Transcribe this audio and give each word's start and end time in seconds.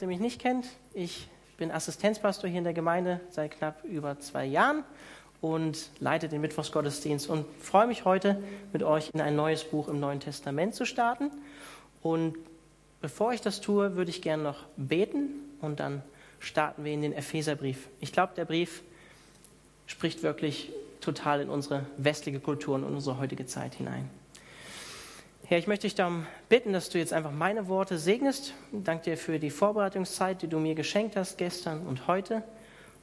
Ihr 0.00 0.06
mich 0.06 0.20
nicht 0.20 0.40
kennt, 0.40 0.66
ich 0.94 1.28
bin 1.56 1.72
Assistenzpastor 1.72 2.48
hier 2.48 2.58
in 2.58 2.64
der 2.64 2.72
Gemeinde 2.72 3.20
seit 3.30 3.50
knapp 3.50 3.82
über 3.84 4.20
zwei 4.20 4.44
Jahren 4.44 4.84
und 5.40 5.90
leite 5.98 6.28
den 6.28 6.40
Mittwochsgottesdienst 6.40 7.28
und 7.28 7.46
freue 7.60 7.88
mich 7.88 8.04
heute 8.04 8.40
mit 8.72 8.84
euch 8.84 9.10
in 9.12 9.20
ein 9.20 9.34
neues 9.34 9.64
Buch 9.64 9.88
im 9.88 9.98
Neuen 9.98 10.20
Testament 10.20 10.76
zu 10.76 10.84
starten. 10.84 11.32
Und 12.00 12.36
bevor 13.00 13.32
ich 13.32 13.40
das 13.40 13.60
tue, 13.60 13.96
würde 13.96 14.10
ich 14.10 14.22
gerne 14.22 14.44
noch 14.44 14.66
beten 14.76 15.30
und 15.60 15.80
dann 15.80 16.02
starten 16.38 16.84
wir 16.84 16.92
in 16.92 17.02
den 17.02 17.12
Epheserbrief. 17.12 17.88
Ich 18.00 18.12
glaube, 18.12 18.34
der 18.36 18.44
Brief 18.44 18.82
spricht 19.86 20.22
wirklich 20.22 20.72
total 21.00 21.40
in 21.40 21.48
unsere 21.48 21.86
westliche 21.96 22.38
Kultur 22.38 22.76
und 22.76 22.84
unsere 22.84 23.18
heutige 23.18 23.46
Zeit 23.46 23.74
hinein. 23.74 24.08
Herr, 25.50 25.56
ich 25.56 25.66
möchte 25.66 25.86
dich 25.86 25.94
darum 25.94 26.26
bitten, 26.50 26.74
dass 26.74 26.90
du 26.90 26.98
jetzt 26.98 27.14
einfach 27.14 27.30
meine 27.30 27.68
Worte 27.68 27.96
segnest. 27.96 28.52
Danke 28.70 29.04
dir 29.04 29.16
für 29.16 29.38
die 29.38 29.48
Vorbereitungszeit, 29.48 30.42
die 30.42 30.46
du 30.46 30.58
mir 30.58 30.74
geschenkt 30.74 31.16
hast 31.16 31.38
gestern 31.38 31.86
und 31.86 32.06
heute. 32.06 32.42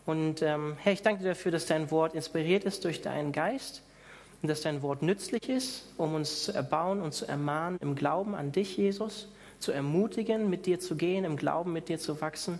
Und 0.06 0.44
ähm, 0.44 0.78
Herr, 0.80 0.94
ich 0.94 1.02
danke 1.02 1.24
dir 1.24 1.30
dafür, 1.30 1.52
dass 1.52 1.66
dein 1.66 1.90
Wort 1.90 2.14
inspiriert 2.14 2.64
ist 2.64 2.86
durch 2.86 3.02
deinen 3.02 3.32
Geist 3.32 3.82
und 4.44 4.50
dass 4.50 4.62
dein 4.62 4.84
Wort 4.84 5.02
nützlich 5.02 5.50
ist, 5.50 5.92
um 5.98 6.14
uns 6.14 6.44
zu 6.44 6.54
erbauen 6.54 7.02
und 7.02 7.16
zu 7.16 7.26
ermahnen 7.26 7.80
im 7.82 7.96
Glauben 7.96 8.36
an 8.36 8.52
dich, 8.52 8.78
Jesus, 8.78 9.28
zu 9.58 9.72
ermutigen, 9.72 10.48
mit 10.48 10.68
dir 10.68 10.80
zu 10.80 10.96
gehen, 10.96 11.26
im 11.26 11.38
Glauben 11.38 11.74
mit 11.74 11.90
dir 11.90 11.98
zu 11.98 12.22
wachsen. 12.22 12.60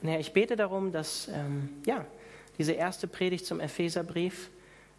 Und 0.00 0.08
Herr, 0.08 0.20
ich 0.20 0.32
bete 0.32 0.56
darum, 0.56 0.90
dass 0.90 1.28
ähm, 1.28 1.68
ja, 1.84 2.06
diese 2.56 2.72
erste 2.72 3.08
Predigt 3.08 3.44
zum 3.44 3.60
Epheserbrief 3.60 4.48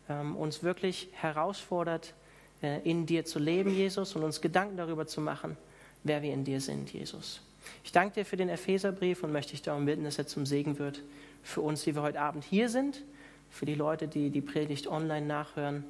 ähm, 0.07 0.35
uns 0.35 0.61
wirklich 0.61 1.09
herausfordert, 1.13 2.13
in 2.63 3.05
dir 3.05 3.25
zu 3.25 3.39
leben, 3.39 3.73
Jesus, 3.73 4.15
und 4.15 4.23
uns 4.23 4.41
Gedanken 4.41 4.77
darüber 4.77 5.05
zu 5.05 5.21
machen, 5.21 5.57
wer 6.03 6.21
wir 6.21 6.33
in 6.33 6.43
dir 6.43 6.61
sind, 6.61 6.91
Jesus. 6.91 7.41
Ich 7.83 7.91
danke 7.91 8.15
dir 8.15 8.25
für 8.25 8.37
den 8.37 8.49
Epheserbrief 8.49 9.23
und 9.23 9.31
möchte 9.31 9.51
dich 9.51 9.61
darum 9.61 9.85
bitten, 9.85 10.03
dass 10.03 10.17
er 10.17 10.27
zum 10.27 10.45
Segen 10.45 10.79
wird 10.79 11.01
für 11.43 11.61
uns, 11.61 11.83
die 11.83 11.95
wir 11.95 12.01
heute 12.01 12.21
Abend 12.21 12.43
hier 12.43 12.69
sind, 12.69 13.03
für 13.49 13.65
die 13.65 13.75
Leute, 13.75 14.07
die 14.07 14.29
die 14.29 14.41
Predigt 14.41 14.87
online 14.87 15.25
nachhören 15.25 15.83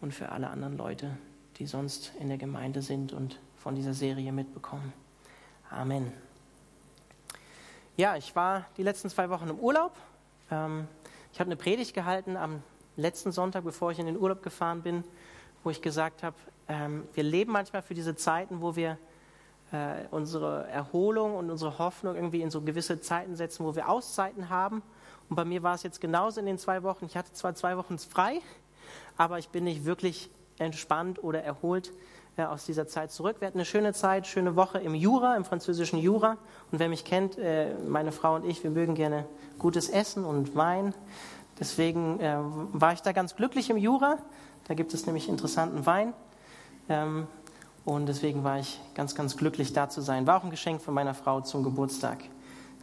und 0.00 0.12
für 0.12 0.30
alle 0.30 0.48
anderen 0.48 0.76
Leute, 0.76 1.16
die 1.58 1.66
sonst 1.66 2.12
in 2.20 2.28
der 2.28 2.38
Gemeinde 2.38 2.82
sind 2.82 3.12
und 3.12 3.38
von 3.56 3.74
dieser 3.74 3.94
Serie 3.94 4.32
mitbekommen. 4.32 4.92
Amen. 5.70 6.12
Ja, 7.96 8.16
ich 8.16 8.36
war 8.36 8.66
die 8.76 8.82
letzten 8.82 9.08
zwei 9.08 9.30
Wochen 9.30 9.48
im 9.48 9.58
Urlaub. 9.58 9.92
Ähm, 10.50 10.86
ich 11.32 11.40
habe 11.40 11.48
eine 11.48 11.56
Predigt 11.56 11.94
gehalten 11.94 12.36
am 12.36 12.62
letzten 12.96 13.32
Sonntag, 13.32 13.64
bevor 13.64 13.90
ich 13.90 13.98
in 13.98 14.06
den 14.06 14.16
Urlaub 14.16 14.42
gefahren 14.42 14.82
bin 14.82 15.04
wo 15.66 15.70
ich 15.70 15.82
gesagt 15.82 16.22
habe, 16.22 16.36
ähm, 16.68 17.08
wir 17.12 17.24
leben 17.24 17.50
manchmal 17.50 17.82
für 17.82 17.94
diese 17.94 18.14
Zeiten, 18.14 18.60
wo 18.60 18.76
wir 18.76 18.98
äh, 19.72 20.04
unsere 20.12 20.68
Erholung 20.68 21.34
und 21.34 21.50
unsere 21.50 21.80
Hoffnung 21.80 22.14
irgendwie 22.14 22.40
in 22.40 22.52
so 22.52 22.60
gewisse 22.60 23.00
Zeiten 23.00 23.34
setzen, 23.34 23.66
wo 23.66 23.74
wir 23.74 23.88
Auszeiten 23.88 24.48
haben. 24.48 24.80
Und 25.28 25.34
bei 25.34 25.44
mir 25.44 25.64
war 25.64 25.74
es 25.74 25.82
jetzt 25.82 26.00
genauso 26.00 26.38
in 26.38 26.46
den 26.46 26.56
zwei 26.56 26.84
Wochen. 26.84 27.06
Ich 27.06 27.16
hatte 27.16 27.32
zwar 27.32 27.56
zwei 27.56 27.76
Wochen 27.76 27.98
frei, 27.98 28.40
aber 29.16 29.40
ich 29.40 29.48
bin 29.48 29.64
nicht 29.64 29.84
wirklich 29.84 30.30
entspannt 30.58 31.24
oder 31.24 31.42
erholt 31.42 31.92
äh, 32.36 32.44
aus 32.44 32.64
dieser 32.64 32.86
Zeit 32.86 33.10
zurück. 33.10 33.38
Wir 33.40 33.48
hatten 33.48 33.58
eine 33.58 33.64
schöne 33.64 33.92
Zeit, 33.92 34.28
schöne 34.28 34.54
Woche 34.54 34.78
im 34.78 34.94
Jura, 34.94 35.36
im 35.36 35.44
französischen 35.44 35.98
Jura. 35.98 36.36
Und 36.70 36.78
wer 36.78 36.88
mich 36.88 37.04
kennt, 37.04 37.38
äh, 37.38 37.74
meine 37.88 38.12
Frau 38.12 38.36
und 38.36 38.44
ich, 38.44 38.62
wir 38.62 38.70
mögen 38.70 38.94
gerne 38.94 39.26
gutes 39.58 39.88
Essen 39.88 40.24
und 40.24 40.54
Wein. 40.54 40.94
Deswegen 41.58 42.20
äh, 42.20 42.36
war 42.38 42.92
ich 42.92 43.00
da 43.00 43.10
ganz 43.10 43.34
glücklich 43.34 43.68
im 43.68 43.78
Jura. 43.78 44.18
Da 44.66 44.74
gibt 44.74 44.92
es 44.94 45.06
nämlich 45.06 45.28
interessanten 45.28 45.86
Wein. 45.86 46.12
Ähm, 46.88 47.26
und 47.84 48.06
deswegen 48.06 48.42
war 48.42 48.58
ich 48.58 48.80
ganz, 48.94 49.14
ganz 49.14 49.36
glücklich, 49.36 49.72
da 49.72 49.88
zu 49.88 50.00
sein. 50.00 50.26
War 50.26 50.38
auch 50.38 50.44
ein 50.44 50.50
Geschenk 50.50 50.82
von 50.82 50.92
meiner 50.92 51.14
Frau 51.14 51.40
zum 51.40 51.62
Geburtstag. 51.62 52.24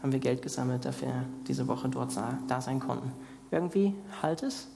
Haben 0.01 0.11
wir 0.11 0.19
Geld 0.19 0.41
gesammelt, 0.41 0.85
dafür 0.85 1.09
wir 1.09 1.25
diese 1.47 1.67
Woche 1.67 1.89
dort 1.89 2.11
da 2.47 2.61
sein 2.61 2.79
konnten. 2.79 3.11
Irgendwie 3.51 3.93
halt 4.21 4.43
es. 4.43 4.67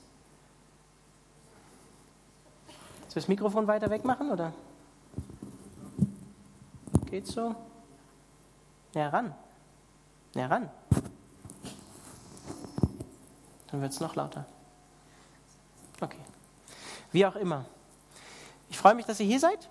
Soll 3.07 3.07
ich 3.07 3.13
das 3.13 3.27
Mikrofon 3.29 3.67
weiter 3.67 3.89
wegmachen 3.89 4.29
oder? 4.29 4.53
Geht 7.09 7.25
so? 7.25 7.55
Ja, 8.93 9.09
ran. 9.09 9.33
Ja, 10.35 10.47
ran. 10.47 10.69
Dann 13.71 13.81
wird 13.81 13.91
es 13.91 13.99
noch 13.99 14.15
lauter. 14.15 14.45
Okay. 16.01 16.26
Wie 17.11 17.25
auch 17.25 17.35
immer. 17.35 17.65
Ich 18.69 18.77
freue 18.77 18.95
mich, 18.95 19.05
dass 19.05 19.19
ihr 19.19 19.25
hier 19.25 19.39
seid. 19.39 19.69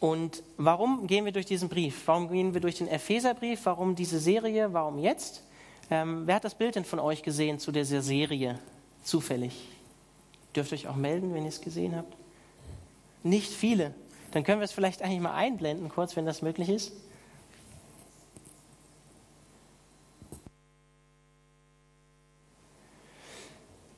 Und 0.00 0.42
warum 0.56 1.06
gehen 1.06 1.24
wir 1.24 1.32
durch 1.32 1.46
diesen 1.46 1.68
Brief? 1.68 2.02
Warum 2.06 2.28
gehen 2.28 2.54
wir 2.54 2.60
durch 2.60 2.78
den 2.78 2.88
Epheserbrief? 2.88 3.60
Warum 3.64 3.94
diese 3.94 4.18
Serie? 4.18 4.72
Warum 4.72 4.98
jetzt? 4.98 5.42
Ähm, 5.90 6.26
wer 6.26 6.36
hat 6.36 6.44
das 6.44 6.54
Bild 6.54 6.74
denn 6.74 6.84
von 6.84 6.98
euch 6.98 7.22
gesehen 7.22 7.58
zu 7.58 7.70
dieser 7.70 8.02
Serie? 8.02 8.58
Zufällig. 9.04 9.68
Dürft 10.56 10.72
ihr 10.72 10.78
euch 10.78 10.88
auch 10.88 10.96
melden, 10.96 11.34
wenn 11.34 11.44
ihr 11.44 11.50
es 11.50 11.60
gesehen 11.60 11.96
habt? 11.96 12.16
Nicht 13.22 13.52
viele. 13.52 13.94
Dann 14.32 14.42
können 14.42 14.60
wir 14.60 14.64
es 14.64 14.72
vielleicht 14.72 15.02
eigentlich 15.02 15.20
mal 15.20 15.34
einblenden, 15.34 15.88
kurz, 15.88 16.16
wenn 16.16 16.26
das 16.26 16.42
möglich 16.42 16.68
ist. 16.68 16.92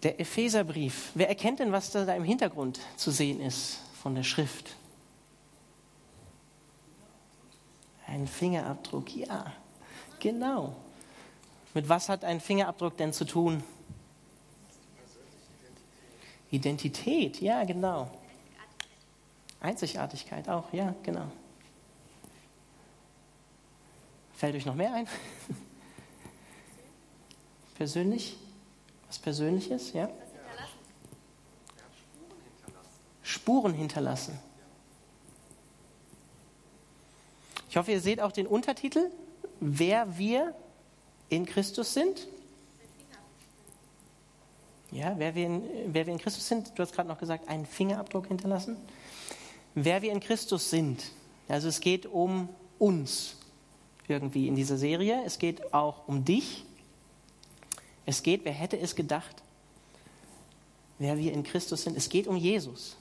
Der 0.04 0.20
Epheserbrief. 0.20 1.12
Wer 1.14 1.30
erkennt 1.30 1.60
denn, 1.60 1.72
was 1.72 1.90
da 1.90 2.14
im 2.14 2.24
Hintergrund 2.24 2.78
zu 2.96 3.10
sehen 3.10 3.40
ist 3.40 3.78
von 4.02 4.14
der 4.14 4.22
Schrift? 4.22 4.76
Ein 8.06 8.26
Fingerabdruck, 8.26 9.16
ja, 9.16 9.50
genau. 10.20 10.76
Mit 11.72 11.88
was 11.88 12.10
hat 12.10 12.22
ein 12.22 12.38
Fingerabdruck 12.38 12.98
denn 12.98 13.14
zu 13.14 13.24
tun? 13.24 13.64
Identität, 16.50 17.40
ja, 17.40 17.64
genau. 17.64 18.10
Einzigartigkeit 19.58 20.50
auch, 20.50 20.70
ja, 20.74 20.94
genau. 21.02 21.32
Fällt 24.34 24.54
euch 24.54 24.66
noch 24.66 24.74
mehr 24.74 24.92
ein? 24.92 25.08
Persönlich? 27.76 28.36
Was 29.14 29.20
Persönliches, 29.20 29.92
ja? 29.92 30.10
Spuren 33.22 33.72
hinterlassen. 33.72 34.36
Ich 37.70 37.76
hoffe, 37.76 37.92
ihr 37.92 38.00
seht 38.00 38.20
auch 38.20 38.32
den 38.32 38.48
Untertitel, 38.48 39.12
wer 39.60 40.18
wir 40.18 40.52
in 41.28 41.46
Christus 41.46 41.94
sind. 41.94 42.26
Ja, 44.90 45.14
wer 45.16 45.36
wir 45.36 45.46
in, 45.46 45.62
wer 45.92 46.06
wir 46.06 46.12
in 46.12 46.18
Christus 46.18 46.48
sind, 46.48 46.72
du 46.74 46.82
hast 46.82 46.92
gerade 46.92 47.08
noch 47.08 47.18
gesagt, 47.18 47.48
einen 47.48 47.66
Fingerabdruck 47.66 48.26
hinterlassen. 48.26 48.76
Wer 49.76 50.02
wir 50.02 50.10
in 50.10 50.18
Christus 50.18 50.70
sind. 50.70 51.04
Also 51.46 51.68
es 51.68 51.78
geht 51.78 52.06
um 52.06 52.48
uns 52.80 53.36
irgendwie 54.08 54.48
in 54.48 54.56
dieser 54.56 54.76
Serie. 54.76 55.22
Es 55.24 55.38
geht 55.38 55.72
auch 55.72 56.08
um 56.08 56.24
dich. 56.24 56.64
Es 58.06 58.22
geht, 58.22 58.44
wer 58.44 58.52
hätte 58.52 58.78
es 58.78 58.94
gedacht, 58.94 59.42
wer 60.98 61.18
wir 61.18 61.32
in 61.32 61.42
Christus 61.42 61.82
sind. 61.82 61.96
Es 61.96 62.08
geht 62.08 62.26
um 62.26 62.36
Jesus. 62.36 62.96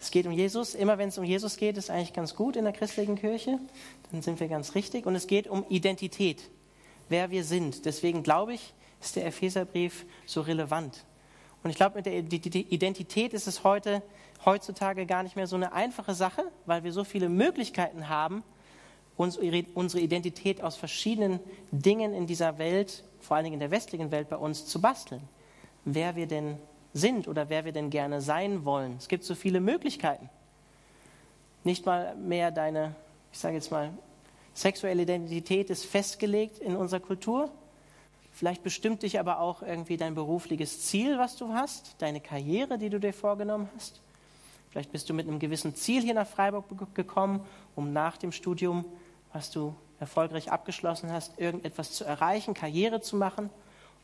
Es 0.00 0.10
geht 0.10 0.26
um 0.26 0.32
Jesus. 0.32 0.74
Immer 0.74 0.98
wenn 0.98 1.08
es 1.08 1.18
um 1.18 1.24
Jesus 1.24 1.56
geht, 1.56 1.76
ist 1.76 1.90
eigentlich 1.90 2.12
ganz 2.12 2.34
gut 2.34 2.56
in 2.56 2.64
der 2.64 2.72
christlichen 2.72 3.16
Kirche. 3.16 3.58
Dann 4.10 4.22
sind 4.22 4.40
wir 4.40 4.48
ganz 4.48 4.74
richtig. 4.74 5.06
Und 5.06 5.14
es 5.14 5.26
geht 5.26 5.48
um 5.48 5.64
Identität, 5.68 6.48
wer 7.08 7.30
wir 7.30 7.44
sind. 7.44 7.84
Deswegen 7.84 8.22
glaube 8.22 8.54
ich, 8.54 8.72
ist 9.00 9.16
der 9.16 9.26
Epheserbrief 9.26 10.06
so 10.26 10.40
relevant. 10.40 11.04
Und 11.62 11.70
ich 11.70 11.76
glaube, 11.76 11.96
mit 11.96 12.06
der 12.06 12.14
Identität 12.14 13.34
ist 13.34 13.48
es 13.48 13.64
heute, 13.64 14.02
heutzutage 14.44 15.06
gar 15.06 15.24
nicht 15.24 15.34
mehr 15.34 15.48
so 15.48 15.56
eine 15.56 15.72
einfache 15.72 16.14
Sache, 16.14 16.44
weil 16.66 16.84
wir 16.84 16.92
so 16.92 17.02
viele 17.02 17.28
Möglichkeiten 17.28 18.08
haben, 18.08 18.44
unsere 19.16 20.00
Identität 20.00 20.62
aus 20.62 20.76
verschiedenen 20.76 21.40
Dingen 21.72 22.14
in 22.14 22.28
dieser 22.28 22.58
Welt 22.58 23.02
vor 23.20 23.36
allen 23.36 23.44
Dingen 23.44 23.54
in 23.54 23.60
der 23.60 23.70
westlichen 23.70 24.10
Welt 24.10 24.28
bei 24.28 24.36
uns 24.36 24.66
zu 24.66 24.80
basteln. 24.80 25.22
Wer 25.84 26.16
wir 26.16 26.26
denn 26.26 26.58
sind 26.92 27.28
oder 27.28 27.48
wer 27.48 27.64
wir 27.64 27.72
denn 27.72 27.90
gerne 27.90 28.20
sein 28.20 28.64
wollen. 28.64 28.96
Es 28.98 29.08
gibt 29.08 29.24
so 29.24 29.34
viele 29.34 29.60
Möglichkeiten. 29.60 30.28
Nicht 31.64 31.86
mal 31.86 32.14
mehr 32.16 32.50
deine, 32.50 32.94
ich 33.32 33.38
sage 33.38 33.54
jetzt 33.54 33.70
mal, 33.70 33.90
sexuelle 34.54 35.02
Identität 35.02 35.70
ist 35.70 35.84
festgelegt 35.84 36.58
in 36.58 36.76
unserer 36.76 37.00
Kultur. 37.00 37.50
Vielleicht 38.32 38.62
bestimmt 38.62 39.02
dich 39.02 39.18
aber 39.18 39.40
auch 39.40 39.62
irgendwie 39.62 39.96
dein 39.96 40.14
berufliches 40.14 40.86
Ziel, 40.86 41.18
was 41.18 41.36
du 41.36 41.52
hast, 41.52 41.96
deine 41.98 42.20
Karriere, 42.20 42.78
die 42.78 42.90
du 42.90 43.00
dir 43.00 43.12
vorgenommen 43.12 43.68
hast. 43.76 44.00
Vielleicht 44.70 44.92
bist 44.92 45.08
du 45.08 45.14
mit 45.14 45.26
einem 45.26 45.38
gewissen 45.38 45.74
Ziel 45.74 46.02
hier 46.02 46.14
nach 46.14 46.26
Freiburg 46.26 46.94
gekommen, 46.94 47.40
um 47.74 47.92
nach 47.92 48.16
dem 48.16 48.32
Studium, 48.32 48.84
was 49.32 49.50
du 49.50 49.74
erfolgreich 50.00 50.50
abgeschlossen 50.50 51.12
hast, 51.12 51.38
irgendetwas 51.38 51.92
zu 51.92 52.04
erreichen, 52.04 52.54
Karriere 52.54 53.00
zu 53.00 53.16
machen, 53.16 53.50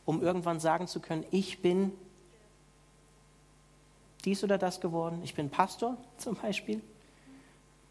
um 0.04 0.22
irgendwann 0.22 0.60
sagen 0.60 0.86
zu 0.86 1.00
können, 1.00 1.24
ich 1.30 1.62
bin 1.62 1.92
dies 4.24 4.42
oder 4.42 4.58
das 4.58 4.80
geworden, 4.80 5.20
ich 5.22 5.34
bin 5.34 5.50
Pastor 5.50 5.96
zum 6.18 6.36
Beispiel, 6.36 6.80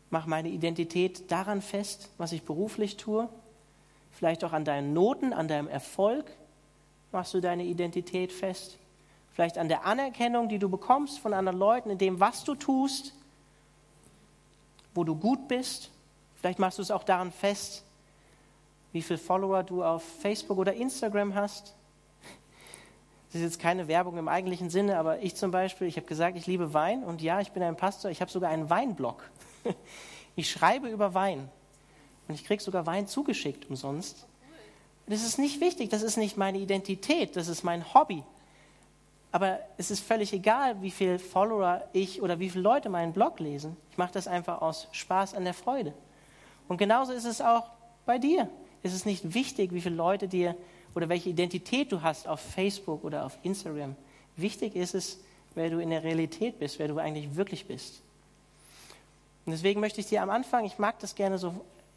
mache 0.09 0.29
meine 0.29 0.49
Identität 0.49 1.31
daran 1.31 1.61
fest, 1.61 2.09
was 2.17 2.31
ich 2.31 2.43
beruflich 2.43 2.97
tue. 2.97 3.29
Vielleicht 4.11 4.43
auch 4.43 4.53
an 4.53 4.63
deinen 4.63 4.93
Noten, 4.93 5.33
an 5.33 5.47
deinem 5.47 5.67
Erfolg 5.67 6.25
machst 7.11 7.33
du 7.33 7.41
deine 7.41 7.63
Identität 7.63 8.31
fest. 8.31 8.77
Vielleicht 9.33 9.57
an 9.57 9.67
der 9.67 9.85
Anerkennung, 9.85 10.49
die 10.49 10.59
du 10.59 10.69
bekommst 10.69 11.19
von 11.19 11.33
anderen 11.33 11.57
Leuten, 11.57 11.89
in 11.89 11.97
dem, 11.97 12.19
was 12.19 12.43
du 12.43 12.53
tust, 12.53 13.13
wo 14.93 15.03
du 15.03 15.15
gut 15.15 15.47
bist. 15.47 15.89
Vielleicht 16.39 16.59
machst 16.59 16.77
du 16.77 16.83
es 16.83 16.91
auch 16.91 17.03
daran 17.03 17.31
fest, 17.31 17.82
wie 18.93 19.01
viele 19.01 19.19
Follower 19.19 19.63
du 19.63 19.83
auf 19.83 20.03
Facebook 20.21 20.57
oder 20.57 20.73
Instagram 20.73 21.35
hast. 21.35 21.75
Das 23.27 23.41
ist 23.41 23.41
jetzt 23.41 23.59
keine 23.59 23.87
Werbung 23.87 24.17
im 24.17 24.27
eigentlichen 24.27 24.69
Sinne, 24.69 24.97
aber 24.97 25.19
ich 25.19 25.35
zum 25.35 25.49
Beispiel, 25.49 25.87
ich 25.87 25.97
habe 25.97 26.05
gesagt, 26.05 26.37
ich 26.37 26.45
liebe 26.45 26.73
Wein 26.73 27.03
und 27.03 27.21
ja, 27.21 27.41
ich 27.41 27.51
bin 27.51 27.63
ein 27.63 27.75
Pastor, 27.75 28.11
ich 28.11 28.21
habe 28.21 28.31
sogar 28.31 28.49
einen 28.49 28.69
Weinblog. 28.69 29.29
Ich 30.35 30.49
schreibe 30.49 30.87
über 30.89 31.13
Wein 31.13 31.47
und 32.27 32.33
ich 32.33 32.43
kriege 32.43 32.59
sogar 32.59 32.87
Wein 32.87 33.05
zugeschickt 33.05 33.69
umsonst. 33.69 34.25
Das 35.05 35.23
ist 35.23 35.37
nicht 35.37 35.61
wichtig, 35.61 35.91
das 35.91 36.01
ist 36.01 36.17
nicht 36.17 36.37
meine 36.37 36.57
Identität, 36.57 37.35
das 37.35 37.47
ist 37.47 37.63
mein 37.63 37.93
Hobby. 37.93 38.23
Aber 39.31 39.59
es 39.77 39.91
ist 39.91 39.99
völlig 39.99 40.33
egal, 40.33 40.81
wie 40.81 40.89
viele 40.89 41.19
Follower 41.19 41.83
ich 41.93 42.19
oder 42.23 42.39
wie 42.39 42.49
viele 42.49 42.63
Leute 42.63 42.89
meinen 42.89 43.13
Blog 43.13 43.39
lesen. 43.39 43.77
Ich 43.91 43.97
mache 43.99 44.13
das 44.13 44.27
einfach 44.27 44.63
aus 44.63 44.87
Spaß 44.91 45.35
an 45.35 45.43
der 45.43 45.53
Freude. 45.53 45.93
Und 46.67 46.77
genauso 46.77 47.13
ist 47.13 47.25
es 47.25 47.39
auch 47.39 47.69
bei 48.07 48.17
dir. 48.17 48.49
Es 48.83 48.93
ist 48.93 49.05
nicht 49.05 49.33
wichtig, 49.33 49.73
wie 49.73 49.81
viele 49.81 49.95
Leute 49.95 50.27
dir 50.27 50.55
oder 50.93 51.09
welche 51.09 51.29
Identität 51.29 51.91
du 51.91 52.01
hast 52.01 52.27
auf 52.27 52.39
Facebook 52.39 53.03
oder 53.03 53.25
auf 53.25 53.37
Instagram. 53.41 53.95
Wichtig 54.35 54.75
ist 54.75 54.93
es, 54.93 55.19
wer 55.55 55.69
du 55.69 55.79
in 55.79 55.89
der 55.89 56.03
Realität 56.03 56.59
bist, 56.59 56.79
wer 56.79 56.87
du 56.87 56.97
eigentlich 56.97 57.35
wirklich 57.35 57.65
bist. 57.65 58.01
Und 59.45 59.51
deswegen 59.51 59.79
möchte 59.79 60.01
ich 60.01 60.07
dir 60.07 60.21
am 60.21 60.29
Anfang, 60.29 60.65
ich 60.65 60.77
mag 60.77 60.99
das 60.99 61.15
gerne 61.15 61.37
so 61.37 61.53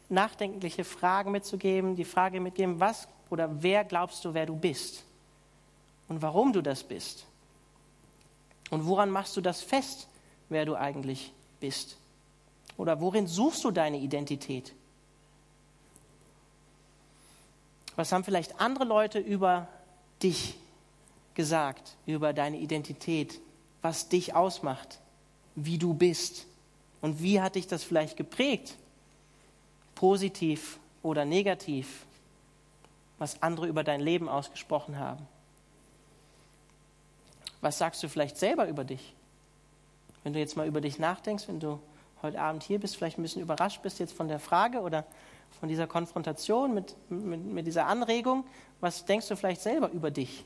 nachdenkliche 0.09 0.83
Fragen 0.83 1.31
mitzugeben, 1.31 1.95
die 1.95 2.05
Frage 2.05 2.39
mitgeben, 2.39 2.79
was 2.79 3.07
oder 3.29 3.61
wer 3.61 3.83
glaubst 3.83 4.23
du, 4.23 4.33
wer 4.33 4.45
du 4.45 4.55
bist? 4.55 5.03
Und 6.07 6.21
warum 6.21 6.53
du 6.53 6.61
das 6.61 6.83
bist? 6.83 7.25
Und 8.69 8.85
woran 8.85 9.09
machst 9.09 9.35
du 9.35 9.41
das 9.41 9.61
fest, 9.61 10.07
wer 10.49 10.65
du 10.65 10.75
eigentlich 10.75 11.33
bist? 11.59 11.97
Oder 12.77 13.01
worin 13.01 13.27
suchst 13.27 13.63
du 13.63 13.71
deine 13.71 13.97
Identität? 13.97 14.73
Was 17.97 18.11
haben 18.11 18.23
vielleicht 18.23 18.61
andere 18.61 18.85
Leute 18.85 19.19
über 19.19 19.67
dich 20.21 20.55
gesagt, 21.33 21.97
über 22.05 22.31
deine 22.31 22.57
Identität, 22.57 23.41
was 23.81 24.07
dich 24.07 24.35
ausmacht, 24.35 24.99
wie 25.55 25.79
du 25.79 25.93
bist? 25.93 26.45
Und 27.01 27.21
wie 27.21 27.41
hat 27.41 27.55
dich 27.55 27.67
das 27.67 27.83
vielleicht 27.83 28.15
geprägt? 28.15 28.75
Positiv 29.95 30.79
oder 31.01 31.25
negativ, 31.25 32.05
was 33.17 33.41
andere 33.41 33.67
über 33.67 33.83
dein 33.83 33.99
Leben 33.99 34.29
ausgesprochen 34.29 34.99
haben? 34.99 35.27
Was 37.61 37.79
sagst 37.79 38.03
du 38.03 38.09
vielleicht 38.09 38.37
selber 38.37 38.67
über 38.67 38.83
dich? 38.83 39.15
Wenn 40.23 40.33
du 40.33 40.39
jetzt 40.39 40.55
mal 40.55 40.67
über 40.67 40.81
dich 40.81 40.99
nachdenkst, 40.99 41.47
wenn 41.47 41.59
du 41.59 41.79
heute 42.21 42.39
Abend 42.39 42.61
hier 42.61 42.79
bist, 42.79 42.95
vielleicht 42.95 43.17
ein 43.17 43.23
bisschen 43.23 43.41
überrascht 43.41 43.81
bist 43.81 43.97
jetzt 43.99 44.13
von 44.13 44.27
der 44.27 44.39
Frage 44.39 44.81
oder 44.81 45.03
von 45.59 45.69
dieser 45.69 45.87
Konfrontation, 45.87 46.73
mit, 46.73 46.95
mit, 47.09 47.43
mit 47.43 47.67
dieser 47.67 47.87
Anregung, 47.87 48.45
was 48.79 49.05
denkst 49.05 49.27
du 49.27 49.35
vielleicht 49.35 49.61
selber 49.61 49.89
über 49.91 50.11
dich, 50.11 50.45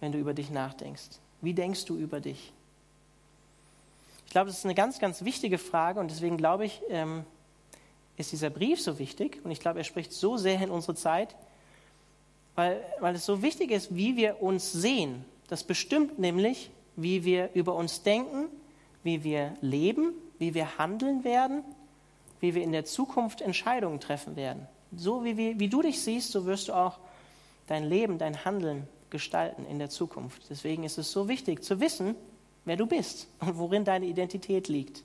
wenn 0.00 0.12
du 0.12 0.18
über 0.18 0.34
dich 0.34 0.50
nachdenkst? 0.50 1.20
Wie 1.40 1.54
denkst 1.54 1.84
du 1.86 1.96
über 1.96 2.20
dich? 2.20 2.52
Ich 4.26 4.32
glaube, 4.32 4.48
das 4.48 4.58
ist 4.58 4.64
eine 4.64 4.74
ganz, 4.74 4.98
ganz 4.98 5.24
wichtige 5.24 5.56
Frage 5.56 6.00
und 6.00 6.10
deswegen 6.10 6.36
glaube 6.36 6.66
ich, 6.66 6.82
ähm, 6.90 7.24
ist 8.16 8.32
dieser 8.32 8.50
Brief 8.50 8.80
so 8.80 8.98
wichtig 8.98 9.40
und 9.44 9.50
ich 9.50 9.60
glaube, 9.60 9.78
er 9.78 9.84
spricht 9.84 10.12
so 10.12 10.36
sehr 10.36 10.60
in 10.60 10.70
unsere 10.70 10.94
Zeit, 10.94 11.34
weil, 12.54 12.82
weil 13.00 13.14
es 13.14 13.24
so 13.24 13.42
wichtig 13.42 13.70
ist, 13.70 13.94
wie 13.94 14.16
wir 14.16 14.42
uns 14.42 14.72
sehen. 14.72 15.24
Das 15.48 15.64
bestimmt 15.64 16.18
nämlich, 16.18 16.70
wie 16.96 17.24
wir 17.24 17.50
über 17.54 17.74
uns 17.74 18.02
denken, 18.02 18.48
wie 19.02 19.22
wir 19.22 19.54
leben, 19.60 20.12
wie 20.38 20.54
wir 20.54 20.78
handeln 20.78 21.24
werden 21.24 21.62
wie 22.40 22.54
wir 22.54 22.62
in 22.62 22.72
der 22.72 22.84
Zukunft 22.84 23.40
Entscheidungen 23.40 24.00
treffen 24.00 24.36
werden. 24.36 24.66
So 24.94 25.24
wie, 25.24 25.36
wie, 25.36 25.58
wie 25.58 25.68
du 25.68 25.82
dich 25.82 26.00
siehst, 26.00 26.32
so 26.32 26.46
wirst 26.46 26.68
du 26.68 26.72
auch 26.74 26.98
dein 27.66 27.84
Leben, 27.84 28.18
dein 28.18 28.44
Handeln 28.44 28.86
gestalten 29.10 29.64
in 29.66 29.78
der 29.78 29.90
Zukunft. 29.90 30.42
Deswegen 30.50 30.84
ist 30.84 30.98
es 30.98 31.12
so 31.12 31.28
wichtig 31.28 31.62
zu 31.62 31.80
wissen, 31.80 32.14
wer 32.64 32.76
du 32.76 32.86
bist 32.86 33.28
und 33.40 33.58
worin 33.58 33.84
deine 33.84 34.06
Identität 34.06 34.68
liegt. 34.68 35.02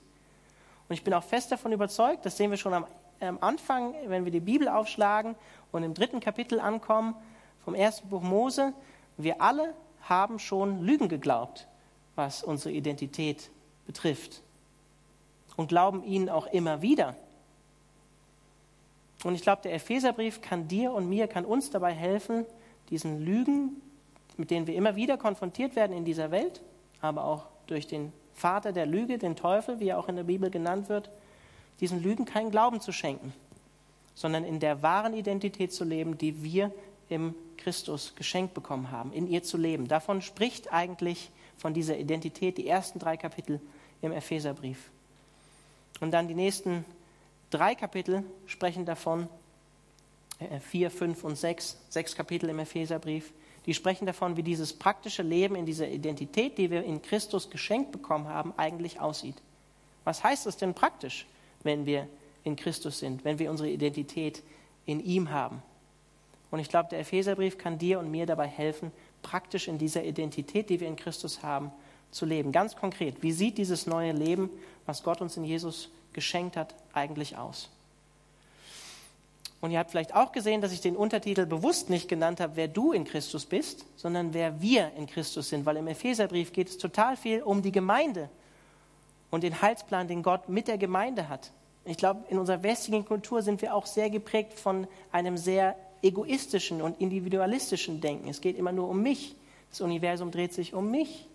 Und 0.88 0.94
ich 0.94 1.04
bin 1.04 1.14
auch 1.14 1.24
fest 1.24 1.52
davon 1.52 1.72
überzeugt, 1.72 2.26
das 2.26 2.36
sehen 2.36 2.50
wir 2.50 2.58
schon 2.58 2.74
am, 2.74 2.86
am 3.20 3.38
Anfang, 3.40 3.94
wenn 4.06 4.24
wir 4.24 4.32
die 4.32 4.40
Bibel 4.40 4.68
aufschlagen 4.68 5.34
und 5.70 5.82
im 5.82 5.94
dritten 5.94 6.20
Kapitel 6.20 6.60
ankommen, 6.60 7.14
vom 7.64 7.74
ersten 7.74 8.08
Buch 8.08 8.22
Mose, 8.22 8.72
wir 9.16 9.40
alle 9.40 9.74
haben 10.02 10.38
schon 10.38 10.82
Lügen 10.82 11.08
geglaubt, 11.08 11.68
was 12.16 12.42
unsere 12.42 12.74
Identität 12.74 13.50
betrifft 13.86 14.42
und 15.56 15.68
glauben 15.68 16.02
ihnen 16.04 16.28
auch 16.28 16.46
immer 16.46 16.82
wieder. 16.82 17.16
Und 19.24 19.34
ich 19.34 19.42
glaube, 19.42 19.62
der 19.62 19.74
Epheserbrief 19.74 20.40
kann 20.40 20.68
dir 20.68 20.92
und 20.92 21.08
mir, 21.08 21.28
kann 21.28 21.44
uns 21.44 21.70
dabei 21.70 21.92
helfen, 21.92 22.44
diesen 22.90 23.24
Lügen, 23.24 23.80
mit 24.36 24.50
denen 24.50 24.66
wir 24.66 24.74
immer 24.74 24.96
wieder 24.96 25.16
konfrontiert 25.16 25.76
werden 25.76 25.96
in 25.96 26.04
dieser 26.04 26.30
Welt, 26.30 26.60
aber 27.00 27.24
auch 27.24 27.46
durch 27.66 27.86
den 27.86 28.12
Vater 28.34 28.72
der 28.72 28.86
Lüge, 28.86 29.18
den 29.18 29.36
Teufel, 29.36 29.78
wie 29.80 29.88
er 29.88 29.98
auch 29.98 30.08
in 30.08 30.16
der 30.16 30.24
Bibel 30.24 30.50
genannt 30.50 30.88
wird, 30.88 31.10
diesen 31.80 32.02
Lügen 32.02 32.24
keinen 32.24 32.50
Glauben 32.50 32.80
zu 32.80 32.92
schenken, 32.92 33.32
sondern 34.14 34.44
in 34.44 34.60
der 34.60 34.82
wahren 34.82 35.14
Identität 35.14 35.72
zu 35.72 35.84
leben, 35.84 36.18
die 36.18 36.42
wir 36.42 36.72
im 37.08 37.34
Christus 37.56 38.14
geschenkt 38.16 38.54
bekommen 38.54 38.90
haben, 38.90 39.12
in 39.12 39.28
ihr 39.28 39.42
zu 39.42 39.56
leben. 39.56 39.86
Davon 39.86 40.22
spricht 40.22 40.72
eigentlich 40.72 41.30
von 41.56 41.74
dieser 41.74 41.98
Identität 41.98 42.58
die 42.58 42.66
ersten 42.66 42.98
drei 42.98 43.16
Kapitel 43.16 43.60
im 44.00 44.12
Epheserbrief. 44.12 44.90
Und 46.00 46.10
dann 46.10 46.26
die 46.26 46.34
nächsten 46.34 46.84
drei 47.52 47.74
Kapitel 47.74 48.24
sprechen 48.46 48.84
davon, 48.84 49.28
äh, 50.38 50.60
vier, 50.60 50.90
fünf 50.90 51.24
und 51.24 51.36
sechs, 51.36 51.78
sechs 51.88 52.14
Kapitel 52.14 52.48
im 52.48 52.58
Epheserbrief, 52.58 53.32
die 53.66 53.74
sprechen 53.74 54.06
davon, 54.06 54.36
wie 54.36 54.42
dieses 54.42 54.72
praktische 54.72 55.22
Leben 55.22 55.54
in 55.54 55.66
dieser 55.66 55.88
Identität, 55.88 56.58
die 56.58 56.70
wir 56.70 56.82
in 56.82 57.00
Christus 57.00 57.48
geschenkt 57.48 57.92
bekommen 57.92 58.28
haben, 58.28 58.52
eigentlich 58.56 59.00
aussieht. 59.00 59.36
Was 60.04 60.24
heißt 60.24 60.46
es 60.46 60.56
denn 60.56 60.74
praktisch, 60.74 61.26
wenn 61.62 61.86
wir 61.86 62.08
in 62.42 62.56
Christus 62.56 62.98
sind, 62.98 63.24
wenn 63.24 63.38
wir 63.38 63.50
unsere 63.50 63.70
Identität 63.70 64.42
in 64.84 64.98
ihm 64.98 65.30
haben? 65.30 65.62
Und 66.50 66.58
ich 66.58 66.68
glaube, 66.68 66.88
der 66.90 67.00
Epheserbrief 67.00 67.56
kann 67.56 67.78
dir 67.78 68.00
und 68.00 68.10
mir 68.10 68.26
dabei 68.26 68.46
helfen, 68.46 68.90
praktisch 69.22 69.68
in 69.68 69.78
dieser 69.78 70.04
Identität, 70.04 70.68
die 70.68 70.80
wir 70.80 70.88
in 70.88 70.96
Christus 70.96 71.42
haben, 71.42 71.70
zu 72.10 72.26
leben. 72.26 72.52
Ganz 72.52 72.76
konkret, 72.76 73.22
wie 73.22 73.32
sieht 73.32 73.58
dieses 73.58 73.86
neue 73.86 74.12
Leben, 74.12 74.50
was 74.84 75.02
Gott 75.02 75.20
uns 75.20 75.36
in 75.36 75.44
Jesus 75.44 75.88
geschenkt 76.12 76.56
hat, 76.56 76.74
eigentlich 76.92 77.36
aus? 77.36 77.68
Und 79.60 79.70
ihr 79.70 79.78
habt 79.78 79.92
vielleicht 79.92 80.14
auch 80.14 80.32
gesehen, 80.32 80.60
dass 80.60 80.72
ich 80.72 80.80
den 80.80 80.96
Untertitel 80.96 81.46
bewusst 81.46 81.88
nicht 81.88 82.08
genannt 82.08 82.40
habe, 82.40 82.56
wer 82.56 82.66
du 82.66 82.92
in 82.92 83.04
Christus 83.04 83.46
bist, 83.46 83.84
sondern 83.96 84.34
wer 84.34 84.60
wir 84.60 84.90
in 84.96 85.06
Christus 85.06 85.50
sind, 85.50 85.64
weil 85.64 85.76
im 85.76 85.86
Epheserbrief 85.86 86.52
geht 86.52 86.68
es 86.68 86.78
total 86.78 87.16
viel 87.16 87.42
um 87.42 87.62
die 87.62 87.70
Gemeinde 87.70 88.28
und 89.30 89.44
den 89.44 89.62
Heilsplan, 89.62 90.08
den 90.08 90.24
Gott 90.24 90.48
mit 90.48 90.66
der 90.66 90.78
Gemeinde 90.78 91.28
hat. 91.28 91.52
Ich 91.84 91.96
glaube, 91.96 92.24
in 92.28 92.38
unserer 92.38 92.64
westlichen 92.64 93.04
Kultur 93.04 93.42
sind 93.42 93.62
wir 93.62 93.74
auch 93.74 93.86
sehr 93.86 94.10
geprägt 94.10 94.58
von 94.58 94.88
einem 95.12 95.36
sehr 95.36 95.76
egoistischen 96.02 96.82
und 96.82 97.00
individualistischen 97.00 98.00
Denken. 98.00 98.28
Es 98.28 98.40
geht 98.40 98.58
immer 98.58 98.72
nur 98.72 98.88
um 98.88 99.00
mich. 99.00 99.36
Das 99.70 99.80
Universum 99.80 100.32
dreht 100.32 100.52
sich 100.52 100.74
um 100.74 100.90
mich 100.90 101.28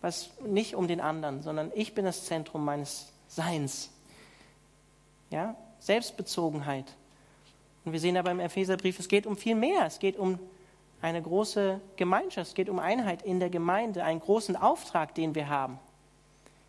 was 0.00 0.30
nicht 0.46 0.74
um 0.74 0.88
den 0.88 1.00
anderen, 1.00 1.42
sondern 1.42 1.72
ich 1.74 1.94
bin 1.94 2.04
das 2.04 2.24
Zentrum 2.26 2.64
meines 2.64 3.12
Seins. 3.26 3.90
Ja? 5.30 5.56
Selbstbezogenheit. 5.78 6.86
Und 7.84 7.92
wir 7.92 8.00
sehen 8.00 8.16
aber 8.16 8.30
im 8.30 8.40
Epheserbrief, 8.40 8.98
es 8.98 9.08
geht 9.08 9.26
um 9.26 9.36
viel 9.36 9.54
mehr. 9.54 9.86
Es 9.86 9.98
geht 9.98 10.16
um 10.16 10.38
eine 11.00 11.22
große 11.22 11.80
Gemeinschaft, 11.96 12.48
es 12.48 12.54
geht 12.54 12.68
um 12.68 12.78
Einheit 12.78 13.22
in 13.22 13.40
der 13.40 13.50
Gemeinde, 13.50 14.04
einen 14.04 14.20
großen 14.20 14.56
Auftrag, 14.56 15.14
den 15.14 15.34
wir 15.34 15.48
haben. 15.48 15.78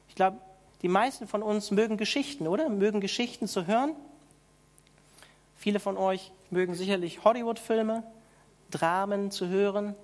Ich 0.08 0.16
glaube, 0.16 0.38
die 0.82 0.88
meisten 0.88 1.28
von 1.28 1.44
uns 1.44 1.72
mögen 1.72 1.98
Geschichten, 1.98 2.48
oder? 2.48 2.70
Mögen 2.70 3.02
Geschichten 3.02 3.48
zu 3.48 3.68
hören. 3.68 3.96
Viele 5.56 5.80
von 5.80 5.98
euch 5.98 6.32
mögen 6.52 6.74
sicherlich 6.74 7.24
Hollywood-Filme, 7.24 8.04
Dramen 8.72 9.32
zu 9.32 9.48
hören, 9.48 9.96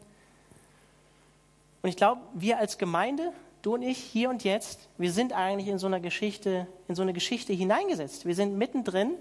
und 1.86 1.90
ich 1.90 1.98
glaube, 1.98 2.20
wir 2.34 2.58
als 2.58 2.80
Gemeinde, 2.80 3.32
du 3.62 3.76
und 3.76 3.84
ich, 3.84 4.00
hier 4.00 4.32
und 4.32 4.44
jetzt, 4.44 4.90
wir 4.98 5.12
sind 5.12 5.34
eigentlich 5.34 5.68
in 5.68 5.78
so 5.78 5.86
einer 5.86 6.00
Geschichte, 6.00 6.66
in 6.88 6.96
so 6.96 7.04
eine 7.04 7.14
Geschichte 7.14 7.54
hineingesetzt. 7.54 8.26
Wir 8.26 8.34
sind 8.34 8.58
mittendrin 8.58 9.12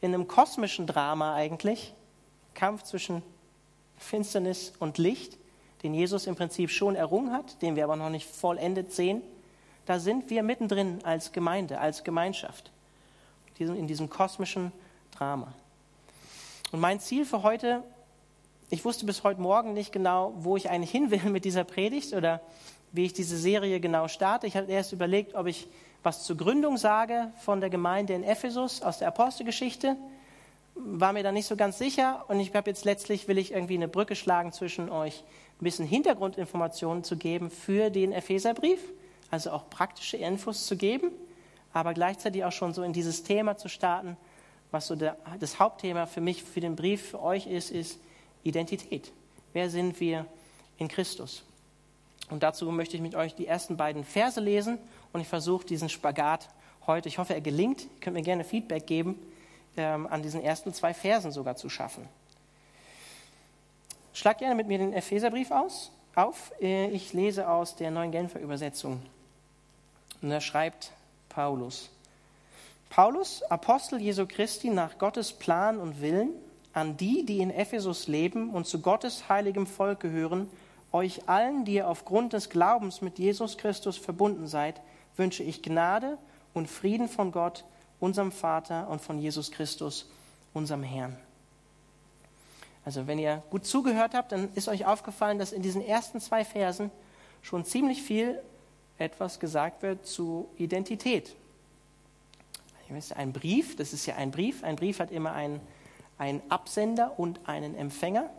in 0.00 0.12
einem 0.12 0.26
kosmischen 0.26 0.88
Drama 0.88 1.36
eigentlich, 1.36 1.94
Kampf 2.52 2.82
zwischen 2.82 3.22
Finsternis 3.96 4.72
und 4.80 4.98
Licht, 4.98 5.38
den 5.84 5.94
Jesus 5.94 6.26
im 6.26 6.34
Prinzip 6.34 6.70
schon 6.70 6.96
errungen 6.96 7.32
hat, 7.32 7.62
den 7.62 7.76
wir 7.76 7.84
aber 7.84 7.94
noch 7.94 8.10
nicht 8.10 8.28
vollendet 8.28 8.92
sehen. 8.92 9.22
Da 9.86 10.00
sind 10.00 10.30
wir 10.30 10.42
mittendrin 10.42 10.98
als 11.04 11.30
Gemeinde, 11.30 11.78
als 11.78 12.02
Gemeinschaft, 12.02 12.72
in 13.56 13.86
diesem 13.86 14.10
kosmischen 14.10 14.72
Drama. 15.16 15.54
Und 16.72 16.80
mein 16.80 16.98
Ziel 16.98 17.24
für 17.24 17.44
heute, 17.44 17.84
ich 18.70 18.84
wusste 18.84 19.06
bis 19.06 19.22
heute 19.24 19.40
Morgen 19.40 19.74
nicht 19.74 19.92
genau, 19.92 20.34
wo 20.36 20.56
ich 20.56 20.70
eigentlich 20.70 20.90
hin 20.90 21.10
will 21.10 21.30
mit 21.30 21.44
dieser 21.44 21.64
Predigt 21.64 22.14
oder 22.14 22.40
wie 22.92 23.04
ich 23.04 23.12
diese 23.12 23.36
Serie 23.36 23.80
genau 23.80 24.08
starte. 24.08 24.46
Ich 24.46 24.56
habe 24.56 24.70
erst 24.70 24.92
überlegt, 24.92 25.34
ob 25.34 25.46
ich 25.46 25.68
was 26.02 26.22
zur 26.22 26.36
Gründung 26.36 26.76
sage 26.76 27.32
von 27.40 27.60
der 27.60 27.70
Gemeinde 27.70 28.14
in 28.14 28.22
Ephesus 28.22 28.82
aus 28.82 28.98
der 28.98 29.08
Apostelgeschichte. 29.08 29.96
War 30.74 31.12
mir 31.12 31.22
da 31.22 31.32
nicht 31.32 31.46
so 31.46 31.56
ganz 31.56 31.78
sicher 31.78 32.24
und 32.28 32.40
ich 32.40 32.54
habe 32.54 32.70
jetzt 32.70 32.84
letztlich 32.84 33.28
will 33.28 33.38
ich 33.38 33.52
irgendwie 33.52 33.74
eine 33.74 33.88
Brücke 33.88 34.16
schlagen 34.16 34.52
zwischen 34.52 34.90
euch, 34.90 35.22
ein 35.60 35.64
bisschen 35.64 35.86
Hintergrundinformationen 35.86 37.04
zu 37.04 37.16
geben 37.16 37.50
für 37.50 37.90
den 37.90 38.12
Epheserbrief, 38.12 38.80
also 39.30 39.50
auch 39.50 39.70
praktische 39.70 40.16
Infos 40.16 40.66
zu 40.66 40.76
geben, 40.76 41.10
aber 41.72 41.94
gleichzeitig 41.94 42.44
auch 42.44 42.52
schon 42.52 42.74
so 42.74 42.82
in 42.82 42.92
dieses 42.92 43.22
Thema 43.22 43.56
zu 43.56 43.68
starten, 43.68 44.16
was 44.70 44.88
so 44.88 44.96
der, 44.96 45.16
das 45.38 45.60
Hauptthema 45.60 46.06
für 46.06 46.20
mich, 46.20 46.42
für 46.42 46.60
den 46.60 46.76
Brief, 46.76 47.10
für 47.10 47.22
euch 47.22 47.46
ist, 47.46 47.70
ist 47.70 47.98
Identität. 48.44 49.12
Wer 49.52 49.68
sind 49.68 49.98
wir 50.00 50.26
in 50.78 50.88
Christus? 50.88 51.42
Und 52.30 52.42
dazu 52.42 52.70
möchte 52.70 52.96
ich 52.96 53.02
mit 53.02 53.14
euch 53.14 53.34
die 53.34 53.46
ersten 53.46 53.76
beiden 53.76 54.04
Verse 54.04 54.40
lesen 54.40 54.78
und 55.12 55.20
ich 55.20 55.28
versuche 55.28 55.66
diesen 55.66 55.88
Spagat 55.88 56.48
heute, 56.86 57.08
ich 57.08 57.18
hoffe, 57.18 57.34
er 57.34 57.40
gelingt, 57.40 57.82
ihr 57.82 58.00
könnt 58.00 58.16
mir 58.16 58.22
gerne 58.22 58.44
Feedback 58.44 58.86
geben, 58.86 59.18
ähm, 59.76 60.06
an 60.06 60.22
diesen 60.22 60.42
ersten 60.42 60.72
zwei 60.72 60.94
Versen 60.94 61.32
sogar 61.32 61.56
zu 61.56 61.68
schaffen. 61.68 62.08
Schlag 64.12 64.38
gerne 64.38 64.54
mit 64.54 64.68
mir 64.68 64.78
den 64.78 64.92
Epheserbrief 64.92 65.50
aus, 65.50 65.90
auf. 66.14 66.52
Äh, 66.60 66.88
ich 66.90 67.12
lese 67.12 67.48
aus 67.48 67.76
der 67.76 67.90
neuen 67.90 68.12
Genfer 68.12 68.40
Übersetzung. 68.40 69.02
Und 70.22 70.30
da 70.30 70.40
schreibt 70.40 70.92
Paulus. 71.28 71.90
Paulus, 72.90 73.42
Apostel 73.44 74.00
Jesu 74.00 74.24
Christi 74.26 74.70
nach 74.70 74.98
Gottes 74.98 75.32
Plan 75.32 75.78
und 75.78 76.00
Willen, 76.00 76.30
an 76.74 76.96
die, 76.96 77.24
die 77.24 77.38
in 77.38 77.50
Ephesus 77.50 78.08
leben 78.08 78.50
und 78.50 78.66
zu 78.66 78.80
Gottes 78.80 79.28
heiligem 79.28 79.66
Volk 79.66 80.00
gehören, 80.00 80.50
euch 80.92 81.28
allen, 81.28 81.64
die 81.64 81.74
ihr 81.74 81.88
aufgrund 81.88 82.32
des 82.32 82.50
Glaubens 82.50 83.00
mit 83.00 83.18
Jesus 83.18 83.56
Christus 83.56 83.96
verbunden 83.96 84.46
seid, 84.46 84.80
wünsche 85.16 85.42
ich 85.42 85.62
Gnade 85.62 86.18
und 86.52 86.68
Frieden 86.68 87.08
von 87.08 87.32
Gott, 87.32 87.64
unserem 88.00 88.32
Vater 88.32 88.88
und 88.88 89.00
von 89.00 89.18
Jesus 89.18 89.50
Christus, 89.50 90.10
unserem 90.52 90.82
Herrn. 90.82 91.16
Also 92.84 93.06
wenn 93.06 93.18
ihr 93.18 93.42
gut 93.50 93.64
zugehört 93.64 94.14
habt, 94.14 94.32
dann 94.32 94.52
ist 94.54 94.68
euch 94.68 94.84
aufgefallen, 94.84 95.38
dass 95.38 95.52
in 95.52 95.62
diesen 95.62 95.84
ersten 95.84 96.20
zwei 96.20 96.44
Versen 96.44 96.90
schon 97.42 97.64
ziemlich 97.64 98.02
viel 98.02 98.40
etwas 98.98 99.40
gesagt 99.40 99.82
wird 99.82 100.06
zu 100.06 100.48
Identität. 100.58 101.34
Ein 103.14 103.32
Brief, 103.32 103.76
das 103.76 103.92
ist 103.92 104.06
ja 104.06 104.16
ein 104.16 104.30
Brief. 104.30 104.62
Ein 104.62 104.76
Brief 104.76 105.00
hat 105.00 105.10
immer 105.10 105.32
einen, 105.32 105.60
einen 106.18 106.42
Absender 106.50 107.18
und 107.18 107.40
einen 107.48 107.74
Empfänger. 107.74 108.30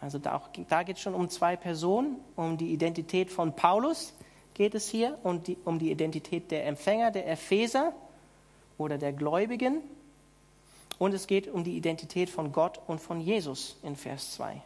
Also 0.00 0.18
da, 0.18 0.42
da 0.68 0.82
geht 0.82 0.96
es 0.96 1.02
schon 1.02 1.14
um 1.14 1.28
zwei 1.28 1.56
Personen, 1.56 2.16
um 2.36 2.58
die 2.58 2.72
Identität 2.72 3.30
von 3.30 3.54
Paulus 3.54 4.12
geht 4.54 4.74
es 4.74 4.88
hier 4.88 5.18
und 5.22 5.48
die, 5.48 5.58
um 5.64 5.78
die 5.78 5.90
Identität 5.90 6.50
der 6.50 6.66
Empfänger, 6.66 7.10
der 7.10 7.28
Epheser 7.28 7.92
oder 8.78 8.96
der 8.96 9.12
Gläubigen. 9.12 9.82
Und 10.98 11.12
es 11.12 11.26
geht 11.26 11.46
um 11.46 11.62
die 11.62 11.76
Identität 11.76 12.30
von 12.30 12.52
Gott 12.52 12.80
und 12.86 13.00
von 13.00 13.20
Jesus 13.20 13.76
in 13.82 13.96
Vers 13.96 14.32
2. 14.32 14.62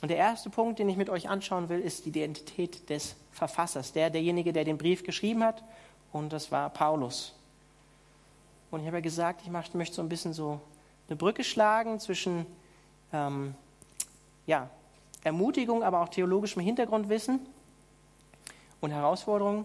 Und 0.00 0.08
der 0.08 0.16
erste 0.16 0.48
Punkt, 0.48 0.78
den 0.78 0.88
ich 0.88 0.96
mit 0.96 1.10
euch 1.10 1.28
anschauen 1.28 1.68
will, 1.68 1.80
ist 1.80 2.06
die 2.06 2.08
Identität 2.08 2.88
des 2.88 3.14
Verfassers, 3.32 3.92
der, 3.92 4.08
derjenige, 4.08 4.52
der 4.52 4.64
den 4.64 4.78
Brief 4.78 5.02
geschrieben 5.02 5.44
hat. 5.44 5.62
Und 6.12 6.32
das 6.32 6.50
war 6.50 6.70
Paulus. 6.70 7.34
Und 8.70 8.80
ich 8.80 8.86
habe 8.86 8.96
ja 8.96 9.02
gesagt, 9.02 9.42
ich 9.44 9.50
möchte 9.50 9.94
so 9.94 10.02
ein 10.02 10.08
bisschen 10.08 10.32
so 10.32 10.60
eine 11.08 11.16
Brücke 11.16 11.44
schlagen 11.44 12.00
zwischen 12.00 12.46
ähm, 13.12 13.54
ja, 14.46 14.70
Ermutigung, 15.22 15.82
aber 15.82 16.00
auch 16.00 16.08
theologischem 16.08 16.62
Hintergrundwissen 16.62 17.40
und 18.80 18.90
Herausforderungen. 18.90 19.64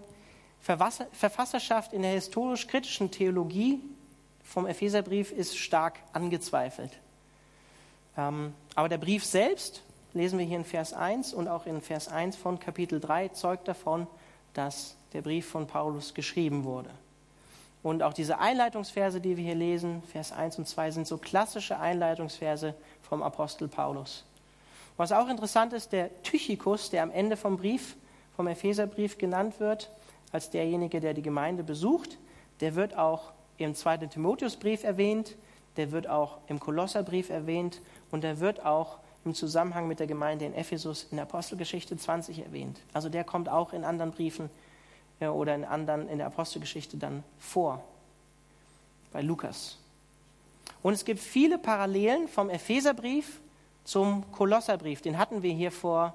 Verfasserschaft 0.61 1.93
in 1.93 2.01
der 2.01 2.11
historisch-kritischen 2.11 3.11
Theologie 3.11 3.81
vom 4.43 4.65
Epheserbrief 4.65 5.31
ist 5.31 5.57
stark 5.57 5.99
angezweifelt. 6.11 6.91
Ähm, 8.17 8.53
aber 8.75 8.89
der 8.89 8.97
Brief 8.97 9.23
selbst, 9.23 9.83
lesen 10.13 10.39
wir 10.39 10.45
hier 10.45 10.57
in 10.57 10.65
Vers 10.65 10.93
1 10.93 11.33
und 11.33 11.47
auch 11.47 11.65
in 11.65 11.81
Vers 11.81 12.07
1 12.07 12.35
von 12.35 12.59
Kapitel 12.59 12.99
3, 12.99 13.29
zeugt 13.29 13.67
davon, 13.67 14.07
dass 14.53 14.95
der 15.13 15.21
Brief 15.21 15.47
von 15.47 15.67
Paulus 15.67 16.13
geschrieben 16.13 16.63
wurde. 16.63 16.89
Und 17.81 18.03
auch 18.03 18.13
diese 18.13 18.39
Einleitungsverse, 18.39 19.21
die 19.21 19.37
wir 19.37 19.43
hier 19.43 19.55
lesen, 19.55 20.03
Vers 20.03 20.31
1 20.31 20.57
und 20.57 20.67
2, 20.67 20.91
sind 20.91 21.07
so 21.07 21.17
klassische 21.17 21.79
Einleitungsverse 21.79 22.75
vom 23.01 23.23
Apostel 23.23 23.67
Paulus. 23.67 24.25
Was 24.97 25.13
auch 25.13 25.29
interessant 25.29 25.71
ist, 25.71 25.93
der 25.93 26.21
Tychikus, 26.23 26.89
der 26.89 27.03
am 27.03 27.11
Ende 27.11 27.37
vom 27.37 27.55
Brief, 27.55 27.95
vom 28.35 28.47
Epheserbrief 28.47 29.17
genannt 29.17 29.59
wird, 29.59 29.89
als 30.31 30.49
derjenige, 30.49 30.99
der 30.99 31.13
die 31.13 31.21
Gemeinde 31.21 31.63
besucht, 31.63 32.17
der 32.59 32.75
wird 32.75 32.97
auch 32.97 33.31
im 33.57 33.75
zweiten 33.75 34.09
Timotheusbrief 34.09 34.83
erwähnt, 34.83 35.35
der 35.77 35.91
wird 35.91 36.07
auch 36.07 36.39
im 36.47 36.59
Kolosserbrief 36.59 37.29
erwähnt 37.29 37.81
und 38.11 38.23
der 38.23 38.39
wird 38.41 38.65
auch 38.65 38.97
im 39.23 39.33
Zusammenhang 39.33 39.87
mit 39.87 39.99
der 39.99 40.07
Gemeinde 40.07 40.45
in 40.45 40.53
Ephesus 40.53 41.07
in 41.11 41.19
Apostelgeschichte 41.19 41.95
20 41.95 42.39
erwähnt. 42.39 42.79
Also 42.93 43.09
der 43.09 43.23
kommt 43.23 43.47
auch 43.47 43.73
in 43.73 43.83
anderen 43.85 44.11
Briefen 44.11 44.49
ja, 45.19 45.31
oder 45.31 45.55
in 45.55 45.65
anderen 45.65 46.07
in 46.09 46.17
der 46.17 46.27
Apostelgeschichte 46.27 46.97
dann 46.97 47.23
vor, 47.39 47.83
bei 49.11 49.21
Lukas. 49.21 49.77
Und 50.81 50.93
es 50.93 51.03
gibt 51.03 51.19
viele 51.19 51.57
Parallelen 51.57 52.27
vom 52.27 52.49
Epheserbrief 52.49 53.39
zum 53.83 54.31
Kolosserbrief. 54.31 55.01
Den 55.01 55.17
hatten 55.17 55.41
wir 55.41 55.53
hier 55.53 55.71
vor 55.71 56.13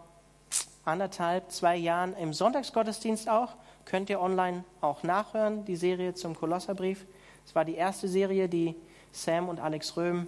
anderthalb, 0.85 1.51
zwei 1.51 1.77
Jahren 1.77 2.15
im 2.17 2.33
Sonntagsgottesdienst 2.33 3.29
auch. 3.29 3.55
Könnt 3.85 4.09
ihr 4.11 4.21
online 4.21 4.65
auch 4.81 5.03
nachhören, 5.03 5.65
die 5.65 5.77
Serie 5.77 6.15
zum 6.15 6.35
Kolosserbrief. 6.35 7.05
Es 7.47 7.55
war 7.55 7.65
die 7.65 7.75
erste 7.75 8.09
Serie, 8.09 8.49
die 8.49 8.75
Sam 9.13 9.49
und 9.49 9.61
Alex 9.61 9.97
Röhm 9.97 10.27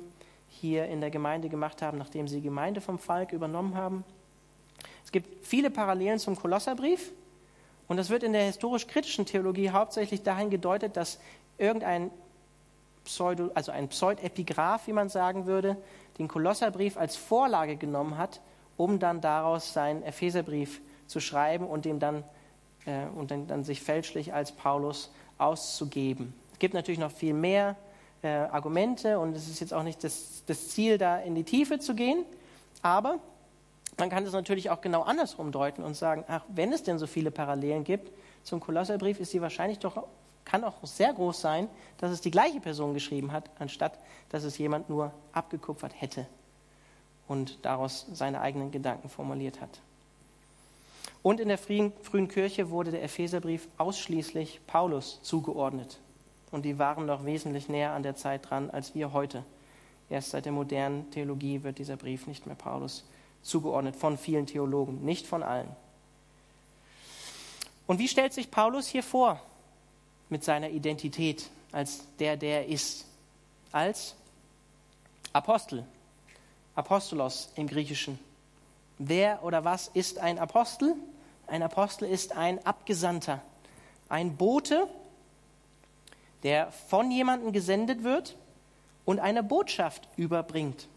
hier 0.48 0.86
in 0.86 1.00
der 1.00 1.10
Gemeinde 1.10 1.48
gemacht 1.48 1.82
haben, 1.82 1.98
nachdem 1.98 2.28
sie 2.28 2.36
die 2.36 2.42
Gemeinde 2.42 2.80
vom 2.80 2.98
Falk 2.98 3.32
übernommen 3.32 3.74
haben. 3.74 4.04
Es 5.04 5.12
gibt 5.12 5.46
viele 5.46 5.70
Parallelen 5.70 6.18
zum 6.18 6.36
Kolosserbrief. 6.36 7.12
Und 7.88 7.96
das 7.96 8.10
wird 8.10 8.22
in 8.22 8.32
der 8.32 8.42
historisch-kritischen 8.42 9.26
Theologie 9.26 9.70
hauptsächlich 9.70 10.22
dahin 10.22 10.50
gedeutet, 10.50 10.96
dass 10.96 11.18
irgendein 11.58 12.10
Pseudo, 13.04 13.50
also 13.54 13.70
ein 13.72 13.88
Pseudepigraph, 13.88 14.86
wie 14.86 14.92
man 14.92 15.08
sagen 15.08 15.46
würde, 15.46 15.76
den 16.18 16.28
Kolosserbrief 16.28 16.96
als 16.96 17.16
Vorlage 17.16 17.76
genommen 17.76 18.18
hat, 18.18 18.40
um 18.76 18.98
dann 18.98 19.20
daraus 19.20 19.72
seinen 19.72 20.02
Epheserbrief 20.02 20.80
zu 21.06 21.20
schreiben 21.20 21.66
und 21.66 21.84
dem 21.84 22.00
dann 22.00 22.24
äh, 22.86 23.06
und 23.16 23.30
dann, 23.30 23.46
dann, 23.46 23.64
sich 23.64 23.80
fälschlich 23.80 24.32
als 24.32 24.52
Paulus 24.52 25.12
auszugeben. 25.38 26.34
Es 26.52 26.58
gibt 26.58 26.74
natürlich 26.74 26.98
noch 26.98 27.12
viel 27.12 27.34
mehr 27.34 27.76
äh, 28.22 28.28
Argumente 28.28 29.18
und 29.18 29.36
es 29.36 29.48
ist 29.48 29.60
jetzt 29.60 29.74
auch 29.74 29.82
nicht 29.82 30.02
das, 30.02 30.42
das 30.46 30.68
Ziel, 30.70 30.98
da 30.98 31.18
in 31.18 31.34
die 31.34 31.44
Tiefe 31.44 31.78
zu 31.78 31.94
gehen, 31.94 32.24
aber 32.82 33.18
man 33.98 34.10
kann 34.10 34.24
es 34.24 34.32
natürlich 34.32 34.70
auch 34.70 34.80
genau 34.80 35.02
andersrum 35.02 35.52
deuten 35.52 35.82
und 35.82 35.94
sagen, 35.94 36.24
ach, 36.28 36.44
wenn 36.48 36.72
es 36.72 36.82
denn 36.82 36.98
so 36.98 37.06
viele 37.06 37.30
Parallelen 37.30 37.84
gibt 37.84 38.12
zum 38.42 38.60
Kolosserbrief, 38.60 39.20
ist 39.20 39.32
die 39.32 39.40
wahrscheinlich 39.40 39.78
doch 39.78 40.06
kann 40.46 40.64
auch 40.64 40.74
sehr 40.84 41.12
groß 41.12 41.40
sein, 41.40 41.68
dass 41.98 42.12
es 42.12 42.20
die 42.20 42.30
gleiche 42.30 42.60
Person 42.60 42.94
geschrieben 42.94 43.32
hat, 43.32 43.50
anstatt 43.58 43.98
dass 44.30 44.44
es 44.44 44.56
jemand 44.56 44.88
nur 44.88 45.12
abgekupfert 45.32 46.00
hätte 46.00 46.26
und 47.28 47.58
daraus 47.62 48.06
seine 48.12 48.40
eigenen 48.40 48.70
Gedanken 48.70 49.08
formuliert 49.08 49.60
hat. 49.60 49.80
Und 51.22 51.40
in 51.40 51.48
der 51.48 51.58
frühen, 51.58 51.92
frühen 52.02 52.28
Kirche 52.28 52.70
wurde 52.70 52.92
der 52.92 53.02
Epheserbrief 53.02 53.66
ausschließlich 53.76 54.60
Paulus 54.68 55.20
zugeordnet. 55.22 55.98
Und 56.52 56.64
die 56.64 56.78
waren 56.78 57.06
noch 57.06 57.24
wesentlich 57.24 57.68
näher 57.68 57.92
an 57.92 58.04
der 58.04 58.14
Zeit 58.14 58.48
dran 58.48 58.70
als 58.70 58.94
wir 58.94 59.12
heute. 59.12 59.42
Erst 60.08 60.30
seit 60.30 60.44
der 60.44 60.52
modernen 60.52 61.10
Theologie 61.10 61.64
wird 61.64 61.78
dieser 61.78 61.96
Brief 61.96 62.28
nicht 62.28 62.46
mehr 62.46 62.54
Paulus 62.54 63.04
von 63.96 64.18
vielen 64.18 64.46
Theologen, 64.46 65.04
nicht 65.04 65.26
von 65.26 65.42
allen. 65.42 65.68
Und 67.86 67.98
wie 67.98 68.08
stellt 68.08 68.32
sich 68.32 68.50
Paulus 68.50 68.88
hier 68.88 69.02
vor? 69.02 69.40
mit 70.28 70.44
seiner 70.44 70.70
Identität 70.70 71.48
als 71.72 72.04
der, 72.18 72.36
der 72.36 72.62
er 72.62 72.68
ist. 72.68 73.04
Als 73.72 74.14
Apostel. 75.32 75.84
Apostolos 76.74 77.50
im 77.56 77.66
Griechischen. 77.66 78.18
Wer 78.98 79.42
oder 79.44 79.64
was 79.64 79.88
ist 79.88 80.18
ein 80.18 80.38
Apostel? 80.38 80.94
Ein 81.46 81.62
Apostel 81.62 82.08
ist 82.08 82.32
ein 82.32 82.64
Abgesandter, 82.66 83.40
ein 84.08 84.36
Bote, 84.36 84.88
der 86.42 86.72
von 86.72 87.10
jemandem 87.10 87.52
gesendet 87.52 88.02
wird 88.02 88.36
und 89.04 89.20
eine 89.20 89.42
Botschaft 89.42 90.08
überbringt. 90.16 90.88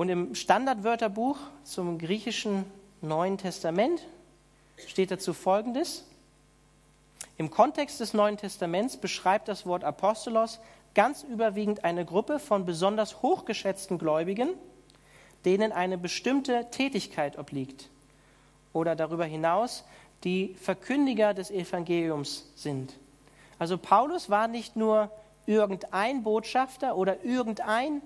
Und 0.00 0.08
im 0.08 0.34
Standardwörterbuch 0.34 1.36
zum 1.62 1.98
griechischen 1.98 2.64
Neuen 3.02 3.36
Testament 3.36 4.00
steht 4.86 5.10
dazu 5.10 5.34
Folgendes. 5.34 6.06
Im 7.36 7.50
Kontext 7.50 8.00
des 8.00 8.14
Neuen 8.14 8.38
Testaments 8.38 8.96
beschreibt 8.96 9.46
das 9.46 9.66
Wort 9.66 9.84
Apostolos 9.84 10.58
ganz 10.94 11.22
überwiegend 11.22 11.84
eine 11.84 12.06
Gruppe 12.06 12.38
von 12.38 12.64
besonders 12.64 13.20
hochgeschätzten 13.20 13.98
Gläubigen, 13.98 14.48
denen 15.44 15.70
eine 15.70 15.98
bestimmte 15.98 16.68
Tätigkeit 16.70 17.38
obliegt 17.38 17.90
oder 18.72 18.96
darüber 18.96 19.26
hinaus 19.26 19.84
die 20.24 20.54
Verkündiger 20.54 21.34
des 21.34 21.50
Evangeliums 21.50 22.50
sind. 22.56 22.94
Also 23.58 23.76
Paulus 23.76 24.30
war 24.30 24.48
nicht 24.48 24.76
nur 24.76 25.10
irgendein 25.44 26.22
Botschafter 26.22 26.96
oder 26.96 27.22
irgendein 27.22 28.00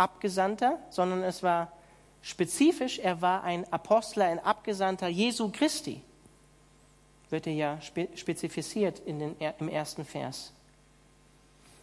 Abgesandter, 0.00 0.78
sondern 0.88 1.22
es 1.22 1.42
war 1.42 1.70
spezifisch, 2.22 2.98
er 2.98 3.20
war 3.20 3.44
ein 3.44 3.70
Apostel, 3.70 4.22
ein 4.22 4.38
Abgesandter 4.38 5.08
Jesu 5.08 5.50
Christi. 5.52 6.02
Wird 7.28 7.46
er 7.46 7.52
ja 7.52 7.78
spezifiziert 8.14 8.98
in 9.00 9.18
den, 9.18 9.36
im 9.58 9.68
ersten 9.68 10.04
Vers. 10.04 10.52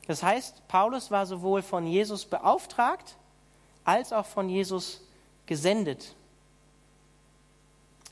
Das 0.08 0.24
heißt, 0.24 0.68
Paulus 0.68 1.12
war 1.12 1.26
sowohl 1.26 1.62
von 1.62 1.86
Jesus 1.86 2.26
beauftragt 2.26 3.16
als 3.84 4.12
auch 4.12 4.26
von 4.26 4.50
Jesus 4.50 5.02
gesendet. 5.46 6.16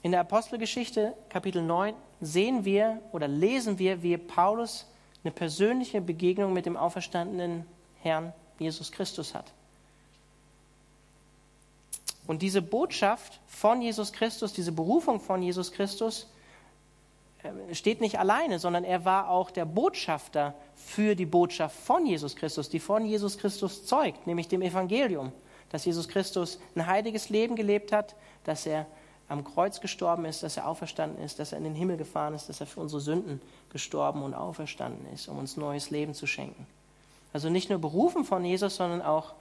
In 0.03 0.11
der 0.11 0.19
Apostelgeschichte 0.21 1.13
Kapitel 1.29 1.63
9 1.63 1.95
sehen 2.21 2.63
wir 2.63 3.01
oder 3.11 3.27
lesen 3.27 3.79
wir, 3.79 4.03
wie 4.03 4.17
Paulus 4.17 4.85
eine 5.23 5.31
persönliche 5.31 5.99
Begegnung 5.99 6.53
mit 6.53 6.67
dem 6.67 6.77
auferstandenen 6.77 7.65
Herrn 8.03 8.31
Jesus 8.59 8.91
Christus 8.91 9.33
hat. 9.33 9.51
Und 12.27 12.41
diese 12.41 12.61
Botschaft 12.61 13.39
von 13.47 13.81
Jesus 13.81 14.11
Christus, 14.11 14.53
diese 14.53 14.71
Berufung 14.71 15.19
von 15.19 15.41
Jesus 15.41 15.71
Christus, 15.71 16.27
äh, 17.43 17.75
steht 17.75 18.01
nicht 18.01 18.19
alleine, 18.19 18.59
sondern 18.59 18.83
er 18.83 19.05
war 19.05 19.29
auch 19.29 19.51
der 19.51 19.65
Botschafter 19.65 20.55
für 20.75 21.15
die 21.15 21.25
Botschaft 21.25 21.75
von 21.75 22.05
Jesus 22.05 22.35
Christus, 22.35 22.69
die 22.69 22.79
von 22.79 23.05
Jesus 23.05 23.37
Christus 23.37 23.85
zeugt, 23.85 24.25
nämlich 24.27 24.47
dem 24.47 24.61
Evangelium, 24.61 25.31
dass 25.69 25.85
Jesus 25.85 26.07
Christus 26.07 26.59
ein 26.75 26.87
heiliges 26.87 27.29
Leben 27.29 27.55
gelebt 27.55 27.91
hat, 27.91 28.15
dass 28.43 28.65
er 28.65 28.87
am 29.27 29.43
Kreuz 29.43 29.81
gestorben 29.81 30.25
ist, 30.25 30.43
dass 30.43 30.57
er 30.57 30.67
auferstanden 30.67 31.23
ist, 31.23 31.39
dass 31.39 31.51
er 31.51 31.57
in 31.57 31.63
den 31.63 31.75
Himmel 31.75 31.97
gefahren 31.97 32.35
ist, 32.35 32.47
dass 32.47 32.59
er 32.59 32.67
für 32.67 32.79
unsere 32.79 33.01
Sünden 33.01 33.41
gestorben 33.71 34.21
und 34.21 34.33
auferstanden 34.33 35.11
ist, 35.13 35.27
um 35.27 35.39
uns 35.39 35.57
neues 35.57 35.89
Leben 35.89 36.13
zu 36.13 36.27
schenken. 36.27 36.67
Also 37.33 37.49
nicht 37.49 37.69
nur 37.69 37.79
berufen 37.79 38.23
von 38.23 38.45
Jesus, 38.45 38.75
sondern 38.75 39.01
auch 39.01 39.33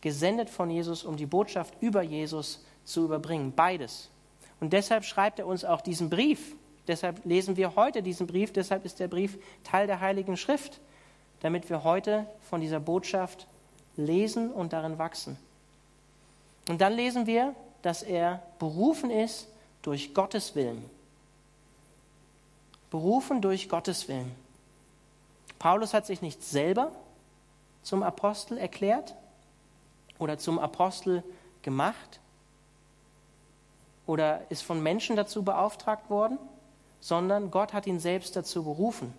gesendet 0.00 0.50
von 0.50 0.70
Jesus, 0.70 1.04
um 1.04 1.16
die 1.16 1.26
Botschaft 1.26 1.74
über 1.80 2.02
Jesus 2.02 2.64
zu 2.84 3.04
überbringen. 3.04 3.52
Beides. 3.54 4.08
Und 4.60 4.72
deshalb 4.72 5.04
schreibt 5.04 5.38
er 5.38 5.46
uns 5.46 5.64
auch 5.64 5.80
diesen 5.80 6.10
Brief. 6.10 6.56
Deshalb 6.86 7.24
lesen 7.24 7.56
wir 7.56 7.76
heute 7.76 8.02
diesen 8.02 8.26
Brief. 8.26 8.52
Deshalb 8.52 8.84
ist 8.84 8.98
der 9.00 9.08
Brief 9.08 9.38
Teil 9.64 9.86
der 9.86 10.00
Heiligen 10.00 10.36
Schrift, 10.36 10.80
damit 11.40 11.68
wir 11.68 11.84
heute 11.84 12.26
von 12.48 12.60
dieser 12.60 12.80
Botschaft 12.80 13.46
lesen 13.96 14.50
und 14.50 14.72
darin 14.72 14.98
wachsen. 14.98 15.36
Und 16.68 16.80
dann 16.80 16.92
lesen 16.92 17.26
wir, 17.26 17.54
dass 17.82 18.02
er 18.02 18.42
berufen 18.58 19.10
ist 19.10 19.48
durch 19.82 20.14
Gottes 20.14 20.54
Willen. 20.54 20.84
Berufen 22.90 23.40
durch 23.40 23.68
Gottes 23.68 24.08
Willen. 24.08 24.32
Paulus 25.58 25.94
hat 25.94 26.06
sich 26.06 26.22
nicht 26.22 26.42
selber 26.42 26.92
zum 27.82 28.02
Apostel 28.02 28.58
erklärt, 28.58 29.14
oder 30.18 30.38
zum 30.38 30.58
Apostel 30.58 31.22
gemacht 31.62 32.20
oder 34.06 34.40
ist 34.50 34.62
von 34.62 34.82
Menschen 34.82 35.16
dazu 35.16 35.42
beauftragt 35.42 36.08
worden, 36.10 36.38
sondern 37.00 37.50
Gott 37.50 37.72
hat 37.72 37.86
ihn 37.86 38.00
selbst 38.00 38.34
dazu 38.36 38.64
berufen. 38.64 39.12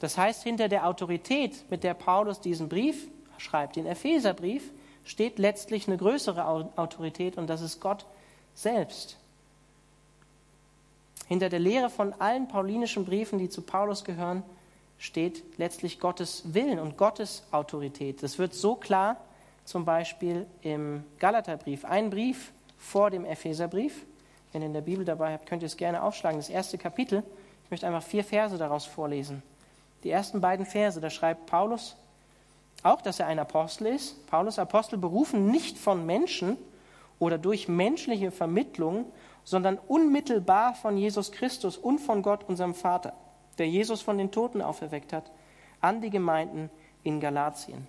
Das 0.00 0.18
heißt, 0.18 0.42
hinter 0.42 0.68
der 0.68 0.86
Autorität, 0.86 1.64
mit 1.70 1.84
der 1.84 1.94
Paulus 1.94 2.40
diesen 2.40 2.68
Brief 2.68 3.08
schreibt, 3.38 3.76
den 3.76 3.86
Epheserbrief, 3.86 4.70
steht 5.04 5.38
letztlich 5.38 5.86
eine 5.86 5.96
größere 5.96 6.46
Autorität 6.76 7.36
und 7.36 7.46
das 7.46 7.60
ist 7.60 7.80
Gott 7.80 8.04
selbst. 8.54 9.16
Hinter 11.26 11.48
der 11.48 11.60
Lehre 11.60 11.90
von 11.90 12.12
allen 12.14 12.48
paulinischen 12.48 13.04
Briefen, 13.04 13.38
die 13.38 13.48
zu 13.48 13.62
Paulus 13.62 14.04
gehören, 14.04 14.42
steht 14.98 15.42
letztlich 15.58 16.00
Gottes 16.00 16.54
Willen 16.54 16.78
und 16.78 16.96
Gottes 16.96 17.44
Autorität. 17.50 18.22
Das 18.22 18.38
wird 18.38 18.54
so 18.54 18.74
klar, 18.74 19.16
zum 19.64 19.84
Beispiel 19.84 20.46
im 20.62 21.04
Galaterbrief, 21.18 21.84
ein 21.84 22.10
Brief 22.10 22.52
vor 22.76 23.10
dem 23.10 23.24
Epheserbrief. 23.24 24.04
Wenn 24.52 24.62
ihr 24.62 24.66
in 24.66 24.74
der 24.74 24.82
Bibel 24.82 25.04
dabei 25.04 25.32
habt, 25.32 25.46
könnt 25.46 25.62
ihr 25.62 25.66
es 25.66 25.76
gerne 25.76 26.02
aufschlagen. 26.02 26.38
Das 26.38 26.48
erste 26.48 26.78
Kapitel. 26.78 27.22
Ich 27.64 27.70
möchte 27.70 27.86
einfach 27.86 28.02
vier 28.02 28.24
Verse 28.24 28.56
daraus 28.58 28.84
vorlesen. 28.84 29.42
Die 30.04 30.10
ersten 30.10 30.40
beiden 30.40 30.66
Verse, 30.66 31.00
da 31.00 31.10
schreibt 31.10 31.46
Paulus 31.46 31.96
auch, 32.82 33.00
dass 33.00 33.18
er 33.18 33.26
ein 33.26 33.38
Apostel 33.38 33.86
ist. 33.86 34.26
Paulus 34.26 34.58
Apostel 34.58 34.98
berufen 34.98 35.50
nicht 35.50 35.78
von 35.78 36.04
Menschen 36.04 36.58
oder 37.18 37.38
durch 37.38 37.68
menschliche 37.68 38.30
Vermittlung, 38.30 39.06
sondern 39.44 39.78
unmittelbar 39.88 40.74
von 40.74 40.96
Jesus 40.98 41.32
Christus 41.32 41.78
und 41.78 41.98
von 41.98 42.22
Gott, 42.22 42.44
unserem 42.46 42.74
Vater, 42.74 43.14
der 43.56 43.68
Jesus 43.68 44.02
von 44.02 44.18
den 44.18 44.30
Toten 44.30 44.60
auferweckt 44.60 45.12
hat, 45.12 45.30
an 45.80 46.02
die 46.02 46.10
Gemeinden 46.10 46.70
in 47.02 47.20
Galatien. 47.20 47.86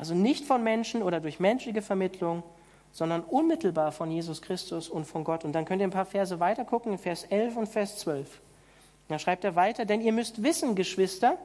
Also 0.00 0.14
nicht 0.14 0.46
von 0.46 0.64
Menschen 0.64 1.02
oder 1.02 1.20
durch 1.20 1.40
menschliche 1.40 1.82
Vermittlung, 1.82 2.42
sondern 2.90 3.20
unmittelbar 3.20 3.92
von 3.92 4.10
Jesus 4.10 4.40
Christus 4.40 4.88
und 4.88 5.04
von 5.04 5.24
Gott. 5.24 5.44
Und 5.44 5.52
dann 5.52 5.66
könnt 5.66 5.82
ihr 5.82 5.86
ein 5.86 5.92
paar 5.92 6.06
Verse 6.06 6.40
weiter 6.40 6.64
gucken, 6.64 6.92
in 6.92 6.98
Vers 6.98 7.24
11 7.24 7.58
und 7.58 7.68
Vers 7.68 7.98
12. 7.98 8.40
Da 9.08 9.18
schreibt 9.18 9.44
er 9.44 9.56
weiter, 9.56 9.84
denn 9.84 10.00
ihr 10.00 10.12
müsst 10.12 10.42
wissen, 10.42 10.74
Geschwister, 10.74 11.36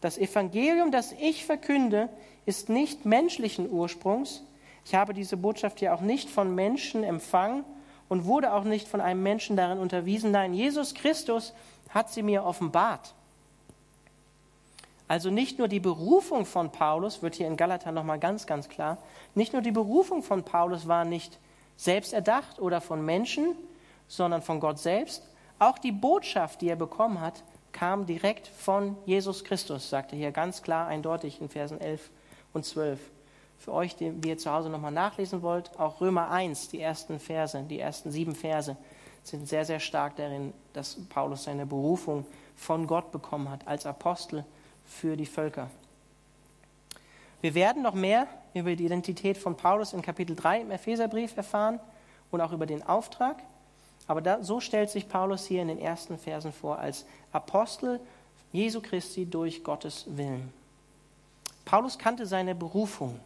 das 0.00 0.18
Evangelium, 0.18 0.90
das 0.90 1.12
ich 1.12 1.44
verkünde, 1.44 2.08
ist 2.44 2.68
nicht 2.68 3.04
menschlichen 3.04 3.70
Ursprungs. 3.70 4.42
Ich 4.84 4.96
habe 4.96 5.14
diese 5.14 5.36
Botschaft 5.36 5.80
ja 5.80 5.94
auch 5.94 6.00
nicht 6.00 6.28
von 6.28 6.56
Menschen 6.56 7.04
empfangen 7.04 7.64
und 8.08 8.24
wurde 8.24 8.52
auch 8.52 8.64
nicht 8.64 8.88
von 8.88 9.00
einem 9.00 9.22
Menschen 9.22 9.56
darin 9.56 9.78
unterwiesen. 9.78 10.32
Nein, 10.32 10.54
Jesus 10.54 10.92
Christus 10.92 11.54
hat 11.90 12.10
sie 12.10 12.24
mir 12.24 12.44
offenbart. 12.44 13.14
Also 15.08 15.30
nicht 15.30 15.58
nur 15.58 15.68
die 15.68 15.80
Berufung 15.80 16.46
von 16.46 16.72
Paulus, 16.72 17.22
wird 17.22 17.36
hier 17.36 17.46
in 17.46 17.56
Galater 17.56 17.92
nochmal 17.92 18.18
ganz, 18.18 18.46
ganz 18.46 18.68
klar, 18.68 18.98
nicht 19.34 19.52
nur 19.52 19.62
die 19.62 19.70
Berufung 19.70 20.22
von 20.22 20.42
Paulus 20.42 20.88
war 20.88 21.04
nicht 21.04 21.38
selbst 21.76 22.12
erdacht 22.12 22.58
oder 22.58 22.80
von 22.80 23.04
Menschen, 23.04 23.54
sondern 24.08 24.42
von 24.42 24.60
Gott 24.60 24.78
selbst. 24.78 25.22
Auch 25.58 25.78
die 25.78 25.92
Botschaft, 25.92 26.60
die 26.60 26.68
er 26.68 26.76
bekommen 26.76 27.20
hat, 27.20 27.44
kam 27.72 28.06
direkt 28.06 28.48
von 28.48 28.96
Jesus 29.04 29.44
Christus, 29.44 29.90
sagt 29.90 30.12
er 30.12 30.18
hier 30.18 30.32
ganz 30.32 30.62
klar, 30.62 30.86
eindeutig 30.86 31.40
in 31.40 31.48
Versen 31.48 31.80
11 31.80 32.10
und 32.52 32.64
12. 32.64 32.98
Für 33.58 33.72
euch, 33.72 33.96
die 33.96 34.12
ihr 34.24 34.38
zu 34.38 34.50
Hause 34.50 34.70
nochmal 34.70 34.92
nachlesen 34.92 35.42
wollt, 35.42 35.78
auch 35.78 36.00
Römer 36.00 36.30
1, 36.30 36.68
die 36.68 36.80
ersten 36.80 37.20
Verse, 37.20 37.62
die 37.62 37.78
ersten 37.78 38.10
sieben 38.10 38.34
Verse, 38.34 38.76
sind 39.22 39.48
sehr, 39.48 39.64
sehr 39.64 39.80
stark 39.80 40.16
darin, 40.16 40.52
dass 40.72 40.96
Paulus 41.08 41.44
seine 41.44 41.66
Berufung 41.66 42.26
von 42.54 42.86
Gott 42.86 43.12
bekommen 43.12 43.50
hat 43.50 43.66
als 43.66 43.86
Apostel 43.86 44.44
für 44.86 45.16
die 45.16 45.26
Völker. 45.26 45.70
Wir 47.40 47.54
werden 47.54 47.82
noch 47.82 47.94
mehr 47.94 48.26
über 48.54 48.74
die 48.74 48.86
Identität 48.86 49.38
von 49.38 49.56
Paulus 49.56 49.92
in 49.92 50.02
Kapitel 50.02 50.34
3 50.34 50.62
im 50.62 50.70
Epheserbrief 50.70 51.36
erfahren 51.36 51.78
und 52.30 52.40
auch 52.40 52.52
über 52.52 52.66
den 52.66 52.82
Auftrag. 52.82 53.42
Aber 54.06 54.20
da, 54.20 54.42
so 54.42 54.60
stellt 54.60 54.90
sich 54.90 55.08
Paulus 55.08 55.46
hier 55.46 55.62
in 55.62 55.68
den 55.68 55.78
ersten 55.78 56.18
Versen 56.18 56.52
vor 56.52 56.78
als 56.78 57.04
Apostel 57.32 58.00
Jesu 58.52 58.80
Christi 58.80 59.26
durch 59.26 59.62
Gottes 59.62 60.04
Willen. 60.08 60.52
Paulus 61.64 61.98
kannte 61.98 62.26
seine 62.26 62.54
Berufung. 62.54 63.20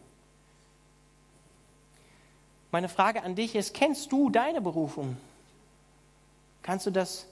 Meine 2.71 2.89
Frage 2.89 3.23
an 3.23 3.35
dich 3.35 3.55
ist, 3.55 3.73
kennst 3.73 4.11
du 4.11 4.29
deine 4.29 4.61
Berufung? 4.61 5.17
Kannst 6.63 6.85
du 6.85 6.91
das, 6.91 7.27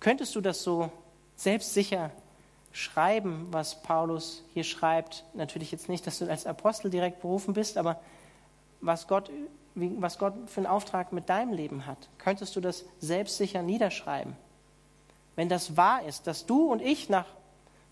könntest 0.00 0.34
du 0.34 0.40
das 0.40 0.62
so 0.62 0.90
selbstsicher 1.36 2.10
schreiben, 2.72 3.46
was 3.50 3.82
Paulus 3.82 4.42
hier 4.54 4.64
schreibt. 4.64 5.24
Natürlich 5.34 5.70
jetzt 5.70 5.88
nicht, 5.88 6.06
dass 6.06 6.18
du 6.18 6.28
als 6.28 6.46
Apostel 6.46 6.90
direkt 6.90 7.20
berufen 7.20 7.54
bist, 7.54 7.76
aber 7.76 8.00
was 8.80 9.06
Gott, 9.06 9.30
was 9.74 10.18
Gott 10.18 10.34
für 10.46 10.58
einen 10.58 10.66
Auftrag 10.66 11.12
mit 11.12 11.28
deinem 11.28 11.52
Leben 11.52 11.86
hat. 11.86 12.08
Könntest 12.18 12.56
du 12.56 12.60
das 12.60 12.84
selbstsicher 12.98 13.62
niederschreiben? 13.62 14.34
Wenn 15.36 15.48
das 15.48 15.76
wahr 15.76 16.04
ist, 16.04 16.26
dass 16.26 16.46
du 16.46 16.70
und 16.70 16.82
ich 16.82 17.08
nach 17.08 17.26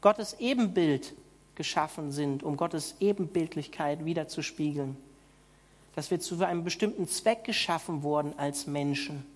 Gottes 0.01 0.37
Ebenbild 0.41 1.15
geschaffen 1.55 2.11
sind, 2.11 2.43
um 2.43 2.57
Gottes 2.57 2.97
Ebenbildlichkeit 3.01 4.05
wiederzuspiegeln, 4.05 4.97
dass 5.95 6.11
wir 6.11 6.21
zu 6.21 6.43
einem 6.45 6.65
bestimmten 6.65 7.07
Zweck 7.07 7.45
geschaffen 7.45 8.03
wurden 8.03 8.39
als 8.39 8.67
Menschen 8.67 9.27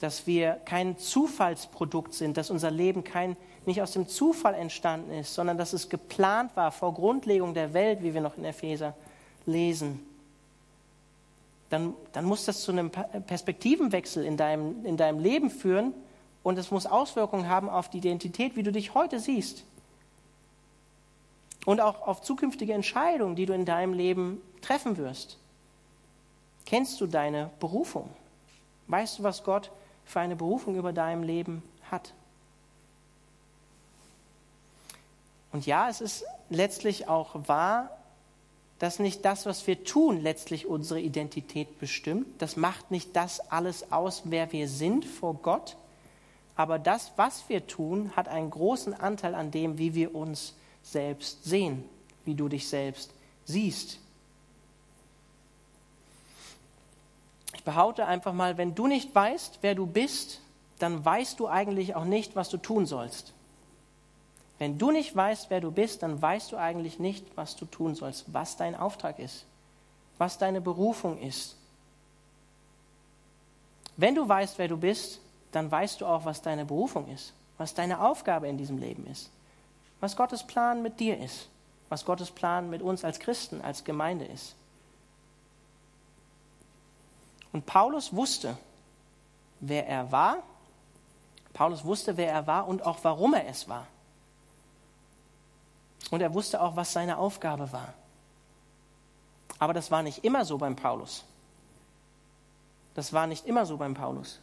dass 0.00 0.26
wir 0.26 0.60
kein 0.64 0.96
Zufallsprodukt 0.98 2.14
sind, 2.14 2.36
dass 2.36 2.50
unser 2.50 2.70
Leben 2.70 3.04
kein, 3.04 3.36
nicht 3.66 3.82
aus 3.82 3.92
dem 3.92 4.06
Zufall 4.06 4.54
entstanden 4.54 5.12
ist, 5.12 5.34
sondern 5.34 5.58
dass 5.58 5.72
es 5.72 5.88
geplant 5.88 6.54
war 6.56 6.70
vor 6.70 6.94
Grundlegung 6.94 7.54
der 7.54 7.74
Welt, 7.74 8.02
wie 8.02 8.14
wir 8.14 8.20
noch 8.20 8.36
in 8.36 8.44
Epheser 8.44 8.94
lesen. 9.46 10.00
Dann, 11.70 11.94
dann 12.12 12.24
muss 12.24 12.44
das 12.44 12.62
zu 12.62 12.72
einem 12.72 12.90
Perspektivenwechsel 12.90 14.24
in 14.24 14.36
deinem, 14.36 14.86
in 14.86 14.96
deinem 14.96 15.18
Leben 15.18 15.50
führen 15.50 15.92
und 16.42 16.58
es 16.58 16.70
muss 16.70 16.86
Auswirkungen 16.86 17.48
haben 17.48 17.68
auf 17.68 17.90
die 17.90 17.98
Identität, 17.98 18.56
wie 18.56 18.62
du 18.62 18.72
dich 18.72 18.94
heute 18.94 19.20
siehst. 19.20 19.64
und 21.66 21.82
auch 21.82 22.06
auf 22.06 22.22
zukünftige 22.22 22.72
Entscheidungen, 22.72 23.36
die 23.36 23.44
du 23.44 23.52
in 23.52 23.66
deinem 23.66 23.92
Leben 23.92 24.40
treffen 24.62 24.96
wirst. 24.96 25.36
Kennst 26.64 26.98
du 27.00 27.06
deine 27.06 27.50
Berufung? 27.60 28.08
Weißt 28.86 29.18
du, 29.18 29.22
was 29.22 29.44
Gott 29.44 29.70
für 30.08 30.20
eine 30.20 30.36
Berufung 30.36 30.74
über 30.74 30.92
deinem 30.92 31.22
Leben 31.22 31.62
hat? 31.90 32.14
Und 35.52 35.66
ja, 35.66 35.88
es 35.88 36.00
ist 36.00 36.24
letztlich 36.50 37.08
auch 37.08 37.48
wahr, 37.48 37.90
dass 38.78 38.98
nicht 38.98 39.24
das, 39.24 39.44
was 39.44 39.66
wir 39.66 39.84
tun, 39.84 40.20
letztlich 40.20 40.66
unsere 40.66 41.00
Identität 41.00 41.78
bestimmt. 41.78 42.26
Das 42.40 42.56
macht 42.56 42.90
nicht 42.90 43.14
das 43.16 43.40
alles 43.50 43.92
aus, 43.92 44.22
wer 44.24 44.52
wir 44.52 44.68
sind 44.68 45.04
vor 45.04 45.34
Gott. 45.34 45.76
Aber 46.54 46.78
das, 46.78 47.12
was 47.16 47.48
wir 47.48 47.66
tun, 47.66 48.12
hat 48.16 48.28
einen 48.28 48.50
großen 48.50 48.94
Anteil 48.94 49.34
an 49.34 49.50
dem, 49.50 49.78
wie 49.78 49.94
wir 49.94 50.14
uns 50.14 50.54
selbst 50.82 51.44
sehen, 51.44 51.84
wie 52.24 52.34
du 52.34 52.48
dich 52.48 52.68
selbst 52.68 53.12
siehst. 53.44 53.98
Behaupte 57.68 58.06
einfach 58.06 58.32
mal, 58.32 58.56
wenn 58.56 58.74
du 58.74 58.86
nicht 58.86 59.14
weißt, 59.14 59.58
wer 59.60 59.74
du 59.74 59.84
bist, 59.84 60.40
dann 60.78 61.04
weißt 61.04 61.38
du 61.38 61.48
eigentlich 61.48 61.94
auch 61.94 62.06
nicht, 62.06 62.34
was 62.34 62.48
du 62.48 62.56
tun 62.56 62.86
sollst. 62.86 63.34
Wenn 64.58 64.78
du 64.78 64.90
nicht 64.90 65.14
weißt, 65.14 65.50
wer 65.50 65.60
du 65.60 65.70
bist, 65.70 66.02
dann 66.02 66.22
weißt 66.22 66.50
du 66.50 66.56
eigentlich 66.56 66.98
nicht, 66.98 67.26
was 67.36 67.56
du 67.56 67.66
tun 67.66 67.94
sollst, 67.94 68.32
was 68.32 68.56
dein 68.56 68.74
Auftrag 68.74 69.18
ist, 69.18 69.44
was 70.16 70.38
deine 70.38 70.62
Berufung 70.62 71.20
ist. 71.20 71.56
Wenn 73.98 74.14
du 74.14 74.26
weißt, 74.26 74.56
wer 74.56 74.68
du 74.68 74.78
bist, 74.78 75.20
dann 75.52 75.70
weißt 75.70 76.00
du 76.00 76.06
auch, 76.06 76.24
was 76.24 76.40
deine 76.40 76.64
Berufung 76.64 77.06
ist, 77.08 77.34
was 77.58 77.74
deine 77.74 78.00
Aufgabe 78.00 78.48
in 78.48 78.56
diesem 78.56 78.78
Leben 78.78 79.06
ist, 79.08 79.28
was 80.00 80.16
Gottes 80.16 80.42
Plan 80.42 80.80
mit 80.80 81.00
dir 81.00 81.18
ist, 81.18 81.50
was 81.90 82.06
Gottes 82.06 82.30
Plan 82.30 82.70
mit 82.70 82.80
uns 82.80 83.04
als 83.04 83.20
Christen, 83.20 83.60
als 83.60 83.84
Gemeinde 83.84 84.24
ist. 84.24 84.54
Und 87.52 87.66
Paulus 87.66 88.14
wusste, 88.14 88.56
wer 89.60 89.86
er 89.86 90.10
war. 90.12 90.42
Paulus 91.52 91.84
wusste, 91.84 92.16
wer 92.16 92.30
er 92.30 92.46
war 92.46 92.68
und 92.68 92.84
auch 92.84 92.98
warum 93.02 93.34
er 93.34 93.46
es 93.48 93.68
war. 93.68 93.86
Und 96.10 96.20
er 96.20 96.32
wusste 96.32 96.60
auch, 96.60 96.76
was 96.76 96.92
seine 96.92 97.18
Aufgabe 97.18 97.72
war. 97.72 97.94
Aber 99.58 99.74
das 99.74 99.90
war 99.90 100.02
nicht 100.02 100.24
immer 100.24 100.44
so 100.44 100.56
beim 100.58 100.76
Paulus. 100.76 101.24
Das 102.94 103.12
war 103.12 103.26
nicht 103.26 103.46
immer 103.46 103.66
so 103.66 103.76
beim 103.76 103.94
Paulus. 103.94 104.40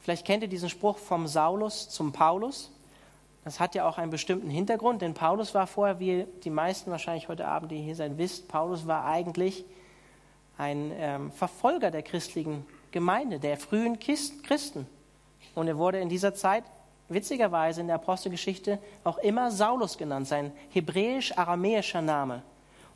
Vielleicht 0.00 0.26
kennt 0.26 0.42
ihr 0.42 0.48
diesen 0.48 0.70
Spruch 0.70 0.96
vom 0.96 1.26
Saulus 1.26 1.88
zum 1.90 2.12
Paulus. 2.12 2.70
Das 3.44 3.60
hat 3.60 3.74
ja 3.74 3.88
auch 3.88 3.98
einen 3.98 4.10
bestimmten 4.10 4.50
Hintergrund, 4.50 5.02
denn 5.02 5.14
Paulus 5.14 5.54
war 5.54 5.66
vorher, 5.66 6.00
wie 6.00 6.26
die 6.44 6.50
meisten 6.50 6.90
wahrscheinlich 6.90 7.28
heute 7.28 7.46
Abend, 7.46 7.70
die 7.72 7.80
hier 7.80 7.94
seid, 7.94 8.18
wisst, 8.18 8.48
Paulus 8.48 8.86
war 8.86 9.04
eigentlich 9.04 9.64
ein 10.58 10.92
ähm, 10.96 11.32
Verfolger 11.32 11.90
der 11.90 12.02
christlichen 12.02 12.66
Gemeinde, 12.90 13.38
der 13.38 13.56
frühen 13.56 13.98
Christen. 13.98 14.86
Und 15.54 15.68
er 15.68 15.78
wurde 15.78 16.00
in 16.00 16.08
dieser 16.08 16.34
Zeit 16.34 16.64
witzigerweise 17.08 17.80
in 17.80 17.86
der 17.86 17.96
Apostelgeschichte 17.96 18.78
auch 19.04 19.18
immer 19.18 19.50
Saulus 19.50 19.96
genannt, 19.96 20.28
sein 20.28 20.52
hebräisch-aramäischer 20.70 22.02
Name. 22.02 22.42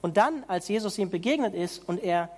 Und 0.03 0.16
dann, 0.16 0.44
als 0.48 0.68
Jesus 0.68 0.98
ihm 0.98 1.09
begegnet 1.09 1.55
ist 1.55 1.88
und 1.88 2.03
er 2.03 2.29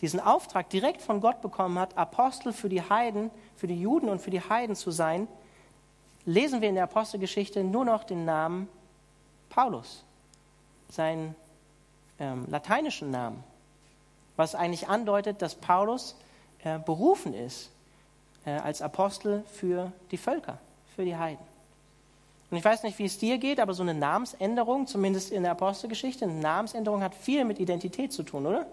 diesen 0.00 0.20
Auftrag 0.20 0.68
direkt 0.68 1.00
von 1.00 1.20
Gott 1.20 1.40
bekommen 1.40 1.78
hat, 1.78 1.96
Apostel 1.96 2.52
für 2.52 2.68
die 2.68 2.82
Heiden, 2.82 3.30
für 3.56 3.68
die 3.68 3.80
Juden 3.80 4.08
und 4.08 4.20
für 4.20 4.30
die 4.30 4.40
Heiden 4.40 4.74
zu 4.74 4.90
sein, 4.90 5.28
lesen 6.24 6.60
wir 6.60 6.68
in 6.68 6.74
der 6.74 6.84
Apostelgeschichte 6.84 7.62
nur 7.62 7.84
noch 7.84 8.04
den 8.04 8.24
Namen 8.24 8.68
Paulus, 9.48 10.04
seinen 10.88 11.36
ähm, 12.18 12.46
lateinischen 12.48 13.10
Namen, 13.10 13.44
was 14.36 14.54
eigentlich 14.54 14.88
andeutet, 14.88 15.42
dass 15.42 15.54
Paulus 15.54 16.16
äh, 16.64 16.78
berufen 16.78 17.34
ist 17.34 17.70
äh, 18.44 18.50
als 18.50 18.82
Apostel 18.82 19.44
für 19.46 19.92
die 20.10 20.16
Völker 20.16 20.58
für 20.94 21.04
die 21.04 21.16
Heiden. 21.16 21.44
Und 22.50 22.58
ich 22.58 22.64
weiß 22.64 22.82
nicht, 22.82 22.98
wie 22.98 23.06
es 23.06 23.18
dir 23.18 23.38
geht, 23.38 23.60
aber 23.60 23.72
so 23.72 23.82
eine 23.82 23.94
Namensänderung, 23.94 24.86
zumindest 24.86 25.32
in 25.32 25.42
der 25.42 25.52
Apostelgeschichte, 25.52 26.26
eine 26.26 26.34
Namensänderung 26.34 27.02
hat 27.02 27.14
viel 27.14 27.44
mit 27.44 27.58
Identität 27.58 28.12
zu 28.12 28.22
tun, 28.22 28.46
oder? 28.46 28.66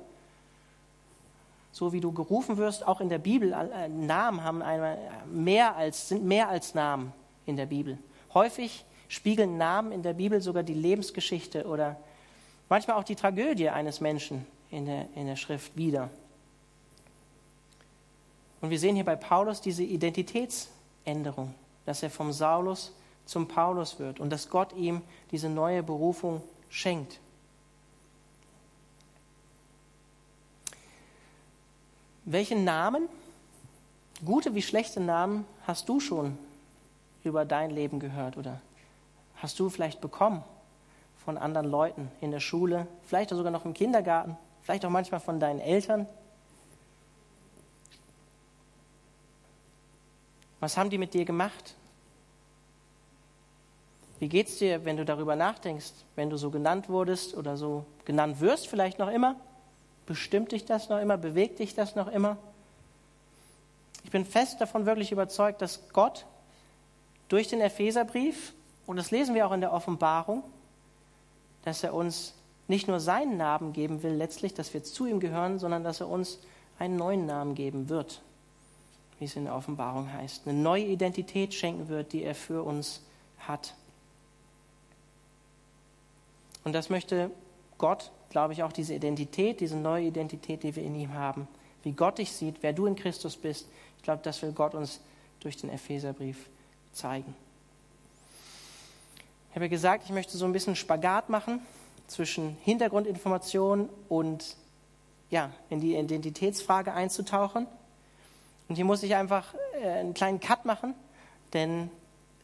So 1.72 1.94
wie 1.94 2.02
du 2.02 2.12
gerufen 2.12 2.58
wirst, 2.58 2.86
auch 2.86 3.00
in 3.00 3.08
der 3.08 3.20
Bibel, 3.20 3.54
äh, 3.54 3.88
Namen 3.88 4.44
haben 4.44 4.62
eine, 4.62 4.98
mehr 5.32 5.78
als, 5.78 6.10
sind 6.10 6.26
mehr 6.26 6.50
als 6.50 6.76
Namen 6.76 7.14
in 7.46 7.56
der 7.56 7.68
Bibel. 7.68 7.98
Häufig 8.34 8.84
spiegeln 9.08 9.58
Namen 9.58 9.92
in 9.94 10.04
der 10.04 10.14
Bibel 10.14 10.42
sogar 10.42 10.64
die 10.64 10.74
Lebensgeschichte 10.74 11.66
oder 11.66 11.96
manchmal 12.68 12.98
auch 12.98 13.04
die 13.04 13.16
Tragödie 13.16 13.70
eines 13.70 14.02
Menschen 14.02 14.46
in 14.72 14.86
der, 14.86 15.08
in 15.16 15.28
der 15.28 15.36
Schrift 15.36 15.76
wider. 15.76 16.10
Und 18.62 18.70
wir 18.70 18.80
sehen 18.80 18.96
hier 18.96 19.06
bei 19.06 19.16
Paulus 19.16 19.62
diese 19.62 19.84
Identitätsänderung 19.84 21.54
dass 21.90 22.04
er 22.04 22.12
vom 22.12 22.32
Saulus 22.32 22.94
zum 23.26 23.48
Paulus 23.48 23.98
wird 23.98 24.20
und 24.20 24.30
dass 24.30 24.48
Gott 24.48 24.74
ihm 24.74 25.02
diese 25.32 25.50
neue 25.50 25.82
Berufung 25.82 26.44
schenkt. 26.70 27.20
Welche 32.26 32.56
Namen, 32.56 33.10
gute 34.24 34.54
wie 34.54 34.62
schlechte 34.62 35.00
Namen, 35.00 35.46
hast 35.66 35.90
du 35.90 36.00
schon 36.00 36.38
über 37.24 37.44
dein 37.44 37.72
Leben 37.72 38.00
gehört 38.00 38.38
oder 38.38 38.62
hast 39.38 39.60
du 39.60 39.70
vielleicht 39.70 40.00
bekommen 40.00 40.44
von 41.26 41.40
anderen 41.40 41.72
Leuten 41.72 42.12
in 42.22 42.30
der 42.30 42.40
Schule, 42.40 42.86
vielleicht 43.08 43.32
sogar 43.32 43.52
noch 43.52 43.66
im 43.66 43.74
Kindergarten, 43.74 44.38
vielleicht 44.64 44.86
auch 44.86 44.90
manchmal 44.90 45.20
von 45.20 45.40
deinen 45.40 45.60
Eltern? 45.60 46.08
Was 50.60 50.78
haben 50.78 50.90
die 50.90 50.98
mit 50.98 51.14
dir 51.14 51.26
gemacht? 51.26 51.76
Wie 54.20 54.28
geht 54.28 54.50
es 54.50 54.58
dir, 54.58 54.84
wenn 54.84 54.98
du 54.98 55.06
darüber 55.06 55.36
nachdenkst, 55.38 55.92
wenn 56.16 56.30
du 56.30 56.36
so 56.36 56.52
genannt 56.52 56.90
wurdest 56.90 57.36
oder 57.36 57.56
so 57.56 57.86
genannt 58.04 58.42
wirst, 58.42 58.68
vielleicht 58.68 59.00
noch 59.00 59.10
immer? 59.10 59.38
Bestimmt 60.06 60.52
dich 60.52 60.66
das 60.66 60.90
noch 60.90 61.00
immer? 61.00 61.18
Bewegt 61.18 61.60
dich 61.60 61.74
das 61.74 61.96
noch 61.96 62.08
immer? 62.08 62.38
Ich 64.04 64.12
bin 64.12 64.26
fest 64.26 64.60
davon 64.60 64.86
wirklich 64.86 65.12
überzeugt, 65.12 65.62
dass 65.62 65.90
Gott 65.94 66.26
durch 67.30 67.48
den 67.48 67.62
Epheserbrief, 67.62 68.54
und 68.86 68.98
das 68.98 69.12
lesen 69.12 69.36
wir 69.36 69.48
auch 69.48 69.52
in 69.52 69.62
der 69.62 69.72
Offenbarung, 69.72 70.44
dass 71.64 71.84
er 71.84 71.94
uns 71.94 72.34
nicht 72.70 72.88
nur 72.88 73.00
seinen 73.00 73.38
Namen 73.38 73.74
geben 73.74 74.04
will, 74.04 74.14
letztlich, 74.14 74.54
dass 74.54 74.74
wir 74.74 74.84
zu 74.84 75.08
ihm 75.08 75.20
gehören, 75.20 75.58
sondern 75.58 75.84
dass 75.84 76.02
er 76.02 76.08
uns 76.08 76.40
einen 76.78 76.96
neuen 76.96 77.26
Namen 77.26 77.56
geben 77.56 77.90
wird, 77.90 78.22
wie 79.18 79.26
es 79.26 79.36
in 79.36 79.46
der 79.46 79.56
Offenbarung 79.56 80.14
heißt. 80.14 80.48
Eine 80.48 80.58
neue 80.58 80.86
Identität 80.86 81.54
schenken 81.54 81.90
wird, 81.90 82.14
die 82.14 82.24
er 82.24 82.36
für 82.36 82.64
uns 82.64 83.02
hat. 83.40 83.74
Und 86.64 86.74
das 86.74 86.90
möchte 86.90 87.32
Gott, 87.80 88.12
glaube 88.30 88.54
ich, 88.54 88.62
auch 88.62 88.72
diese 88.72 88.94
Identität, 88.94 89.62
diese 89.62 89.76
neue 89.76 90.06
Identität, 90.06 90.62
die 90.62 90.76
wir 90.76 90.84
in 90.84 90.94
ihm 90.94 91.14
haben, 91.14 91.48
wie 91.82 91.94
Gott 91.94 92.20
dich 92.20 92.32
sieht, 92.32 92.62
wer 92.62 92.74
du 92.74 92.86
in 92.86 92.96
Christus 92.96 93.36
bist, 93.36 93.68
ich 93.98 94.04
glaube, 94.04 94.22
das 94.24 94.42
will 94.44 94.52
Gott 94.52 94.76
uns 94.76 95.02
durch 95.40 95.58
den 95.58 95.70
Epheserbrief 95.70 96.50
zeigen. 96.94 97.34
Ich 99.50 99.56
habe 99.56 99.66
ja 99.66 99.70
gesagt, 99.70 100.04
ich 100.06 100.12
möchte 100.12 100.38
so 100.38 100.46
ein 100.46 100.54
bisschen 100.54 100.76
Spagat 100.76 101.30
machen 101.30 101.62
zwischen 102.10 102.58
Hintergrundinformation 102.62 103.90
und 104.08 104.58
ja, 105.30 105.52
in 105.70 105.80
die 105.80 105.96
Identitätsfrage 105.96 106.94
einzutauchen. 106.94 107.68
Und 108.68 108.76
hier 108.76 108.86
muss 108.86 109.04
ich 109.04 109.16
einfach 109.16 109.54
äh, 109.82 109.88
einen 109.88 110.14
kleinen 110.14 110.40
Cut 110.40 110.66
machen, 110.66 110.96
denn 111.54 111.90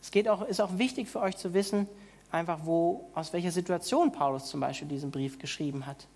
es 0.02 0.12
geht 0.12 0.28
auch, 0.30 0.44
ist 0.44 0.62
auch 0.62 0.78
wichtig 0.78 1.08
für 1.08 1.20
euch 1.20 1.38
zu 1.38 1.54
wissen, 1.54 1.88
einfach, 2.32 2.60
wo, 2.64 3.10
aus 3.16 3.34
welcher 3.34 3.52
Situation 3.52 4.12
Paulus 4.12 4.46
zum 4.46 4.60
Beispiel 4.60 4.88
diesen 4.88 5.12
Brief 5.12 5.40
geschrieben 5.40 5.86
hat. 5.86 6.08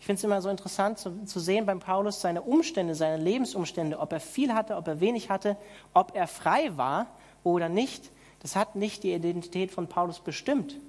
Ich 0.00 0.06
finde 0.06 0.18
es 0.18 0.24
immer 0.24 0.42
so 0.42 0.48
interessant 0.48 0.98
zu, 0.98 1.24
zu, 1.26 1.38
sehen 1.38 1.64
beim 1.64 1.78
Paulus 1.78 2.20
seine 2.20 2.42
Umstände, 2.42 2.96
seine 2.96 3.22
Lebensumstände, 3.22 4.00
ob 4.00 4.12
er 4.12 4.18
viel 4.18 4.52
hatte, 4.52 4.76
ob 4.76 4.88
er 4.88 4.98
wenig 4.98 5.30
hatte, 5.30 5.56
ob 5.94 6.16
er 6.16 6.26
frei 6.26 6.76
war 6.76 7.06
oder 7.44 7.68
nicht. 7.68 8.10
Das 8.40 8.56
hat 8.56 8.74
nicht 8.74 9.04
die 9.04 9.12
Identität 9.12 9.70
von 9.70 9.86
Paulus 9.86 10.18
bestimmt. 10.18 10.80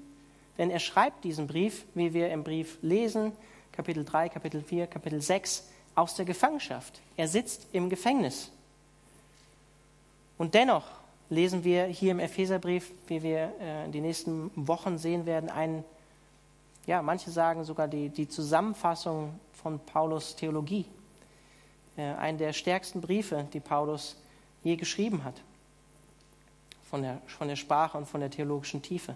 Denn 0.58 0.70
er 0.70 0.80
schreibt 0.80 1.24
diesen 1.24 1.48
Brief, 1.48 1.86
wie 1.96 2.13
wir 2.13 2.30
im 2.32 2.44
Brief 2.44 2.78
lesen, 2.82 3.32
Kapitel 3.72 4.06
3, 4.06 4.30
Kapitel 4.30 4.62
4, 4.62 4.88
Kapitel 4.88 5.22
6, 5.22 5.68
aus 5.96 6.16
der 6.16 6.26
Gefangenschaft. 6.26 7.02
Er 7.18 7.28
sitzt 7.28 7.68
im 7.72 7.89
Gefängnis. 7.89 8.52
Und 10.38 10.54
dennoch 10.54 10.86
lesen 11.30 11.63
wir 11.63 11.86
hier 11.86 12.12
im 12.12 12.20
Epheserbrief, 12.20 12.92
wie 13.08 13.24
wir 13.24 13.54
äh, 13.60 13.89
die 13.89 14.02
nächsten 14.02 14.52
Wochen 14.56 14.98
sehen 14.98 15.26
werden, 15.26 15.50
einen, 15.50 15.84
ja, 16.86 17.02
manche 17.02 17.32
sagen 17.32 17.63
sogar 17.63 17.88
die, 17.88 18.10
die 18.10 18.28
Zusammenfassung 18.28 19.39
von 19.54 19.80
Paulus 19.80 20.36
Theologie. 20.36 20.86
Äh, 21.98 22.02
einen 22.02 22.38
der 22.38 22.54
stärksten 22.54 23.02
Briefe, 23.02 23.48
die 23.54 23.60
Paulus 23.60 24.18
je 24.63 24.76
geschrieben 24.76 25.24
hat. 25.24 25.36
Von 26.89 27.02
der, 27.02 27.22
von 27.26 27.48
der 27.48 27.56
Sprache 27.56 27.98
und 27.98 28.06
von 28.06 28.20
der 28.20 28.30
theologischen 28.30 28.82
Tiefe. 28.82 29.16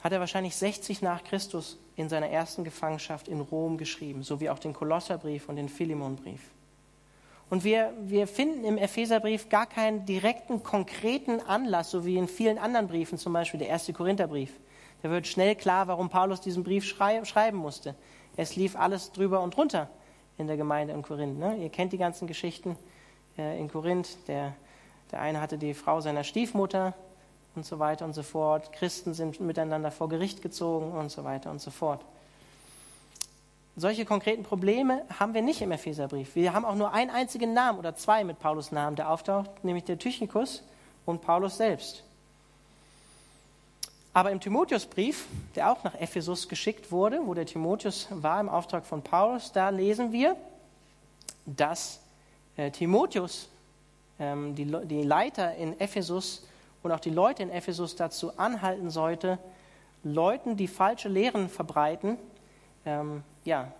Hat 0.00 0.12
er 0.12 0.20
wahrscheinlich 0.20 0.56
60 0.56 1.02
nach 1.02 1.24
Christus 1.24 1.78
in 1.96 2.08
seiner 2.08 2.28
ersten 2.28 2.64
Gefangenschaft 2.64 3.28
in 3.28 3.40
Rom 3.40 3.78
geschrieben, 3.78 4.22
so 4.22 4.40
wie 4.40 4.50
auch 4.50 4.58
den 4.58 4.72
Kolosserbrief 4.72 5.48
und 5.48 5.56
den 5.56 5.68
Philemonbrief. 5.68 6.40
Und 7.50 7.64
wir, 7.64 7.92
wir 8.02 8.26
finden 8.26 8.64
im 8.64 8.76
Epheserbrief 8.76 9.48
gar 9.48 9.66
keinen 9.66 10.04
direkten, 10.04 10.62
konkreten 10.62 11.40
Anlass, 11.40 11.90
so 11.90 12.04
wie 12.04 12.16
in 12.16 12.28
vielen 12.28 12.58
anderen 12.58 12.88
Briefen, 12.88 13.16
zum 13.16 13.32
Beispiel 13.32 13.58
der 13.58 13.68
erste 13.68 13.92
Korintherbrief. 13.92 14.52
Da 15.02 15.10
wird 15.10 15.26
schnell 15.26 15.54
klar, 15.54 15.88
warum 15.88 16.10
Paulus 16.10 16.40
diesen 16.40 16.62
Brief 16.62 16.84
schrei 16.84 17.24
schreiben 17.24 17.56
musste. 17.56 17.94
Es 18.36 18.54
lief 18.56 18.76
alles 18.76 19.12
drüber 19.12 19.40
und 19.40 19.56
drunter 19.56 19.88
in 20.36 20.46
der 20.46 20.56
Gemeinde 20.56 20.92
in 20.92 21.02
Korinth. 21.02 21.38
Ne? 21.38 21.56
Ihr 21.56 21.70
kennt 21.70 21.92
die 21.92 21.98
ganzen 21.98 22.26
Geschichten 22.26 22.76
äh, 23.36 23.58
in 23.58 23.68
Korinth. 23.68 24.18
Der, 24.28 24.54
der 25.10 25.20
eine 25.20 25.40
hatte 25.40 25.56
die 25.56 25.74
Frau 25.74 26.00
seiner 26.00 26.24
Stiefmutter 26.24 26.94
und 27.58 27.64
so 27.64 27.78
weiter 27.78 28.04
und 28.04 28.14
so 28.14 28.22
fort. 28.22 28.72
Christen 28.72 29.14
sind 29.14 29.40
miteinander 29.40 29.90
vor 29.90 30.08
Gericht 30.08 30.42
gezogen 30.42 30.92
und 30.92 31.10
so 31.10 31.24
weiter 31.24 31.50
und 31.50 31.60
so 31.60 31.70
fort. 31.70 32.00
Solche 33.76 34.04
konkreten 34.04 34.42
Probleme 34.42 35.02
haben 35.18 35.34
wir 35.34 35.42
nicht 35.42 35.60
im 35.60 35.70
Epheserbrief. 35.70 36.34
Wir 36.34 36.52
haben 36.52 36.64
auch 36.64 36.74
nur 36.74 36.92
einen 36.92 37.10
einzigen 37.10 37.52
Namen 37.52 37.78
oder 37.78 37.94
zwei 37.94 38.24
mit 38.24 38.38
Paulus 38.38 38.72
Namen, 38.72 38.96
der 38.96 39.10
auftaucht, 39.10 39.62
nämlich 39.62 39.84
der 39.84 39.98
Tychikus 39.98 40.62
und 41.04 41.20
Paulus 41.20 41.56
selbst. 41.56 42.02
Aber 44.12 44.32
im 44.32 44.40
Timotheusbrief, 44.40 45.26
der 45.54 45.70
auch 45.70 45.84
nach 45.84 45.94
Ephesus 45.94 46.48
geschickt 46.48 46.90
wurde, 46.90 47.20
wo 47.24 47.34
der 47.34 47.46
Timotheus 47.46 48.08
war 48.10 48.40
im 48.40 48.48
Auftrag 48.48 48.84
von 48.84 49.02
Paulus, 49.02 49.52
da 49.52 49.68
lesen 49.68 50.12
wir, 50.12 50.36
dass 51.46 52.00
äh, 52.56 52.70
Timotheus 52.70 53.48
ähm, 54.18 54.56
die, 54.56 54.64
die 54.86 55.02
Leiter 55.02 55.54
in 55.54 55.78
Ephesus 55.78 56.47
und 56.82 56.92
auch 56.92 57.00
die 57.00 57.10
Leute 57.10 57.42
in 57.42 57.50
Ephesus 57.50 57.96
dazu 57.96 58.36
anhalten 58.38 58.90
sollte, 58.90 59.38
Leuten, 60.04 60.56
die 60.56 60.68
falsche 60.68 61.08
Lehren 61.08 61.48
verbreiten, 61.48 62.18
ähm, 62.86 63.22
ja, 63.44 63.72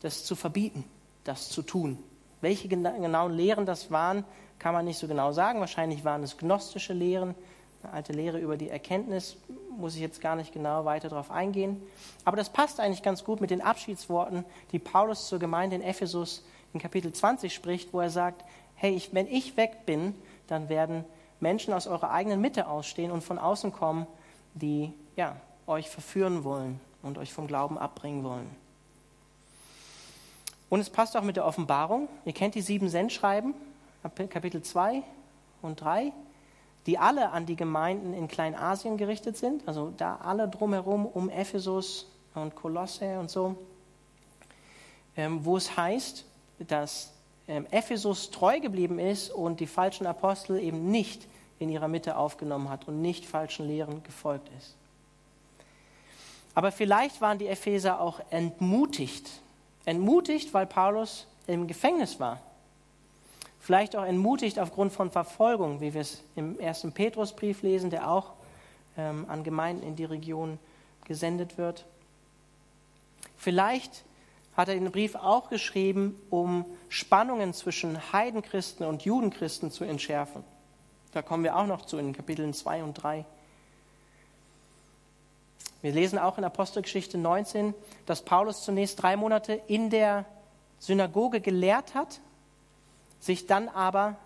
das 0.00 0.24
zu 0.24 0.36
verbieten, 0.36 0.84
das 1.24 1.48
zu 1.48 1.62
tun. 1.62 1.98
Welche 2.40 2.68
genauen 2.68 3.32
Lehren 3.32 3.66
das 3.66 3.90
waren, 3.90 4.24
kann 4.58 4.74
man 4.74 4.84
nicht 4.84 4.98
so 4.98 5.08
genau 5.08 5.32
sagen. 5.32 5.60
Wahrscheinlich 5.60 6.04
waren 6.04 6.22
es 6.22 6.36
gnostische 6.36 6.92
Lehren, 6.92 7.34
eine 7.82 7.92
alte 7.92 8.12
Lehre 8.12 8.38
über 8.38 8.56
die 8.56 8.70
Erkenntnis, 8.70 9.36
muss 9.76 9.94
ich 9.94 10.00
jetzt 10.00 10.20
gar 10.20 10.36
nicht 10.36 10.52
genau 10.52 10.84
weiter 10.84 11.08
darauf 11.08 11.30
eingehen. 11.30 11.80
Aber 12.24 12.36
das 12.36 12.50
passt 12.50 12.80
eigentlich 12.80 13.02
ganz 13.02 13.24
gut 13.24 13.40
mit 13.40 13.50
den 13.50 13.60
Abschiedsworten, 13.60 14.44
die 14.72 14.78
Paulus 14.78 15.28
zur 15.28 15.38
Gemeinde 15.38 15.76
in 15.76 15.82
Ephesus 15.82 16.44
in 16.72 16.80
Kapitel 16.80 17.12
20 17.12 17.54
spricht, 17.54 17.92
wo 17.92 18.00
er 18.00 18.10
sagt, 18.10 18.44
hey, 18.74 18.94
ich, 18.94 19.14
wenn 19.14 19.26
ich 19.26 19.56
weg 19.56 19.86
bin, 19.86 20.14
dann 20.48 20.68
werden 20.68 21.04
Menschen 21.40 21.72
aus 21.72 21.86
eurer 21.86 22.10
eigenen 22.10 22.40
Mitte 22.40 22.68
ausstehen 22.68 23.10
und 23.10 23.22
von 23.22 23.38
außen 23.38 23.72
kommen, 23.72 24.06
die 24.54 24.92
ja, 25.16 25.36
euch 25.66 25.88
verführen 25.88 26.44
wollen 26.44 26.80
und 27.02 27.18
euch 27.18 27.32
vom 27.32 27.46
Glauben 27.46 27.78
abbringen 27.78 28.24
wollen. 28.24 28.48
Und 30.68 30.80
es 30.80 30.90
passt 30.90 31.16
auch 31.16 31.22
mit 31.22 31.36
der 31.36 31.46
Offenbarung. 31.46 32.08
Ihr 32.24 32.32
kennt 32.32 32.54
die 32.54 32.60
sieben 32.60 32.88
Sendschreiben, 32.88 33.54
Kapitel 34.28 34.62
2 34.62 35.02
und 35.62 35.80
3 35.80 36.12
die 36.88 36.96
alle 36.96 37.32
an 37.32 37.44
die 37.44 37.54
Gemeinden 37.54 38.14
in 38.14 38.28
Kleinasien 38.28 38.96
gerichtet 38.96 39.36
sind, 39.36 39.68
also 39.68 39.92
da 39.98 40.16
alle 40.16 40.48
drumherum 40.48 41.04
um 41.04 41.28
Ephesus 41.28 42.10
und 42.34 42.54
Kolosse 42.54 43.18
und 43.18 43.30
so, 43.30 43.56
ähm, 45.14 45.44
wo 45.44 45.58
es 45.58 45.76
heißt, 45.76 46.24
dass 46.60 47.12
Ephesus 47.70 48.30
treu 48.30 48.60
geblieben 48.60 48.98
ist 48.98 49.30
und 49.30 49.60
die 49.60 49.66
falschen 49.66 50.06
Apostel 50.06 50.58
eben 50.60 50.90
nicht 50.90 51.26
in 51.58 51.70
ihrer 51.70 51.88
Mitte 51.88 52.16
aufgenommen 52.16 52.68
hat 52.68 52.86
und 52.86 53.00
nicht 53.00 53.24
falschen 53.24 53.66
Lehren 53.66 54.02
gefolgt 54.04 54.48
ist. 54.58 54.74
Aber 56.54 56.72
vielleicht 56.72 57.20
waren 57.20 57.38
die 57.38 57.46
Epheser 57.46 58.00
auch 58.00 58.20
entmutigt. 58.30 59.28
Entmutigt, 59.84 60.52
weil 60.54 60.66
Paulus 60.66 61.26
im 61.46 61.66
Gefängnis 61.66 62.20
war 62.20 62.40
vielleicht 63.68 63.96
auch 63.96 64.04
entmutigt 64.06 64.58
aufgrund 64.58 64.94
von 64.94 65.10
Verfolgung, 65.10 65.82
wie 65.82 65.92
wir 65.92 66.00
es 66.00 66.22
im 66.36 66.58
ersten 66.58 66.92
Petrusbrief 66.92 67.60
lesen, 67.60 67.90
der 67.90 68.10
auch 68.10 68.32
ähm, 68.96 69.26
an 69.28 69.44
Gemeinden 69.44 69.82
in 69.82 69.94
die 69.94 70.06
Region 70.06 70.58
gesendet 71.04 71.58
wird. 71.58 71.84
Vielleicht 73.36 74.04
hat 74.58 74.68
er 74.68 74.74
den 74.74 74.90
Brief 74.90 75.14
auch 75.14 75.48
geschrieben, 75.48 76.20
um 76.28 76.66
Spannungen 76.90 77.54
zwischen 77.54 78.12
Heidenchristen 78.12 78.84
und 78.84 79.02
Judenchristen 79.02 79.70
zu 79.70 79.84
entschärfen. 79.84 80.44
Da 81.12 81.22
kommen 81.22 81.44
wir 81.44 81.56
auch 81.56 81.66
noch 81.66 81.86
zu 81.86 81.96
in 81.96 82.12
Kapiteln 82.12 82.52
2 82.52 82.82
und 82.84 82.94
3. 82.94 83.24
Wir 85.80 85.92
lesen 85.92 86.18
auch 86.18 86.36
in 86.36 86.44
Apostelgeschichte 86.44 87.16
19, 87.16 87.72
dass 88.04 88.22
Paulus 88.22 88.64
zunächst 88.64 89.00
drei 89.00 89.16
Monate 89.16 89.60
in 89.68 89.88
der 89.88 90.26
Synagoge 90.78 91.40
gelehrt 91.40 91.94
hat 91.94 92.20
sich 93.20 93.46
dann 93.46 93.68
aber 93.68 94.16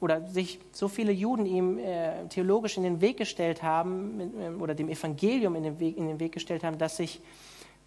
oder 0.00 0.26
sich 0.28 0.58
so 0.72 0.88
viele 0.88 1.12
Juden 1.12 1.46
ihm 1.46 1.78
äh, 1.78 2.26
theologisch 2.28 2.76
in 2.76 2.82
den 2.82 3.00
Weg 3.00 3.16
gestellt 3.16 3.62
haben 3.62 4.32
äh, 4.38 4.62
oder 4.62 4.74
dem 4.74 4.88
Evangelium 4.88 5.56
in 5.56 5.62
den, 5.62 5.80
Weg, 5.80 5.96
in 5.96 6.06
den 6.06 6.20
Weg 6.20 6.32
gestellt 6.32 6.64
haben, 6.64 6.78
dass 6.78 6.98
sich 6.98 7.20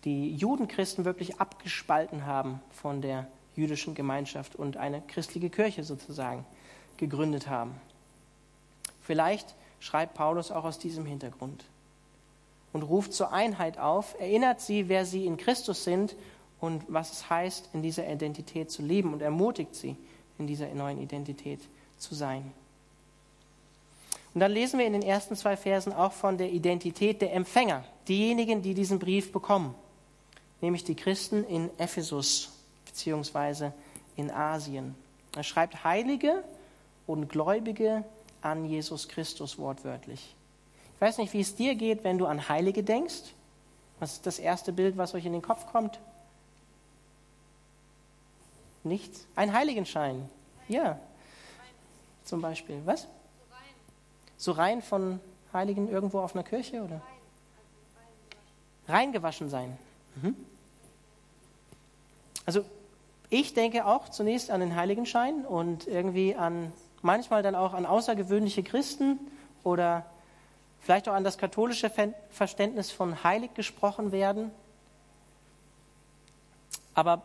die 0.06 0.36
Judenchristen 0.36 1.06
wirklich 1.06 1.40
abgespalten 1.40 2.26
haben 2.26 2.62
von 2.72 3.02
der 3.02 3.28
jüdischen 3.56 3.96
Gemeinschaft 3.96 4.56
und 4.56 4.78
eine 4.78 5.02
christliche 5.02 5.50
Kirche 5.50 5.84
sozusagen 5.84 6.46
gegründet 6.98 7.50
haben. 7.50 7.76
Vielleicht 9.02 9.56
schreibt 9.80 10.14
Paulus 10.14 10.52
auch 10.52 10.64
aus 10.64 10.80
diesem 10.80 11.06
Hintergrund 11.06 11.66
und 12.74 12.84
ruft 12.84 13.14
zur 13.14 13.34
Einheit 13.34 13.78
auf, 13.78 14.16
erinnert 14.20 14.62
sie, 14.62 14.88
wer 14.88 15.06
sie 15.06 15.26
in 15.26 15.38
Christus 15.38 15.84
sind 15.84 16.16
und 16.60 16.84
was 16.88 17.12
es 17.12 17.30
heißt, 17.30 17.70
in 17.74 17.82
dieser 17.82 18.10
Identität 18.10 18.72
zu 18.72 18.82
leben 18.82 19.14
und 19.14 19.22
ermutigt 19.22 19.76
sie, 19.76 19.96
in 20.38 20.48
dieser 20.48 20.68
neuen 20.74 21.02
Identität 21.02 21.60
zu 21.98 22.16
sein. 22.16 22.52
Und 24.34 24.42
dann 24.42 24.52
lesen 24.52 24.80
wir 24.80 24.86
in 24.86 24.94
den 24.94 25.02
ersten 25.02 25.36
zwei 25.36 25.58
Versen 25.58 25.92
auch 25.92 26.14
von 26.14 26.38
der 26.38 26.52
Identität 26.52 27.22
der 27.22 27.34
Empfänger, 27.34 27.84
diejenigen, 28.08 28.62
die 28.62 28.74
diesen 28.74 29.00
Brief 29.00 29.32
bekommen, 29.32 29.74
nämlich 30.62 30.84
die 30.84 30.96
Christen 30.96 31.44
in 31.44 31.70
Ephesus 31.78 32.50
beziehungsweise 32.86 33.74
in 34.16 34.32
Asien. 34.32 34.96
Er 35.36 35.44
schreibt 35.44 35.84
Heilige 35.84 36.44
und 37.08 37.30
Gläubige 37.30 38.04
an 38.42 38.66
Jesus 38.66 39.08
Christus 39.08 39.58
wortwörtlich. 39.58 40.36
Ich 40.96 41.02
weiß 41.02 41.18
nicht, 41.18 41.34
wie 41.34 41.42
es 41.42 41.56
dir 41.56 41.76
geht, 41.76 42.04
wenn 42.04 42.18
du 42.18 42.26
an 42.26 42.50
Heilige 42.50 42.84
denkst. 42.84 43.34
Was 44.00 44.14
ist 44.14 44.26
das 44.26 44.40
erste 44.40 44.74
Bild, 44.74 44.98
was 44.98 45.14
euch 45.14 45.26
in 45.26 45.34
den 45.34 45.42
Kopf 45.42 45.68
kommt? 45.68 46.00
Nichts? 48.84 49.26
Ein 49.36 49.54
Heiligenschein. 49.54 50.30
Ja. 50.68 51.00
Zum 52.24 52.42
Beispiel. 52.42 52.82
Was? 52.86 53.08
So 54.38 54.54
rein 54.54 54.82
von 54.82 55.20
Heiligen 55.52 55.90
irgendwo 55.90 56.20
auf 56.20 56.34
einer 56.34 56.44
Kirche 56.44 56.82
oder? 56.82 57.02
Reingewaschen 58.88 59.50
sein. 59.50 59.78
Mhm. 60.16 60.36
Also 62.46 62.66
ich 63.30 63.54
denke 63.54 63.86
auch 63.86 64.10
zunächst 64.10 64.50
an 64.50 64.60
den 64.60 64.76
Heiligenschein 64.76 65.46
und 65.46 65.88
irgendwie 65.88 66.36
an 66.36 66.72
manchmal 67.02 67.44
dann 67.44 67.56
auch 67.56 67.74
an 67.74 67.86
außergewöhnliche 67.86 68.64
Christen 68.64 69.20
oder 69.64 70.06
vielleicht 70.82 71.08
auch 71.08 71.14
an 71.14 71.24
das 71.24 71.38
katholische 71.38 71.92
Verständnis 72.32 72.92
von 72.92 73.24
heilig 73.24 73.54
gesprochen 73.54 74.12
werden. 74.12 74.52
Aber 76.96 77.22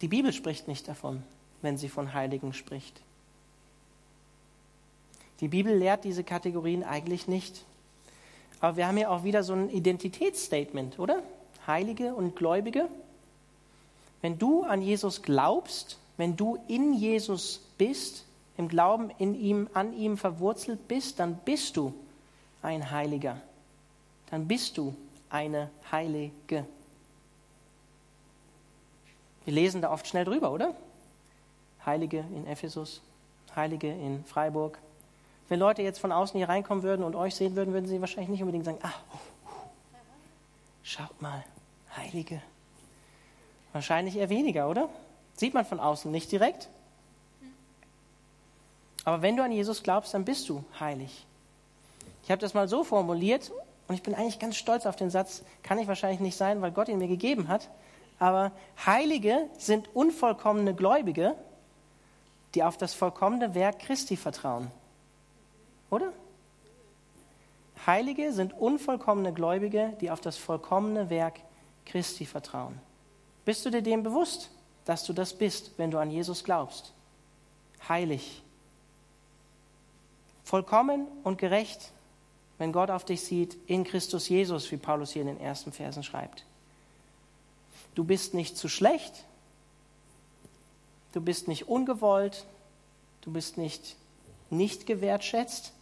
die 0.00 0.08
Bibel 0.08 0.32
spricht 0.32 0.68
nicht 0.68 0.88
davon, 0.88 1.22
wenn 1.62 1.76
sie 1.76 1.88
von 1.88 2.14
Heiligen 2.14 2.52
spricht. 2.52 3.00
Die 5.40 5.48
Bibel 5.48 5.74
lehrt 5.74 6.04
diese 6.04 6.24
Kategorien 6.24 6.84
eigentlich 6.84 7.26
nicht. 7.26 7.64
Aber 8.60 8.76
wir 8.76 8.86
haben 8.86 8.98
ja 8.98 9.08
auch 9.08 9.24
wieder 9.24 9.42
so 9.42 9.54
ein 9.54 9.70
Identitätsstatement, 9.70 10.98
oder? 10.98 11.22
Heilige 11.66 12.14
und 12.14 12.36
Gläubige. 12.36 12.88
Wenn 14.22 14.38
du 14.38 14.62
an 14.62 14.82
Jesus 14.82 15.22
glaubst, 15.22 15.98
wenn 16.16 16.36
du 16.36 16.58
in 16.68 16.92
Jesus 16.92 17.62
bist, 17.78 18.26
im 18.58 18.68
Glauben 18.68 19.10
in 19.16 19.34
ihm, 19.34 19.68
an 19.72 19.94
ihm 19.94 20.18
verwurzelt 20.18 20.86
bist, 20.86 21.18
dann 21.18 21.36
bist 21.44 21.76
du 21.76 21.94
ein 22.62 22.90
Heiliger. 22.90 23.40
Dann 24.30 24.46
bist 24.46 24.76
du 24.76 24.94
eine 25.30 25.70
Heilige. 25.90 26.66
Wir 29.44 29.54
lesen 29.54 29.80
da 29.80 29.90
oft 29.90 30.06
schnell 30.06 30.26
drüber, 30.26 30.52
oder? 30.52 30.74
Heilige 31.86 32.18
in 32.18 32.46
Ephesus, 32.46 33.00
Heilige 33.56 33.88
in 33.88 34.22
Freiburg. 34.24 34.78
Wenn 35.50 35.58
Leute 35.58 35.82
jetzt 35.82 35.98
von 35.98 36.12
außen 36.12 36.38
hier 36.38 36.48
reinkommen 36.48 36.84
würden 36.84 37.04
und 37.04 37.16
euch 37.16 37.34
sehen 37.34 37.56
würden, 37.56 37.74
würden 37.74 37.86
sie 37.86 38.00
wahrscheinlich 38.00 38.28
nicht 38.30 38.40
unbedingt 38.40 38.64
sagen, 38.64 38.78
ah, 38.82 38.92
schaut 40.84 41.20
mal, 41.20 41.44
Heilige. 41.96 42.40
Wahrscheinlich 43.72 44.14
eher 44.14 44.28
weniger, 44.28 44.70
oder? 44.70 44.88
Sieht 45.34 45.52
man 45.52 45.64
von 45.64 45.80
außen 45.80 46.08
nicht 46.08 46.30
direkt. 46.30 46.68
Aber 49.04 49.22
wenn 49.22 49.36
du 49.36 49.42
an 49.42 49.50
Jesus 49.50 49.82
glaubst, 49.82 50.14
dann 50.14 50.24
bist 50.24 50.48
du 50.48 50.62
heilig. 50.78 51.26
Ich 52.22 52.30
habe 52.30 52.40
das 52.40 52.54
mal 52.54 52.68
so 52.68 52.84
formuliert, 52.84 53.50
und 53.88 53.96
ich 53.96 54.04
bin 54.04 54.14
eigentlich 54.14 54.38
ganz 54.38 54.54
stolz 54.54 54.86
auf 54.86 54.94
den 54.94 55.10
Satz, 55.10 55.42
kann 55.64 55.80
ich 55.80 55.88
wahrscheinlich 55.88 56.20
nicht 56.20 56.36
sein, 56.36 56.62
weil 56.62 56.70
Gott 56.70 56.88
ihn 56.88 56.98
mir 56.98 57.08
gegeben 57.08 57.48
hat, 57.48 57.70
aber 58.20 58.52
Heilige 58.86 59.48
sind 59.58 59.96
unvollkommene 59.96 60.76
Gläubige, 60.76 61.34
die 62.54 62.62
auf 62.62 62.76
das 62.76 62.94
vollkommene 62.94 63.56
Werk 63.56 63.80
Christi 63.80 64.16
vertrauen. 64.16 64.70
Oder? 65.90 66.12
Heilige 67.86 68.32
sind 68.32 68.52
unvollkommene 68.52 69.32
Gläubige, 69.32 69.96
die 70.00 70.10
auf 70.10 70.20
das 70.20 70.36
vollkommene 70.36 71.10
Werk 71.10 71.40
Christi 71.84 72.24
vertrauen. 72.24 72.78
Bist 73.44 73.66
du 73.66 73.70
dir 73.70 73.82
dem 73.82 74.02
bewusst, 74.02 74.50
dass 74.84 75.04
du 75.04 75.12
das 75.12 75.36
bist, 75.36 75.72
wenn 75.76 75.90
du 75.90 75.98
an 75.98 76.10
Jesus 76.10 76.44
glaubst? 76.44 76.92
Heilig. 77.88 78.42
Vollkommen 80.44 81.06
und 81.24 81.38
gerecht, 81.38 81.90
wenn 82.58 82.72
Gott 82.72 82.90
auf 82.90 83.04
dich 83.04 83.22
sieht, 83.22 83.56
in 83.66 83.84
Christus 83.84 84.28
Jesus, 84.28 84.70
wie 84.70 84.76
Paulus 84.76 85.12
hier 85.12 85.22
in 85.22 85.28
den 85.28 85.40
ersten 85.40 85.72
Versen 85.72 86.02
schreibt. 86.02 86.44
Du 87.94 88.04
bist 88.04 88.34
nicht 88.34 88.56
zu 88.56 88.68
schlecht, 88.68 89.24
du 91.12 91.20
bist 91.20 91.48
nicht 91.48 91.68
ungewollt, 91.68 92.44
du 93.22 93.32
bist 93.32 93.56
nicht 93.56 93.96
nicht 94.50 94.86
gewertschätzt, 94.86 95.72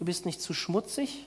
du 0.00 0.06
bist 0.06 0.26
nicht 0.26 0.40
zu 0.40 0.52
schmutzig 0.54 1.26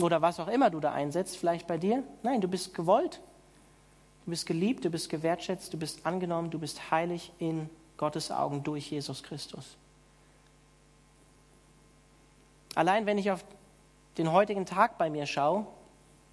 oder 0.00 0.20
was 0.20 0.40
auch 0.40 0.48
immer 0.48 0.68
du 0.68 0.80
da 0.80 0.92
einsetzt, 0.92 1.36
vielleicht 1.36 1.66
bei 1.66 1.78
dir. 1.78 2.02
Nein, 2.22 2.40
du 2.40 2.48
bist 2.48 2.74
gewollt, 2.74 3.20
du 4.24 4.30
bist 4.30 4.44
geliebt, 4.44 4.84
du 4.84 4.90
bist 4.90 5.08
gewertschätzt, 5.08 5.72
du 5.72 5.78
bist 5.78 6.04
angenommen, 6.04 6.50
du 6.50 6.58
bist 6.58 6.90
heilig 6.90 7.32
in 7.38 7.70
Gottes 7.96 8.32
Augen 8.32 8.64
durch 8.64 8.90
Jesus 8.90 9.22
Christus. 9.22 9.76
Allein 12.74 13.06
wenn 13.06 13.18
ich 13.18 13.30
auf 13.30 13.44
den 14.18 14.32
heutigen 14.32 14.66
Tag 14.66 14.98
bei 14.98 15.10
mir 15.10 15.26
schaue, 15.26 15.64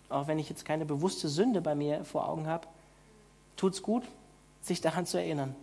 auch 0.09 0.27
wenn 0.27 0.39
ich 0.39 0.49
jetzt 0.49 0.65
keine 0.65 0.85
bewusste 0.85 1.29
Sünde 1.29 1.61
bei 1.61 1.75
mir 1.75 2.03
vor 2.03 2.27
Augen 2.27 2.47
habe, 2.47 2.67
tut 3.57 3.73
es 3.73 3.83
gut, 3.83 4.03
sich 4.61 4.81
daran 4.81 5.05
zu 5.05 5.17
erinnern, 5.17 5.55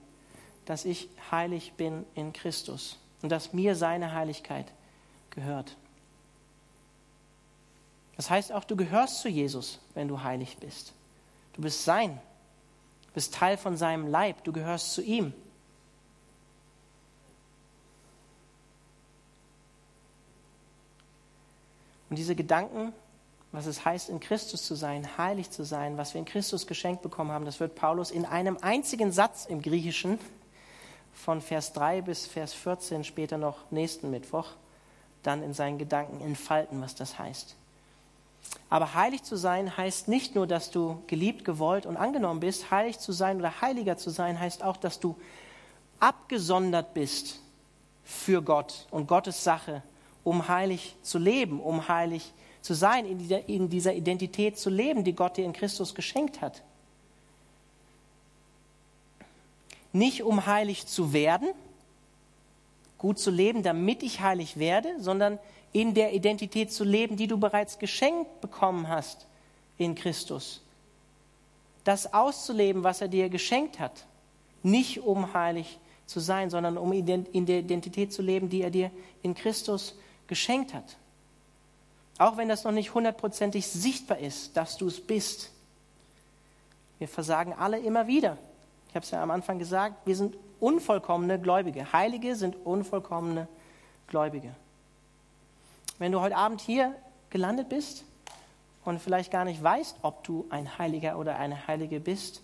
dass 0.66 0.84
ich 0.84 1.08
heilig 1.32 1.72
bin 1.72 2.04
in 2.14 2.32
Christus 2.32 2.98
und 3.24 3.30
dass 3.30 3.54
mir 3.54 3.74
seine 3.74 4.12
Heiligkeit 4.12 4.66
gehört. 5.30 5.78
Das 8.16 8.28
heißt 8.28 8.52
auch, 8.52 8.64
du 8.64 8.76
gehörst 8.76 9.22
zu 9.22 9.30
Jesus, 9.30 9.80
wenn 9.94 10.08
du 10.08 10.22
heilig 10.22 10.58
bist. 10.58 10.92
Du 11.54 11.62
bist 11.62 11.84
sein, 11.84 12.20
bist 13.14 13.32
Teil 13.32 13.56
von 13.56 13.78
seinem 13.78 14.08
Leib, 14.08 14.44
du 14.44 14.52
gehörst 14.52 14.92
zu 14.92 15.00
ihm. 15.00 15.32
Und 22.10 22.16
diese 22.16 22.36
Gedanken 22.36 22.92
was 23.52 23.66
es 23.66 23.84
heißt, 23.84 24.08
in 24.08 24.18
Christus 24.18 24.64
zu 24.64 24.74
sein, 24.74 25.16
heilig 25.16 25.48
zu 25.48 25.64
sein, 25.64 25.96
was 25.96 26.12
wir 26.12 26.18
in 26.18 26.24
Christus 26.24 26.66
geschenkt 26.66 27.02
bekommen 27.02 27.30
haben, 27.30 27.44
das 27.44 27.60
wird 27.60 27.76
Paulus 27.76 28.10
in 28.10 28.24
einem 28.24 28.58
einzigen 28.60 29.12
Satz 29.12 29.46
im 29.46 29.62
Griechischen 29.62 30.18
von 31.14 31.40
Vers 31.40 31.72
3 31.72 32.02
bis 32.02 32.26
Vers 32.26 32.52
14, 32.52 33.04
später 33.04 33.38
noch 33.38 33.70
nächsten 33.70 34.10
Mittwoch, 34.10 34.48
dann 35.22 35.42
in 35.42 35.54
seinen 35.54 35.78
Gedanken 35.78 36.20
entfalten, 36.20 36.82
was 36.82 36.94
das 36.94 37.18
heißt. 37.18 37.56
Aber 38.68 38.94
heilig 38.94 39.22
zu 39.22 39.36
sein 39.36 39.76
heißt 39.76 40.08
nicht 40.08 40.34
nur, 40.34 40.46
dass 40.46 40.70
du 40.70 41.02
geliebt, 41.06 41.44
gewollt 41.44 41.86
und 41.86 41.96
angenommen 41.96 42.40
bist. 42.40 42.70
Heilig 42.70 42.98
zu 42.98 43.12
sein 43.12 43.38
oder 43.38 43.60
heiliger 43.62 43.96
zu 43.96 44.10
sein 44.10 44.38
heißt 44.38 44.62
auch, 44.62 44.76
dass 44.76 45.00
du 45.00 45.16
abgesondert 45.98 46.92
bist 46.92 47.40
für 48.04 48.42
Gott 48.42 48.86
und 48.90 49.06
Gottes 49.06 49.42
Sache, 49.42 49.82
um 50.24 50.46
heilig 50.48 50.96
zu 51.02 51.18
leben, 51.18 51.60
um 51.60 51.88
heilig 51.88 52.32
zu 52.60 52.74
sein, 52.74 53.06
in 53.06 53.68
dieser 53.68 53.94
Identität 53.94 54.58
zu 54.58 54.70
leben, 54.70 55.04
die 55.04 55.14
Gott 55.14 55.36
dir 55.36 55.44
in 55.44 55.52
Christus 55.52 55.94
geschenkt 55.94 56.40
hat. 56.40 56.62
Nicht 59.94 60.24
um 60.24 60.44
heilig 60.44 60.88
zu 60.88 61.12
werden, 61.12 61.48
gut 62.98 63.20
zu 63.20 63.30
leben, 63.30 63.62
damit 63.62 64.02
ich 64.02 64.20
heilig 64.20 64.58
werde, 64.58 64.88
sondern 64.98 65.38
in 65.72 65.94
der 65.94 66.14
Identität 66.14 66.72
zu 66.72 66.82
leben, 66.82 67.16
die 67.16 67.28
du 67.28 67.38
bereits 67.38 67.78
geschenkt 67.78 68.40
bekommen 68.40 68.88
hast 68.88 69.26
in 69.78 69.94
Christus. 69.94 70.62
Das 71.84 72.12
auszuleben, 72.12 72.82
was 72.82 73.02
er 73.02 73.08
dir 73.08 73.28
geschenkt 73.28 73.78
hat. 73.78 74.04
Nicht 74.64 75.00
um 75.00 75.32
heilig 75.32 75.78
zu 76.06 76.18
sein, 76.18 76.50
sondern 76.50 76.76
um 76.76 76.92
in 76.92 77.46
der 77.46 77.58
Identität 77.60 78.12
zu 78.12 78.20
leben, 78.20 78.48
die 78.48 78.62
er 78.62 78.70
dir 78.70 78.90
in 79.22 79.34
Christus 79.34 79.94
geschenkt 80.26 80.74
hat. 80.74 80.96
Auch 82.18 82.36
wenn 82.36 82.48
das 82.48 82.64
noch 82.64 82.72
nicht 82.72 82.94
hundertprozentig 82.94 83.66
sichtbar 83.66 84.18
ist, 84.18 84.56
dass 84.56 84.76
du 84.76 84.88
es 84.88 85.00
bist. 85.00 85.52
Wir 86.98 87.06
versagen 87.06 87.52
alle 87.52 87.78
immer 87.78 88.08
wieder. 88.08 88.38
Ich 88.94 88.96
habe 88.96 89.06
es 89.06 89.10
ja 89.10 89.24
am 89.24 89.32
Anfang 89.32 89.58
gesagt, 89.58 90.06
wir 90.06 90.14
sind 90.14 90.36
unvollkommene 90.60 91.40
Gläubige. 91.40 91.92
Heilige 91.92 92.36
sind 92.36 92.54
unvollkommene 92.64 93.48
Gläubige. 94.06 94.54
Wenn 95.98 96.12
du 96.12 96.20
heute 96.20 96.36
Abend 96.36 96.60
hier 96.60 96.94
gelandet 97.28 97.68
bist 97.68 98.04
und 98.84 99.00
vielleicht 99.00 99.32
gar 99.32 99.44
nicht 99.44 99.60
weißt, 99.60 99.96
ob 100.02 100.22
du 100.22 100.46
ein 100.48 100.78
Heiliger 100.78 101.18
oder 101.18 101.40
eine 101.40 101.66
Heilige 101.66 101.98
bist, 101.98 102.40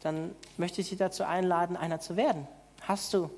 dann 0.00 0.34
möchte 0.56 0.80
ich 0.80 0.88
dich 0.88 0.96
dazu 0.96 1.22
einladen, 1.24 1.76
einer 1.76 2.00
zu 2.00 2.16
werden. 2.16 2.48
Hast 2.80 3.12
du 3.12 3.28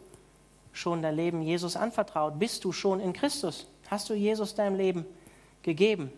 schon 0.73 1.03
dein 1.03 1.17
Leben 1.17 1.43
Jesus 1.43 1.75
anvertraut? 1.75 2.39
Bist 2.39 2.65
du 2.65 2.71
schon 2.71 3.01
in 3.01 3.13
Christus? 3.13 3.67
Hast 3.91 4.09
du 4.09 4.15
Jesus 4.15 4.55
deinem 4.55 4.77
Leben 4.77 5.05
gegeben? 5.63 6.13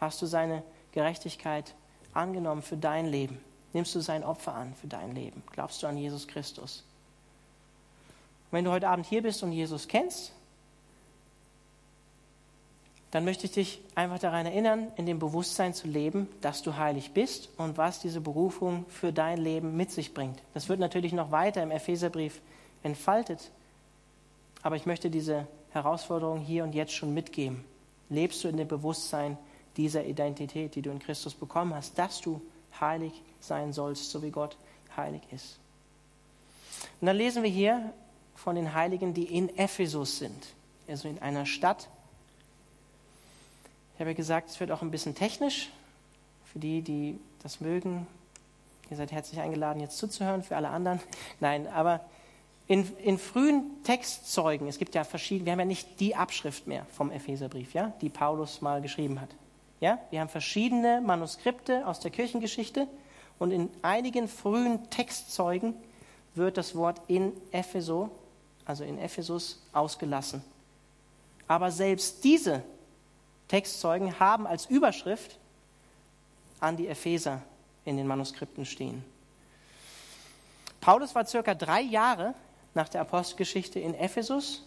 Hast 0.00 0.20
du 0.22 0.26
seine 0.26 0.64
Gerechtigkeit 0.90 1.76
angenommen 2.14 2.62
für 2.62 2.76
dein 2.76 3.06
Leben? 3.06 3.38
Nimmst 3.72 3.94
du 3.94 4.00
sein 4.00 4.24
Opfer 4.24 4.54
an 4.54 4.74
für 4.74 4.86
dein 4.86 5.14
Leben? 5.14 5.42
Glaubst 5.52 5.82
du 5.82 5.86
an 5.86 5.96
Jesus 5.96 6.26
Christus? 6.26 6.84
wenn 8.50 8.64
du 8.64 8.70
heute 8.70 8.88
Abend 8.88 9.06
hier 9.06 9.22
bist 9.22 9.42
und 9.42 9.52
Jesus 9.52 9.88
kennst, 9.88 10.32
dann 13.10 13.24
möchte 13.24 13.46
ich 13.46 13.52
dich 13.52 13.80
einfach 13.96 14.20
daran 14.20 14.46
erinnern, 14.46 14.92
in 14.96 15.06
dem 15.06 15.18
Bewusstsein 15.18 15.74
zu 15.74 15.88
leben, 15.88 16.28
dass 16.40 16.62
du 16.62 16.76
heilig 16.76 17.12
bist 17.12 17.48
und 17.56 17.76
was 17.76 18.00
diese 18.00 18.20
Berufung 18.20 18.84
für 18.88 19.12
dein 19.12 19.38
Leben 19.38 19.76
mit 19.76 19.90
sich 19.90 20.14
bringt. 20.14 20.40
Das 20.54 20.68
wird 20.68 20.78
natürlich 20.78 21.12
noch 21.12 21.32
weiter 21.32 21.62
im 21.62 21.72
Epheserbrief 21.72 22.40
entfaltet, 22.84 23.50
aber 24.62 24.76
ich 24.76 24.86
möchte 24.86 25.10
diese 25.10 25.48
Herausforderung 25.70 26.40
hier 26.40 26.62
und 26.62 26.74
jetzt 26.74 26.92
schon 26.92 27.12
mitgeben. 27.12 27.64
Lebst 28.10 28.44
du 28.44 28.48
in 28.48 28.56
dem 28.56 28.68
Bewusstsein 28.68 29.38
dieser 29.76 30.04
Identität, 30.04 30.74
die 30.74 30.82
du 30.82 30.90
in 30.90 30.98
Christus 31.00 31.34
bekommen 31.34 31.74
hast, 31.74 31.98
dass 31.98 32.20
du 32.20 32.40
heilig 32.78 33.22
sein 33.40 33.72
sollst, 33.72 34.10
so 34.10 34.22
wie 34.22 34.30
Gott 34.30 34.56
heilig 34.96 35.22
ist. 35.30 35.58
Und 37.00 37.06
dann 37.06 37.16
lesen 37.16 37.42
wir 37.42 37.50
hier 37.50 37.92
von 38.34 38.54
den 38.54 38.74
Heiligen, 38.74 39.14
die 39.14 39.24
in 39.24 39.56
Ephesus 39.56 40.18
sind, 40.18 40.46
also 40.88 41.08
in 41.08 41.18
einer 41.20 41.46
Stadt. 41.46 41.88
Ich 43.94 44.00
habe 44.00 44.10
ja 44.10 44.16
gesagt, 44.16 44.50
es 44.50 44.60
wird 44.60 44.70
auch 44.70 44.82
ein 44.82 44.90
bisschen 44.90 45.14
technisch. 45.14 45.70
Für 46.52 46.58
die, 46.58 46.82
die 46.82 47.18
das 47.42 47.60
mögen, 47.60 48.06
ihr 48.90 48.96
seid 48.96 49.12
herzlich 49.12 49.40
eingeladen, 49.40 49.80
jetzt 49.80 49.98
zuzuhören, 49.98 50.42
für 50.42 50.56
alle 50.56 50.68
anderen. 50.68 51.00
Nein, 51.40 51.68
aber 51.68 52.00
in, 52.66 52.96
in, 52.98 53.18
frühen 53.18 53.82
Textzeugen, 53.84 54.68
es 54.68 54.78
gibt 54.78 54.94
ja 54.94 55.04
verschiedene, 55.04 55.46
wir 55.46 55.52
haben 55.52 55.60
ja 55.60 55.64
nicht 55.64 56.00
die 56.00 56.16
Abschrift 56.16 56.66
mehr 56.66 56.86
vom 56.92 57.10
Epheserbrief, 57.10 57.74
ja, 57.74 57.92
die 58.00 58.08
Paulus 58.08 58.60
mal 58.60 58.80
geschrieben 58.80 59.20
hat. 59.20 59.30
Ja, 59.80 59.98
wir 60.10 60.20
haben 60.20 60.28
verschiedene 60.28 61.00
Manuskripte 61.00 61.86
aus 61.86 62.00
der 62.00 62.10
Kirchengeschichte 62.10 62.86
und 63.38 63.50
in 63.50 63.70
einigen 63.80 64.28
frühen 64.28 64.90
Textzeugen 64.90 65.74
wird 66.34 66.58
das 66.58 66.74
Wort 66.74 67.00
in 67.08 67.32
Epheso, 67.50 68.10
also 68.66 68.84
in 68.84 68.98
Ephesus, 68.98 69.62
ausgelassen. 69.72 70.44
Aber 71.48 71.70
selbst 71.70 72.22
diese 72.22 72.62
Textzeugen 73.48 74.20
haben 74.20 74.46
als 74.46 74.66
Überschrift 74.66 75.38
an 76.60 76.76
die 76.76 76.86
Epheser 76.86 77.42
in 77.84 77.96
den 77.96 78.06
Manuskripten 78.06 78.66
stehen. 78.66 79.02
Paulus 80.80 81.14
war 81.14 81.26
circa 81.26 81.54
drei 81.54 81.80
Jahre 81.80 82.34
nach 82.74 82.88
der 82.88 83.00
Apostelgeschichte 83.00 83.80
in 83.80 83.94
Ephesus. 83.94 84.62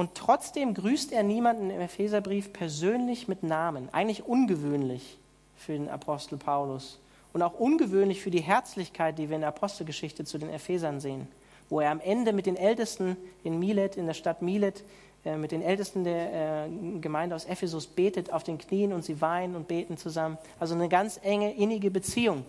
Und 0.00 0.14
trotzdem 0.14 0.72
grüßt 0.72 1.12
er 1.12 1.22
niemanden 1.22 1.68
im 1.68 1.78
Epheserbrief 1.78 2.54
persönlich 2.54 3.28
mit 3.28 3.42
Namen. 3.42 3.90
Eigentlich 3.92 4.24
ungewöhnlich 4.24 5.18
für 5.58 5.72
den 5.72 5.90
Apostel 5.90 6.38
Paulus. 6.38 6.98
Und 7.34 7.42
auch 7.42 7.60
ungewöhnlich 7.60 8.22
für 8.22 8.30
die 8.30 8.40
Herzlichkeit, 8.40 9.18
die 9.18 9.28
wir 9.28 9.34
in 9.34 9.42
der 9.42 9.50
Apostelgeschichte 9.50 10.24
zu 10.24 10.38
den 10.38 10.48
Ephesern 10.48 11.00
sehen. 11.00 11.28
Wo 11.68 11.80
er 11.80 11.90
am 11.90 12.00
Ende 12.00 12.32
mit 12.32 12.46
den 12.46 12.56
Ältesten 12.56 13.14
in 13.44 13.58
Milet, 13.58 13.98
in 13.98 14.06
der 14.06 14.14
Stadt 14.14 14.40
Milet, 14.40 14.84
äh, 15.26 15.36
mit 15.36 15.52
den 15.52 15.60
Ältesten 15.60 16.04
der 16.04 16.64
äh, 16.64 16.70
Gemeinde 17.02 17.36
aus 17.36 17.44
Ephesus 17.44 17.86
betet 17.86 18.32
auf 18.32 18.42
den 18.42 18.56
Knien 18.56 18.94
und 18.94 19.04
sie 19.04 19.20
weinen 19.20 19.54
und 19.54 19.68
beten 19.68 19.98
zusammen. 19.98 20.38
Also 20.58 20.74
eine 20.74 20.88
ganz 20.88 21.20
enge, 21.22 21.52
innige 21.52 21.90
Beziehung, 21.90 22.46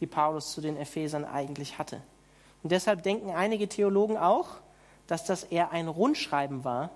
die 0.00 0.06
Paulus 0.06 0.52
zu 0.52 0.62
den 0.62 0.78
Ephesern 0.78 1.26
eigentlich 1.26 1.78
hatte. 1.78 2.00
Und 2.62 2.72
deshalb 2.72 3.02
denken 3.02 3.28
einige 3.28 3.68
Theologen 3.68 4.16
auch, 4.16 4.60
dass 5.08 5.24
das 5.24 5.42
eher 5.42 5.72
ein 5.72 5.88
Rundschreiben 5.88 6.62
war, 6.62 6.90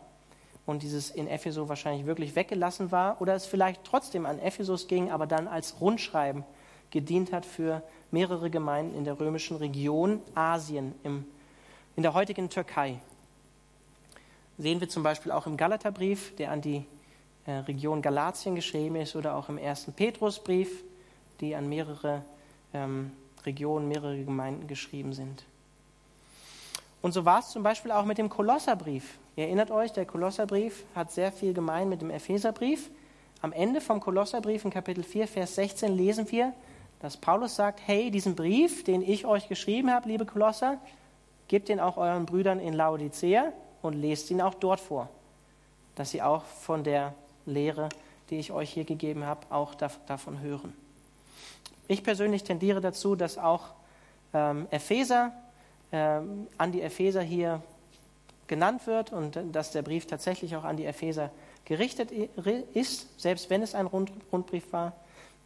und 0.66 0.82
dieses 0.82 1.10
in 1.10 1.26
Ephesus 1.26 1.68
wahrscheinlich 1.68 2.06
wirklich 2.06 2.36
weggelassen 2.36 2.92
war 2.92 3.20
oder 3.20 3.34
es 3.34 3.46
vielleicht 3.46 3.84
trotzdem 3.84 4.26
an 4.26 4.38
Ephesus 4.38 4.86
ging, 4.86 5.10
aber 5.10 5.26
dann 5.26 5.48
als 5.48 5.80
Rundschreiben 5.80 6.44
gedient 6.90 7.32
hat 7.32 7.46
für 7.46 7.82
mehrere 8.10 8.50
Gemeinden 8.50 8.96
in 8.96 9.04
der 9.04 9.18
römischen 9.18 9.56
Region 9.56 10.20
Asien, 10.34 10.94
im, 11.02 11.24
in 11.96 12.02
der 12.02 12.14
heutigen 12.14 12.48
Türkei. 12.50 13.00
Sehen 14.58 14.80
wir 14.80 14.88
zum 14.88 15.02
Beispiel 15.02 15.32
auch 15.32 15.46
im 15.46 15.56
Galaterbrief, 15.56 16.36
der 16.36 16.52
an 16.52 16.60
die 16.60 16.84
äh, 17.46 17.52
Region 17.52 18.02
Galatien 18.02 18.54
geschrieben 18.54 18.96
ist, 18.96 19.16
oder 19.16 19.34
auch 19.34 19.48
im 19.48 19.58
ersten 19.58 19.94
Petrusbrief, 19.94 20.84
die 21.40 21.56
an 21.56 21.68
mehrere 21.68 22.22
ähm, 22.74 23.12
Regionen, 23.44 23.88
mehrere 23.88 24.22
Gemeinden 24.22 24.68
geschrieben 24.68 25.14
sind. 25.14 25.44
Und 27.02 27.12
so 27.12 27.24
war 27.24 27.40
es 27.40 27.50
zum 27.50 27.64
Beispiel 27.64 27.90
auch 27.90 28.04
mit 28.04 28.18
dem 28.18 28.28
Kolosserbrief. 28.28 29.18
Ihr 29.34 29.46
erinnert 29.46 29.72
euch, 29.72 29.92
der 29.92 30.06
Kolosserbrief 30.06 30.84
hat 30.94 31.10
sehr 31.10 31.32
viel 31.32 31.52
gemein 31.52 31.88
mit 31.88 32.00
dem 32.00 32.10
Epheserbrief. 32.10 32.90
Am 33.42 33.52
Ende 33.52 33.80
vom 33.80 33.98
Kolosserbrief 33.98 34.64
in 34.64 34.70
Kapitel 34.70 35.02
4, 35.02 35.26
Vers 35.26 35.56
16 35.56 35.96
lesen 35.96 36.30
wir, 36.30 36.52
dass 37.00 37.16
Paulus 37.16 37.56
sagt, 37.56 37.80
hey, 37.84 38.12
diesen 38.12 38.36
Brief, 38.36 38.84
den 38.84 39.02
ich 39.02 39.26
euch 39.26 39.48
geschrieben 39.48 39.90
habe, 39.90 40.08
liebe 40.08 40.24
Kolosser, 40.24 40.78
gebt 41.48 41.68
ihn 41.68 41.80
auch 41.80 41.96
euren 41.96 42.24
Brüdern 42.24 42.60
in 42.60 42.72
Laodicea 42.72 43.52
und 43.82 43.94
lest 43.94 44.30
ihn 44.30 44.40
auch 44.40 44.54
dort 44.54 44.78
vor, 44.78 45.08
dass 45.96 46.12
sie 46.12 46.22
auch 46.22 46.44
von 46.44 46.84
der 46.84 47.14
Lehre, 47.46 47.88
die 48.30 48.38
ich 48.38 48.52
euch 48.52 48.70
hier 48.70 48.84
gegeben 48.84 49.26
habe, 49.26 49.40
auch 49.50 49.74
davon 49.74 50.40
hören. 50.40 50.72
Ich 51.88 52.04
persönlich 52.04 52.44
tendiere 52.44 52.80
dazu, 52.80 53.16
dass 53.16 53.38
auch 53.38 53.74
ähm, 54.32 54.68
Epheser 54.70 55.32
an 55.92 56.72
die 56.72 56.82
Epheser 56.82 57.22
hier 57.22 57.62
genannt 58.46 58.86
wird 58.86 59.12
und 59.12 59.38
dass 59.52 59.70
der 59.70 59.82
Brief 59.82 60.06
tatsächlich 60.06 60.56
auch 60.56 60.64
an 60.64 60.76
die 60.76 60.86
Epheser 60.86 61.30
gerichtet 61.64 62.10
ist, 62.74 63.20
selbst 63.20 63.50
wenn 63.50 63.62
es 63.62 63.74
ein 63.74 63.86
Rund 63.86 64.10
Rundbrief 64.32 64.72
war. 64.72 64.92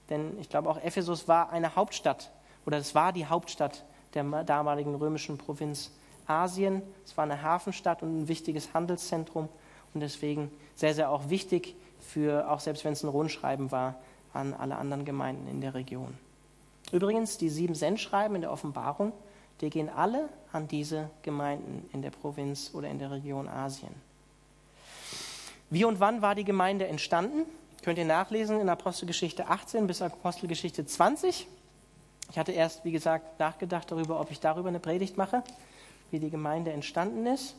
Denn 0.08 0.38
ich 0.40 0.48
glaube, 0.48 0.70
auch 0.70 0.80
Ephesus 0.82 1.28
war 1.28 1.50
eine 1.50 1.76
Hauptstadt 1.76 2.30
oder 2.64 2.78
es 2.78 2.94
war 2.94 3.12
die 3.12 3.26
Hauptstadt 3.26 3.84
der 4.14 4.24
damaligen 4.44 4.94
römischen 4.94 5.36
Provinz 5.36 5.90
Asien. 6.26 6.82
Es 7.04 7.16
war 7.16 7.24
eine 7.24 7.42
Hafenstadt 7.42 8.02
und 8.02 8.22
ein 8.22 8.28
wichtiges 8.28 8.72
Handelszentrum 8.74 9.48
und 9.94 10.00
deswegen 10.00 10.50
sehr, 10.74 10.94
sehr 10.94 11.10
auch 11.10 11.28
wichtig 11.28 11.76
für, 12.00 12.50
auch 12.50 12.60
selbst 12.60 12.84
wenn 12.84 12.92
es 12.92 13.02
ein 13.02 13.08
Rundschreiben 13.08 13.70
war, 13.72 13.96
an 14.32 14.54
alle 14.54 14.76
anderen 14.76 15.04
Gemeinden 15.04 15.48
in 15.48 15.60
der 15.60 15.74
Region. 15.74 16.14
Übrigens, 16.92 17.38
die 17.38 17.48
sieben 17.48 17.74
Sendschreiben 17.74 18.36
in 18.36 18.42
der 18.42 18.52
Offenbarung, 18.52 19.12
die 19.60 19.70
gehen 19.70 19.88
alle 19.88 20.28
an 20.52 20.68
diese 20.68 21.10
Gemeinden 21.22 21.88
in 21.92 22.02
der 22.02 22.10
Provinz 22.10 22.70
oder 22.74 22.88
in 22.88 22.98
der 22.98 23.10
Region 23.10 23.48
Asien. 23.48 23.94
Wie 25.70 25.84
und 25.84 25.98
wann 25.98 26.22
war 26.22 26.34
die 26.34 26.44
Gemeinde 26.44 26.86
entstanden? 26.86 27.44
Könnt 27.82 27.98
ihr 27.98 28.04
nachlesen 28.04 28.60
in 28.60 28.68
Apostelgeschichte 28.68 29.48
18 29.48 29.86
bis 29.86 30.02
Apostelgeschichte 30.02 30.86
20. 30.86 31.46
Ich 32.30 32.38
hatte 32.38 32.52
erst, 32.52 32.84
wie 32.84 32.92
gesagt, 32.92 33.38
nachgedacht 33.38 33.90
darüber, 33.90 34.20
ob 34.20 34.30
ich 34.30 34.40
darüber 34.40 34.68
eine 34.68 34.80
Predigt 34.80 35.16
mache, 35.16 35.42
wie 36.10 36.18
die 36.18 36.30
Gemeinde 36.30 36.72
entstanden 36.72 37.26
ist. 37.26 37.56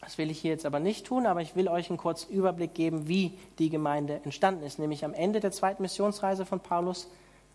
Das 0.00 0.18
will 0.18 0.30
ich 0.30 0.40
hier 0.40 0.52
jetzt 0.52 0.66
aber 0.66 0.80
nicht 0.80 1.06
tun, 1.06 1.26
aber 1.26 1.42
ich 1.42 1.56
will 1.56 1.68
euch 1.68 1.90
einen 1.90 1.98
kurzen 1.98 2.32
Überblick 2.32 2.74
geben, 2.74 3.06
wie 3.06 3.38
die 3.58 3.70
Gemeinde 3.70 4.20
entstanden 4.24 4.64
ist, 4.64 4.78
nämlich 4.78 5.04
am 5.04 5.12
Ende 5.12 5.40
der 5.40 5.52
zweiten 5.52 5.82
Missionsreise 5.82 6.46
von 6.46 6.60
Paulus, 6.60 7.08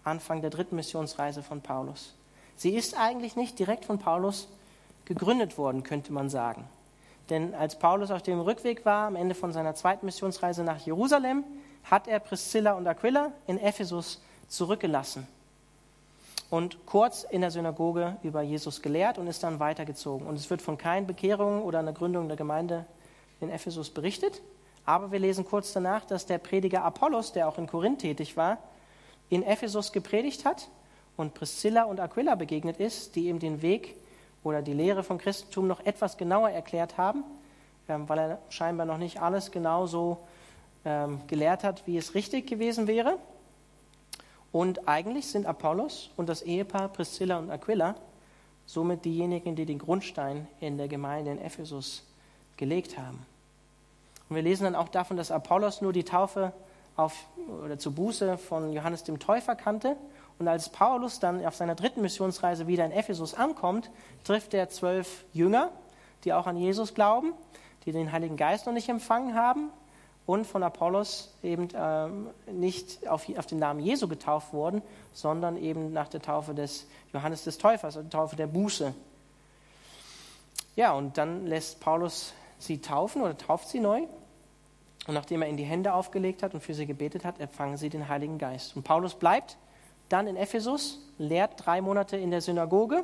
Anfang 0.03 0.41
der 0.41 0.51
dritten 0.51 0.75
Missionsreise 0.75 1.41
von 1.41 1.61
Paulus. 1.61 2.13
Sie 2.55 2.75
ist 2.75 2.97
eigentlich 2.97 3.35
nicht 3.35 3.59
direkt 3.59 3.85
von 3.85 3.99
Paulus 3.99 4.47
gegründet 5.05 5.57
worden, 5.57 5.83
könnte 5.83 6.13
man 6.13 6.29
sagen. 6.29 6.67
Denn 7.29 7.53
als 7.55 7.77
Paulus 7.79 8.11
auf 8.11 8.21
dem 8.21 8.39
Rückweg 8.39 8.85
war, 8.85 9.07
am 9.07 9.15
Ende 9.15 9.35
von 9.35 9.51
seiner 9.51 9.75
zweiten 9.75 10.05
Missionsreise 10.05 10.63
nach 10.63 10.79
Jerusalem, 10.79 11.43
hat 11.83 12.07
er 12.07 12.19
Priscilla 12.19 12.73
und 12.73 12.87
Aquila 12.87 13.31
in 13.47 13.59
Ephesus 13.59 14.21
zurückgelassen 14.47 15.27
und 16.49 16.85
kurz 16.85 17.23
in 17.23 17.41
der 17.41 17.51
Synagoge 17.51 18.17
über 18.23 18.41
Jesus 18.41 18.81
gelehrt 18.81 19.17
und 19.17 19.27
ist 19.27 19.43
dann 19.43 19.59
weitergezogen. 19.59 20.27
Und 20.27 20.35
es 20.35 20.49
wird 20.49 20.61
von 20.61 20.77
keinen 20.77 21.07
Bekehrungen 21.07 21.61
oder 21.61 21.79
einer 21.79 21.93
Gründung 21.93 22.27
der 22.27 22.37
Gemeinde 22.37 22.85
in 23.41 23.49
Ephesus 23.49 23.89
berichtet. 23.89 24.41
Aber 24.85 25.11
wir 25.11 25.19
lesen 25.19 25.45
kurz 25.45 25.73
danach, 25.73 26.05
dass 26.05 26.27
der 26.27 26.37
Prediger 26.37 26.83
Apollos, 26.83 27.33
der 27.33 27.47
auch 27.47 27.57
in 27.57 27.67
Korinth 27.67 28.01
tätig 28.01 28.37
war, 28.37 28.59
in 29.29 29.41
Ephesus 29.43 29.91
gepredigt 29.91 30.45
hat 30.45 30.69
und 31.17 31.33
Priscilla 31.33 31.83
und 31.83 31.99
Aquila 31.99 32.35
begegnet 32.35 32.77
ist, 32.77 33.15
die 33.15 33.29
ihm 33.29 33.39
den 33.39 33.61
Weg 33.61 33.95
oder 34.43 34.61
die 34.61 34.73
Lehre 34.73 35.03
vom 35.03 35.17
Christentum 35.17 35.67
noch 35.67 35.85
etwas 35.85 36.17
genauer 36.17 36.49
erklärt 36.49 36.97
haben, 36.97 37.23
ähm, 37.87 38.07
weil 38.09 38.19
er 38.19 38.39
scheinbar 38.49 38.85
noch 38.85 38.97
nicht 38.97 39.21
alles 39.21 39.51
genau 39.51 39.87
so 39.87 40.19
ähm, 40.83 41.21
gelehrt 41.27 41.63
hat, 41.63 41.85
wie 41.87 41.97
es 41.97 42.13
richtig 42.15 42.47
gewesen 42.47 42.87
wäre. 42.87 43.17
Und 44.51 44.87
eigentlich 44.87 45.27
sind 45.27 45.45
Apollos 45.45 46.11
und 46.15 46.29
das 46.29 46.41
Ehepaar 46.41 46.89
Priscilla 46.89 47.39
und 47.39 47.49
Aquila 47.49 47.95
somit 48.65 49.05
diejenigen, 49.05 49.55
die 49.55 49.65
den 49.65 49.79
Grundstein 49.79 50.47
in 50.59 50.77
der 50.77 50.87
Gemeinde 50.87 51.31
in 51.31 51.39
Ephesus 51.39 52.03
gelegt 52.57 52.97
haben. 52.97 53.25
Und 54.29 54.35
wir 54.35 54.43
lesen 54.43 54.63
dann 54.63 54.75
auch 54.75 54.89
davon, 54.89 55.17
dass 55.17 55.31
Apollos 55.31 55.81
nur 55.81 55.93
die 55.93 56.03
Taufe 56.03 56.51
auf, 56.95 57.27
oder 57.63 57.77
zur 57.77 57.93
Buße 57.93 58.37
von 58.37 58.73
Johannes 58.73 59.03
dem 59.03 59.19
Täufer 59.19 59.55
kannte. 59.55 59.97
Und 60.37 60.47
als 60.47 60.69
Paulus 60.69 61.19
dann 61.19 61.45
auf 61.45 61.55
seiner 61.55 61.75
dritten 61.75 62.01
Missionsreise 62.01 62.67
wieder 62.67 62.85
in 62.85 62.91
Ephesus 62.91 63.33
ankommt, 63.33 63.89
trifft 64.23 64.53
er 64.53 64.69
zwölf 64.69 65.25
Jünger, 65.31 65.71
die 66.23 66.33
auch 66.33 66.47
an 66.47 66.57
Jesus 66.57 66.93
glauben, 66.93 67.33
die 67.85 67.91
den 67.91 68.11
Heiligen 68.11 68.35
Geist 68.35 68.65
noch 68.65 68.73
nicht 68.73 68.89
empfangen 68.89 69.35
haben 69.35 69.69
und 70.25 70.45
von 70.45 70.63
Apollos 70.63 71.33
eben 71.43 71.69
ähm, 71.75 72.29
nicht 72.51 73.07
auf, 73.07 73.27
auf, 73.37 73.45
den 73.45 73.59
Namen 73.59 73.79
Jesu 73.79 74.07
getauft 74.07 74.53
wurden, 74.53 74.81
sondern 75.13 75.55
eben 75.55 75.93
nach 75.93 76.07
der 76.07 76.21
Taufe 76.21 76.53
des 76.53 76.87
Johannes 77.13 77.43
des 77.43 77.57
Täufers, 77.57 77.93
der 77.93 78.09
Taufe 78.09 78.35
der 78.35 78.47
Buße. 78.47 78.93
Ja, 80.75 80.93
und 80.93 81.17
dann 81.17 81.45
lässt 81.45 81.79
Paulus 81.79 82.33
sie 82.57 82.81
taufen 82.81 83.21
oder 83.21 83.37
tauft 83.37 83.69
sie 83.69 83.79
neu. 83.79 84.01
Und 85.07 85.13
nachdem 85.13 85.43
er 85.43 85.47
ihnen 85.47 85.57
die 85.57 85.63
Hände 85.63 85.93
aufgelegt 85.93 86.41
hat 86.41 86.55
und 86.55 86.61
für 86.61 86.73
sie 86.73 86.87
gebetet 86.87 87.23
hat, 87.23 87.39
empfangen 87.39 87.77
sie 87.77 87.89
den 87.89 88.09
Heiligen 88.09 88.39
Geist. 88.39 88.75
Und 88.75 88.83
Paulus 88.83 89.13
bleibt 89.13 89.57
dann 90.09 90.27
in 90.27 90.35
Ephesus, 90.35 90.99
lehrt 91.17 91.65
drei 91.65 91.81
Monate 91.81 92.17
in 92.17 92.31
der 92.31 92.41
Synagoge 92.41 93.03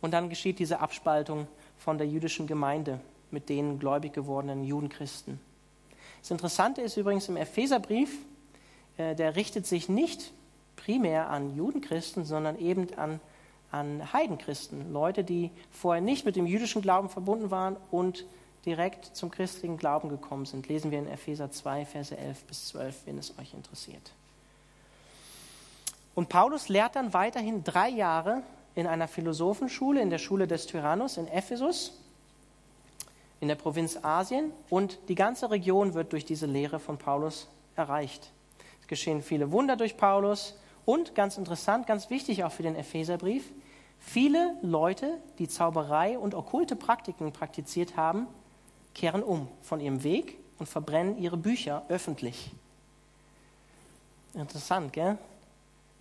und 0.00 0.12
dann 0.12 0.28
geschieht 0.28 0.58
diese 0.58 0.80
Abspaltung 0.80 1.46
von 1.78 1.98
der 1.98 2.06
jüdischen 2.06 2.46
Gemeinde 2.46 3.00
mit 3.30 3.48
den 3.48 3.78
gläubig 3.78 4.12
gewordenen 4.12 4.64
Judenchristen. 4.64 5.40
Das 6.20 6.30
Interessante 6.30 6.80
ist 6.80 6.96
übrigens 6.96 7.28
im 7.28 7.36
Epheserbrief, 7.36 8.16
äh, 8.96 9.14
der 9.14 9.36
richtet 9.36 9.66
sich 9.66 9.88
nicht 9.88 10.32
primär 10.76 11.28
an 11.30 11.54
Judenchristen, 11.54 12.24
sondern 12.24 12.58
eben 12.58 12.92
an, 12.96 13.20
an 13.70 14.12
Heidenchristen, 14.12 14.92
Leute, 14.92 15.24
die 15.24 15.50
vorher 15.70 16.00
nicht 16.00 16.24
mit 16.24 16.36
dem 16.36 16.46
jüdischen 16.46 16.82
Glauben 16.82 17.08
verbunden 17.08 17.50
waren 17.50 17.76
und 17.90 18.24
direkt 18.64 19.16
zum 19.16 19.30
christlichen 19.30 19.76
Glauben 19.76 20.08
gekommen 20.08 20.46
sind. 20.46 20.68
Lesen 20.68 20.90
wir 20.90 20.98
in 20.98 21.08
Epheser 21.08 21.50
2, 21.50 21.84
Verse 21.84 22.16
11 22.16 22.44
bis 22.44 22.68
12, 22.68 23.06
wenn 23.06 23.18
es 23.18 23.38
euch 23.38 23.52
interessiert. 23.52 24.12
Und 26.14 26.28
Paulus 26.28 26.68
lehrt 26.68 26.96
dann 26.96 27.12
weiterhin 27.12 27.64
drei 27.64 27.88
Jahre 27.88 28.42
in 28.74 28.86
einer 28.86 29.08
Philosophenschule, 29.08 30.00
in 30.00 30.10
der 30.10 30.18
Schule 30.18 30.46
des 30.46 30.66
Tyrannus 30.66 31.16
in 31.16 31.28
Ephesus 31.28 32.00
in 33.44 33.48
der 33.48 33.56
Provinz 33.56 33.98
Asien 34.02 34.52
und 34.70 34.98
die 35.08 35.14
ganze 35.14 35.50
Region 35.50 35.92
wird 35.92 36.12
durch 36.12 36.24
diese 36.24 36.46
Lehre 36.46 36.78
von 36.78 36.96
Paulus 36.96 37.46
erreicht. 37.76 38.32
Es 38.80 38.86
geschehen 38.86 39.20
viele 39.20 39.52
Wunder 39.52 39.76
durch 39.76 39.98
Paulus 39.98 40.58
und 40.86 41.14
ganz 41.14 41.36
interessant, 41.36 41.86
ganz 41.86 42.08
wichtig 42.08 42.44
auch 42.44 42.52
für 42.52 42.62
den 42.62 42.74
Epheserbrief, 42.74 43.44
viele 43.98 44.56
Leute, 44.62 45.18
die 45.38 45.46
Zauberei 45.46 46.18
und 46.18 46.34
okkulte 46.34 46.74
Praktiken 46.74 47.32
praktiziert 47.32 47.98
haben, 47.98 48.28
kehren 48.94 49.22
um 49.22 49.48
von 49.60 49.78
ihrem 49.78 50.02
Weg 50.04 50.38
und 50.58 50.66
verbrennen 50.66 51.18
ihre 51.18 51.36
Bücher 51.36 51.84
öffentlich. 51.88 52.50
Interessant, 54.32 54.94
gell? 54.94 55.18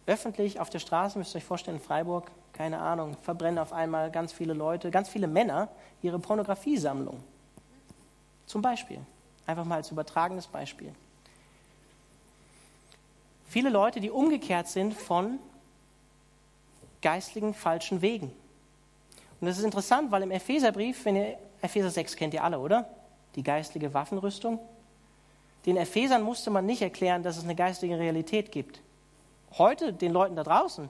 Öffentlich 0.06 0.60
auf 0.60 0.70
der 0.70 0.80
Straße, 0.80 1.18
müsst 1.18 1.34
ihr 1.34 1.38
euch 1.38 1.45
vorstellen, 1.45 1.78
in 1.78 1.84
Freiburg, 1.84 2.32
keine 2.51 2.80
Ahnung, 2.80 3.16
verbrennen 3.22 3.58
auf 3.58 3.72
einmal 3.72 4.12
ganz 4.12 4.34
viele 4.34 4.54
Leute, 4.54 4.91
ganz 4.91 5.10
viele 5.10 5.28
Männer 5.28 5.70
ihre 6.01 6.20
Pornografiesammlung. 6.20 7.24
Zum 8.45 8.62
Beispiel. 8.62 8.99
Einfach 9.45 9.66
mal 9.66 9.76
als 9.76 9.91
übertragenes 9.91 10.47
Beispiel. 10.47 10.93
Viele 13.47 13.70
Leute, 13.70 13.99
die 13.99 14.10
umgekehrt 14.10 14.68
sind 14.68 14.93
von 14.93 15.39
geistlichen 17.01 17.54
falschen 17.54 18.01
Wegen. 18.01 18.32
Und 19.39 19.47
das 19.47 19.58
ist 19.58 19.64
interessant, 19.64 20.12
weil 20.12 20.24
im 20.24 20.32
Epheserbrief, 20.32 21.06
wenn 21.06 21.18
ihr 21.18 21.38
Epheser 21.62 21.91
6 21.91 22.16
kennt 22.16 22.34
ihr 22.34 22.43
alle, 22.43 22.60
oder? 22.60 22.88
Die 23.36 23.43
geistliche 23.43 23.93
Waffenrüstung. 23.93 24.60
Den 25.66 25.78
Ephesern 25.78 26.24
musste 26.24 26.49
man 26.49 26.66
nicht 26.66 26.82
erklären, 26.82 27.24
dass 27.24 27.38
es 27.38 27.43
eine 27.43 27.56
geistige 27.56 27.97
Realität 27.97 28.51
gibt. 28.51 28.82
Heute, 29.58 29.93
den 29.93 30.12
Leuten 30.12 30.36
da 30.36 30.43
draußen, 30.43 30.89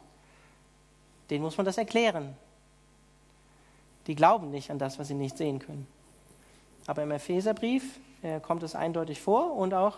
denen 1.30 1.44
muss 1.44 1.58
man 1.58 1.66
das 1.66 1.78
erklären. 1.78 2.36
Die 4.08 4.16
glauben 4.16 4.52
nicht 4.52 4.70
an 4.72 4.80
das, 4.80 5.00
was 5.00 5.08
sie 5.08 5.14
nicht 5.14 5.38
sehen 5.38 5.60
können. 5.60 5.88
aber 6.88 7.04
im 7.04 7.12
Epheserbrief 7.12 8.00
äh, 8.22 8.40
kommt 8.40 8.64
es 8.64 8.76
eindeutig 8.76 9.22
vor 9.22 9.56
und 9.56 9.74
auch 9.74 9.98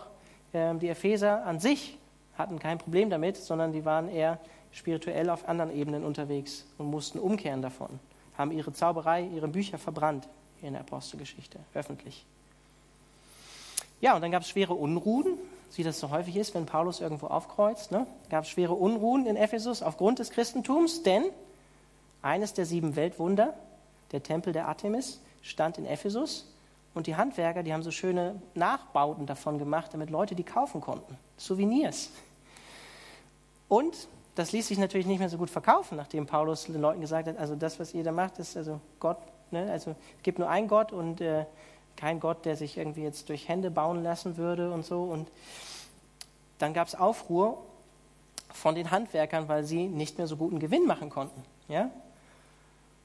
äh, 0.52 0.74
die 0.76 0.88
Epheser 0.88 1.44
an 1.44 1.60
sich 1.60 1.98
hatten 2.38 2.58
kein 2.58 2.78
Problem 2.78 3.10
damit, 3.10 3.36
sondern 3.36 3.72
die 3.72 3.84
waren 3.84 4.08
eher 4.08 4.38
spirituell 4.72 5.30
auf 5.30 5.48
anderen 5.48 5.74
Ebenen 5.74 6.04
unterwegs 6.04 6.66
und 6.78 6.90
mussten 6.90 7.18
umkehren 7.18 7.62
davon, 7.62 7.98
haben 8.36 8.52
ihre 8.52 8.72
Zauberei, 8.72 9.22
ihre 9.34 9.48
Bücher 9.48 9.78
verbrannt 9.78 10.28
in 10.62 10.72
der 10.72 10.82
Apostelgeschichte, 10.82 11.58
öffentlich. 11.74 12.24
Ja, 14.00 14.14
und 14.14 14.20
dann 14.20 14.30
gab 14.30 14.42
es 14.42 14.50
schwere 14.50 14.74
Unruhen, 14.74 15.38
wie 15.74 15.82
das 15.82 15.98
so 16.00 16.10
häufig 16.10 16.36
ist, 16.36 16.54
wenn 16.54 16.66
Paulus 16.66 17.00
irgendwo 17.00 17.26
aufkreuzt. 17.26 17.90
Ne? 17.92 18.06
gab 18.30 18.44
es 18.44 18.50
schwere 18.50 18.74
Unruhen 18.74 19.26
in 19.26 19.36
Ephesus 19.36 19.82
aufgrund 19.82 20.18
des 20.18 20.30
Christentums, 20.30 21.02
denn 21.02 21.24
eines 22.22 22.54
der 22.54 22.66
sieben 22.66 22.96
Weltwunder, 22.96 23.54
der 24.12 24.22
Tempel 24.22 24.52
der 24.52 24.68
Artemis, 24.68 25.20
stand 25.42 25.78
in 25.78 25.86
Ephesus 25.86 26.52
und 26.94 27.06
die 27.06 27.16
Handwerker, 27.16 27.62
die 27.62 27.72
haben 27.72 27.82
so 27.82 27.90
schöne 27.90 28.40
Nachbauten 28.54 29.26
davon 29.26 29.58
gemacht, 29.58 29.92
damit 29.92 30.10
Leute 30.10 30.34
die 30.34 30.44
kaufen 30.44 30.80
konnten. 30.80 31.18
Souvenirs. 31.36 32.10
Und 33.68 34.08
das 34.34 34.52
ließ 34.52 34.68
sich 34.68 34.78
natürlich 34.78 35.06
nicht 35.06 35.18
mehr 35.18 35.28
so 35.28 35.38
gut 35.38 35.50
verkaufen, 35.50 35.96
nachdem 35.96 36.26
Paulus 36.26 36.64
den 36.64 36.80
Leuten 36.80 37.00
gesagt 37.00 37.28
hat, 37.28 37.38
also 37.38 37.56
das, 37.56 37.80
was 37.80 37.94
ihr 37.94 38.04
da 38.04 38.12
macht, 38.12 38.38
ist 38.38 38.56
also 38.56 38.80
Gott, 39.00 39.18
ne? 39.50 39.70
also 39.70 39.90
es 39.90 40.22
gibt 40.22 40.38
nur 40.38 40.48
einen 40.48 40.68
Gott 40.68 40.92
und 40.92 41.20
äh, 41.20 41.46
kein 41.96 42.20
Gott, 42.20 42.44
der 42.44 42.56
sich 42.56 42.76
irgendwie 42.76 43.02
jetzt 43.02 43.28
durch 43.28 43.48
Hände 43.48 43.70
bauen 43.70 44.02
lassen 44.02 44.36
würde 44.36 44.70
und 44.70 44.84
so. 44.84 45.02
Und 45.02 45.28
dann 46.58 46.74
gab 46.74 46.88
es 46.88 46.94
Aufruhr 46.94 47.58
von 48.52 48.74
den 48.74 48.90
Handwerkern, 48.90 49.48
weil 49.48 49.64
sie 49.64 49.88
nicht 49.88 50.18
mehr 50.18 50.26
so 50.26 50.36
guten 50.36 50.58
Gewinn 50.58 50.86
machen 50.86 51.10
konnten. 51.10 51.42
Ja? 51.68 51.90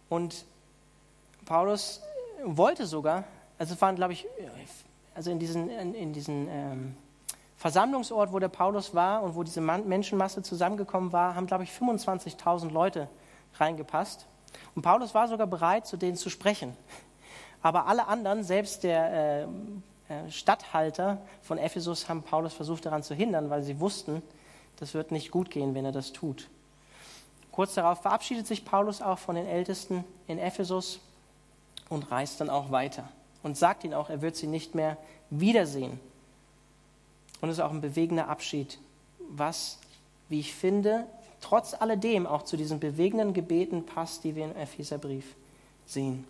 Und 0.09 0.45
Paulus 1.45 2.01
wollte 2.43 2.85
sogar, 2.85 3.23
also 3.57 3.73
es 3.73 3.81
waren, 3.81 3.95
glaube 3.95 4.13
ich, 4.13 4.27
also 5.13 5.31
in 5.31 5.39
diesen, 5.39 5.69
in, 5.69 5.93
in 5.93 6.13
diesen 6.13 6.47
ähm, 6.49 6.95
Versammlungsort, 7.57 8.33
wo 8.33 8.39
der 8.39 8.47
Paulus 8.47 8.95
war 8.95 9.21
und 9.23 9.35
wo 9.35 9.43
diese 9.43 9.61
Menschenmasse 9.61 10.41
zusammengekommen 10.41 11.11
war, 11.11 11.35
haben, 11.35 11.47
glaube 11.47 11.63
ich, 11.63 11.71
25.000 11.71 12.71
Leute 12.71 13.07
reingepasst. 13.59 14.27
Und 14.75 14.81
Paulus 14.81 15.13
war 15.13 15.27
sogar 15.27 15.47
bereit, 15.47 15.85
zu 15.85 15.97
denen 15.97 16.15
zu 16.15 16.29
sprechen. 16.29 16.75
Aber 17.62 17.88
alle 17.88 18.07
anderen, 18.07 18.43
selbst 18.43 18.84
der 18.84 19.47
äh, 20.09 20.14
äh, 20.14 20.32
Statthalter 20.32 21.22
von 21.41 21.57
Ephesus, 21.57 22.09
haben 22.09 22.24
Paulus 22.24 22.53
versucht 22.53 22.86
daran 22.86 23.03
zu 23.03 23.14
hindern, 23.14 23.49
weil 23.49 23.64
sie 23.64 23.80
wussten, 23.80 24.22
das 24.78 24.93
wird 24.93 25.12
nicht 25.12 25.32
gut 25.32 25.51
gehen, 25.51 25.76
wenn 25.76 25.86
er 25.86 25.91
das 25.91 26.12
tut. 26.12 26.49
Kurz 27.51 27.76
darauf 27.76 28.01
verabschiedet 28.01 28.47
sich 28.47 28.66
Paulus 28.66 29.01
auch 29.01 29.20
von 29.20 29.36
den 29.36 29.45
Ältesten 29.45 30.03
in 30.28 30.39
Ephesus 30.39 30.99
und 31.89 32.09
reist 32.09 32.41
dann 32.41 32.49
auch 32.49 32.72
weiter 32.72 33.09
und 33.43 33.57
sagt 33.57 33.84
ihnen 33.84 33.93
auch, 33.93 34.09
er 34.09 34.22
wird 34.22 34.36
sie 34.36 34.47
nicht 34.47 34.76
mehr 34.76 34.97
wiedersehen. 35.30 35.99
Und 37.41 37.49
es 37.49 37.57
ist 37.57 37.64
auch 37.64 37.72
ein 37.72 37.82
bewegender 37.82 38.28
Abschied, 38.28 38.80
was, 39.20 39.80
wie 40.30 40.39
ich 40.39 40.53
finde, 40.53 41.05
trotz 41.41 41.74
alledem 41.74 42.26
auch 42.26 42.43
zu 42.43 42.55
diesen 42.55 42.80
bewegenden 42.80 43.34
Gebeten 43.34 43.86
passt, 43.86 44.24
die 44.24 44.36
wir 44.36 44.45
im 44.45 44.55
Epheserbrief 44.55 45.36
sehen. 45.86 46.26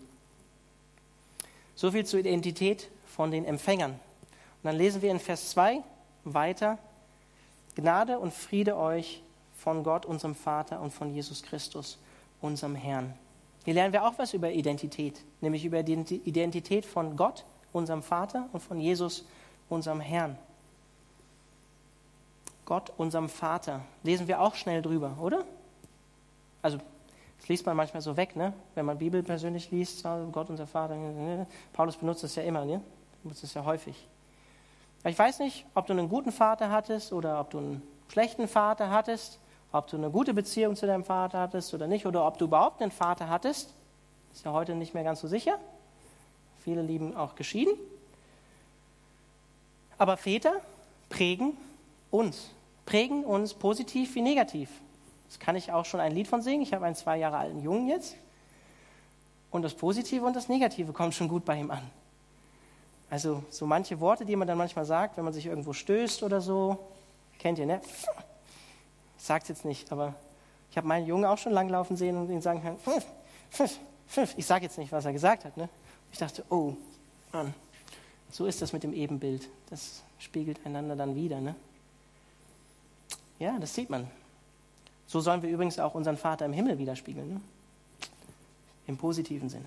So 1.76 1.92
viel 1.92 2.06
zur 2.06 2.20
Identität 2.20 2.90
von 3.06 3.32
den 3.32 3.46
Empfängern. 3.46 3.92
Und 3.92 4.00
dann 4.64 4.76
lesen 4.76 5.02
wir 5.02 5.12
in 5.12 5.20
Vers 5.20 5.50
2 5.52 5.82
weiter, 6.24 6.78
Gnade 7.76 8.20
und 8.20 8.34
Friede 8.34 8.78
euch 8.78 9.22
von 9.58 9.84
Gott, 9.84 10.06
unserem 10.06 10.36
Vater 10.36 10.82
und 10.82 10.92
von 10.92 11.14
Jesus 11.14 11.44
Christus, 11.44 11.98
unserem 12.42 12.76
Herrn. 12.76 13.14
Hier 13.64 13.74
lernen 13.76 13.94
wir 13.94 14.06
auch 14.06 14.14
was 14.18 14.34
über 14.34 14.52
Identität, 14.52 15.22
nämlich 15.40 15.66
über 15.66 15.84
die 15.84 15.94
Identität 15.94 16.86
von 16.86 17.16
Gott, 17.16 17.46
unserem 17.72 18.02
Vater 18.02 18.50
und 18.54 18.62
von 18.62 18.80
Jesus, 18.80 19.26
unserem 19.70 20.02
Herrn. 20.02 20.38
Gott, 22.66 22.92
unserem 22.98 23.30
Vater. 23.30 23.82
Lesen 24.04 24.28
wir 24.28 24.42
auch 24.42 24.56
schnell 24.56 24.82
drüber, 24.82 25.18
oder? 25.20 25.46
Also 26.62 26.80
das 27.42 27.50
liest 27.50 27.66
man 27.66 27.76
manchmal 27.76 28.04
so 28.04 28.16
weg, 28.18 28.36
ne? 28.36 28.54
wenn 28.76 28.86
man 28.86 29.00
Bibel 29.00 29.24
persönlich 29.24 29.72
liest, 29.72 30.04
Gott 30.32 30.52
unser 30.52 30.68
Vater. 30.68 30.96
Ne? 30.96 31.48
Paulus 31.74 31.98
benutzt 31.98 32.24
das 32.24 32.36
ja 32.36 32.44
immer, 32.44 32.66
ne? 32.66 32.82
benutzt 33.24 33.42
das 33.42 33.56
ja 33.56 33.66
häufig. 33.66 34.08
Ich 35.04 35.18
weiß 35.18 35.40
nicht, 35.40 35.66
ob 35.74 35.88
du 35.88 35.94
einen 35.94 36.08
guten 36.08 36.32
Vater 36.32 36.70
hattest 36.70 37.12
oder 37.12 37.40
ob 37.40 37.50
du 37.50 37.58
einen 37.58 37.82
schlechten 38.10 38.48
Vater 38.48 38.92
hattest, 38.92 39.40
ob 39.72 39.88
du 39.88 39.98
eine 39.98 40.12
gute 40.12 40.36
Beziehung 40.36 40.76
zu 40.76 40.86
deinem 40.86 41.04
Vater 41.04 41.40
hattest 41.40 41.74
oder 41.74 41.88
nicht, 41.88 42.06
oder 42.06 42.28
ob 42.28 42.38
du 42.38 42.46
überhaupt 42.46 42.80
einen 42.80 42.92
Vater 42.92 43.28
hattest. 43.28 43.74
Ist 44.32 44.46
ja 44.46 44.54
heute 44.54 44.76
nicht 44.76 44.94
mehr 44.94 45.04
ganz 45.04 45.22
so 45.22 45.28
sicher. 45.28 45.58
Viele 46.64 46.84
lieben 46.84 47.18
auch 47.18 47.34
geschieden. 47.34 47.74
Aber 49.98 50.16
Väter 50.16 50.62
prägen 51.10 51.58
uns, 52.12 52.52
prägen 52.86 53.26
uns 53.26 53.56
positiv 53.56 54.14
wie 54.14 54.22
negativ. 54.22 54.70
Das 55.32 55.40
kann 55.40 55.56
ich 55.56 55.72
auch 55.72 55.86
schon 55.86 56.02
ein 56.02 56.12
Lied 56.12 56.28
von 56.28 56.42
singen. 56.42 56.62
Ich 56.62 56.74
habe 56.74 56.86
einen 56.86 56.96
zwei 56.96 57.18
Jahre 57.18 57.38
alten 57.38 57.62
Jungen 57.62 57.88
jetzt. 57.88 58.18
Und 59.50 59.62
das 59.62 59.74
Positive 59.74 60.26
und 60.26 60.36
das 60.36 60.50
Negative 60.50 60.92
kommen 60.92 61.14
schon 61.14 61.30
gut 61.30 61.46
bei 61.46 61.58
ihm 61.58 61.72
an. 61.72 61.90
Also 63.10 63.42
so 63.50 63.66
manche 63.66 64.02
Worte, 64.02 64.26
die 64.26 64.36
man 64.36 64.46
dann 64.46 64.58
manchmal 64.58 64.84
sagt, 64.84 65.16
wenn 65.16 65.24
man 65.24 65.34
sich 65.34 65.46
irgendwo 65.46 65.72
stößt 65.72 66.24
oder 66.24 66.42
so, 66.42 66.78
kennt 67.40 67.60
ihr, 67.60 67.66
ne? 67.66 67.80
Ich 69.18 69.24
sag's 69.24 69.48
jetzt 69.48 69.64
nicht, 69.64 69.90
aber 69.94 70.16
ich 70.70 70.76
habe 70.76 70.88
meinen 70.88 71.08
Jungen 71.08 71.24
auch 71.24 71.38
schon 71.38 71.54
langlaufen 71.54 71.96
sehen 71.96 72.18
und 72.18 72.30
ihn 72.30 72.42
sagen 72.42 72.62
hören, 72.62 72.78
fünf, 72.80 73.06
fünf, 73.52 73.80
fünf. 74.08 74.34
Ich 74.38 74.46
sage 74.46 74.66
jetzt 74.66 74.78
nicht, 74.78 74.92
was 74.92 75.06
er 75.06 75.14
gesagt 75.14 75.46
hat. 75.46 75.56
Ne? 75.56 75.70
Ich 76.12 76.20
dachte, 76.20 76.44
oh, 76.50 76.76
Mann, 77.32 77.54
so 78.32 78.48
ist 78.48 78.62
das 78.62 78.74
mit 78.74 78.84
dem 78.84 78.92
Ebenbild. 78.92 79.48
Das 79.70 80.04
spiegelt 80.20 80.60
einander 80.66 80.98
dann 80.98 81.16
wieder. 81.16 81.40
Ne? 81.40 81.56
Ja, 83.40 83.58
das 83.60 83.74
sieht 83.74 83.90
man. 83.90 84.12
So 85.12 85.20
sollen 85.20 85.42
wir 85.42 85.50
übrigens 85.50 85.78
auch 85.78 85.94
unseren 85.94 86.16
Vater 86.16 86.46
im 86.46 86.54
Himmel 86.54 86.78
widerspiegeln. 86.78 87.34
Ne? 87.34 87.42
Im 88.88 88.96
positiven 88.96 89.50
Sinne. 89.50 89.66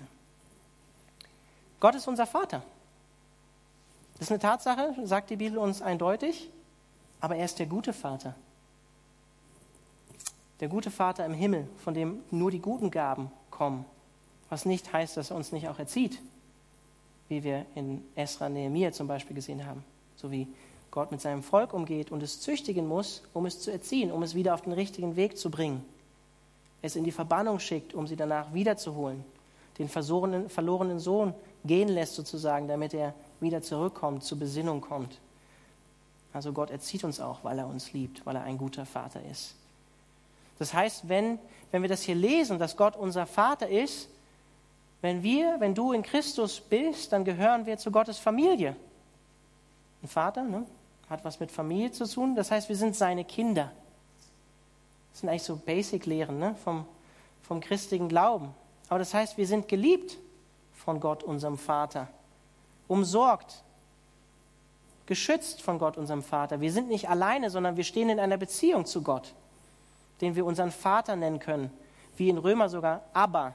Gott 1.79 1.93
ist 1.93 2.07
unser 2.07 2.25
Vater. 2.25 2.63
Das 4.13 4.21
ist 4.23 4.31
eine 4.31 4.39
Tatsache, 4.39 4.95
sagt 5.03 5.29
die 5.29 5.35
Bibel 5.35 5.59
uns 5.59 5.83
eindeutig, 5.83 6.49
aber 7.19 7.35
er 7.35 7.45
ist 7.45 7.59
der 7.59 7.67
gute 7.67 7.93
Vater. 7.93 8.33
Der 10.61 10.67
gute 10.67 10.89
Vater 10.89 11.23
im 11.27 11.35
Himmel, 11.35 11.69
von 11.77 11.93
dem 11.93 12.23
nur 12.31 12.49
die 12.49 12.57
guten 12.57 12.89
Gaben 12.89 13.31
kommen, 13.51 13.85
was 14.49 14.65
nicht 14.65 14.91
heißt, 14.93 15.15
dass 15.15 15.29
er 15.29 15.37
uns 15.37 15.51
nicht 15.51 15.67
auch 15.67 15.77
erzieht, 15.77 16.19
wie 17.29 17.43
wir 17.43 17.67
in 17.75 18.03
Esra 18.15 18.49
Nehemiah 18.49 18.93
zum 18.93 19.05
Beispiel 19.05 19.35
gesehen 19.35 19.63
haben, 19.63 19.85
so 20.15 20.31
wie 20.31 20.47
Gott 20.95 21.11
mit 21.11 21.19
seinem 21.19 21.43
Volk 21.43 21.73
umgeht 21.73 22.09
und 22.09 22.23
es 22.23 22.39
züchtigen 22.39 22.87
muss, 22.87 23.21
um 23.33 23.45
es 23.45 23.59
zu 23.59 23.69
erziehen, 23.69 24.13
um 24.13 24.23
es 24.23 24.33
wieder 24.33 24.53
auf 24.53 24.61
den 24.61 24.71
richtigen 24.71 25.17
Weg 25.17 25.37
zu 25.37 25.51
bringen. 25.51 25.83
Es 26.81 26.95
in 26.95 27.03
die 27.03 27.11
Verbannung 27.11 27.59
schickt, 27.59 27.93
um 27.93 28.07
sie 28.07 28.15
danach 28.15 28.53
wiederzuholen. 28.53 29.25
Den 29.77 29.89
verlorenen, 29.89 30.99
Sohn 30.99 31.33
gehen 31.65 31.89
lässt 31.89 32.15
sozusagen, 32.15 32.69
damit 32.69 32.93
er 32.93 33.13
wieder 33.41 33.61
zurückkommt, 33.61 34.23
zur 34.23 34.39
Besinnung 34.39 34.79
kommt. 34.79 35.19
Also 36.31 36.53
Gott 36.53 36.71
erzieht 36.71 37.03
uns 37.03 37.19
auch, 37.19 37.43
weil 37.43 37.59
er 37.59 37.67
uns 37.67 37.91
liebt, 37.91 38.25
weil 38.25 38.37
er 38.37 38.43
ein 38.43 38.57
guter 38.57 38.85
Vater 38.85 39.19
ist. 39.29 39.53
Das 40.59 40.73
heißt, 40.73 41.09
wenn, 41.09 41.39
wenn 41.71 41.81
wir 41.81 41.89
das 41.89 42.03
hier 42.03 42.15
lesen, 42.15 42.57
dass 42.57 42.77
Gott 42.77 42.95
unser 42.95 43.25
Vater 43.25 43.67
ist, 43.67 44.07
wenn 45.01 45.23
wir, 45.23 45.59
wenn 45.59 45.75
du 45.75 45.91
in 45.91 46.03
Christus 46.03 46.61
bist, 46.61 47.11
dann 47.11 47.25
gehören 47.25 47.65
wir 47.65 47.77
zu 47.77 47.91
Gottes 47.91 48.17
Familie. 48.17 48.77
Ein 50.01 50.07
Vater, 50.07 50.43
ne? 50.43 50.65
Hat 51.09 51.23
was 51.23 51.39
mit 51.39 51.51
Familie 51.51 51.91
zu 51.91 52.07
tun. 52.07 52.35
Das 52.35 52.51
heißt, 52.51 52.69
wir 52.69 52.75
sind 52.75 52.95
seine 52.95 53.25
Kinder. 53.25 53.71
Das 55.11 55.21
sind 55.21 55.29
eigentlich 55.29 55.43
so 55.43 55.55
Basic-Lehren 55.55 56.39
ne? 56.39 56.55
vom, 56.63 56.85
vom 57.43 57.61
christlichen 57.61 58.09
Glauben. 58.09 58.53
Aber 58.89 58.99
das 58.99 59.13
heißt, 59.13 59.37
wir 59.37 59.47
sind 59.47 59.67
geliebt 59.67 60.17
von 60.73 60.99
Gott, 60.99 61.23
unserem 61.23 61.57
Vater, 61.57 62.07
umsorgt, 62.87 63.63
geschützt 65.05 65.61
von 65.61 65.79
Gott, 65.79 65.97
unserem 65.97 66.21
Vater. 66.23 66.61
Wir 66.61 66.71
sind 66.71 66.89
nicht 66.89 67.09
alleine, 67.09 67.49
sondern 67.49 67.77
wir 67.77 67.83
stehen 67.83 68.09
in 68.09 68.19
einer 68.19 68.37
Beziehung 68.37 68.85
zu 68.85 69.01
Gott, 69.01 69.33
den 70.21 70.35
wir 70.35 70.45
unseren 70.45 70.71
Vater 70.71 71.15
nennen 71.15 71.39
können, 71.39 71.71
wie 72.17 72.29
in 72.29 72.37
Römer 72.37 72.69
sogar 72.69 73.01
Abba, 73.13 73.53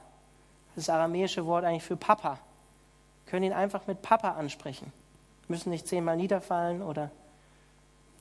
das 0.75 0.89
aramäische 0.89 1.45
Wort 1.45 1.65
eigentlich 1.65 1.83
für 1.83 1.97
Papa. 1.97 2.39
Wir 3.25 3.31
können 3.31 3.45
ihn 3.45 3.53
einfach 3.53 3.87
mit 3.87 4.01
Papa 4.01 4.31
ansprechen, 4.31 4.91
wir 5.47 5.55
müssen 5.55 5.69
nicht 5.69 5.87
zehnmal 5.87 6.17
niederfallen 6.17 6.81
oder 6.81 7.11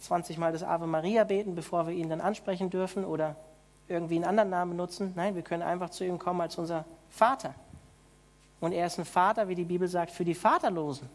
20 0.01 0.39
Mal 0.39 0.53
das 0.53 0.63
Ave 0.63 0.87
Maria 0.87 1.25
beten, 1.25 1.55
bevor 1.55 1.87
wir 1.87 1.95
ihn 1.95 2.09
dann 2.09 2.21
ansprechen 2.21 2.71
dürfen 2.71 3.05
oder 3.05 3.37
irgendwie 3.89 4.17
einen 4.17 4.25
anderen 4.25 4.51
Namen 4.51 4.73
benutzen. 4.73 5.13
Nein, 5.15 5.35
wir 5.35 5.43
können 5.43 5.63
einfach 5.63 5.91
zu 5.91 6.05
ihm 6.05 6.19
kommen 6.19 6.41
als 6.41 6.57
unser 6.57 6.85
Vater. 7.11 7.55
Und 8.61 8.73
er 8.73 8.87
ist 8.87 8.99
ein 8.99 9.05
Vater, 9.05 9.49
wie 9.49 9.55
die 9.55 9.65
Bibel 9.65 9.89
sagt, 9.89 10.11
für 10.11 10.25
die 10.25 10.35
Vaterlosen. 10.35 11.09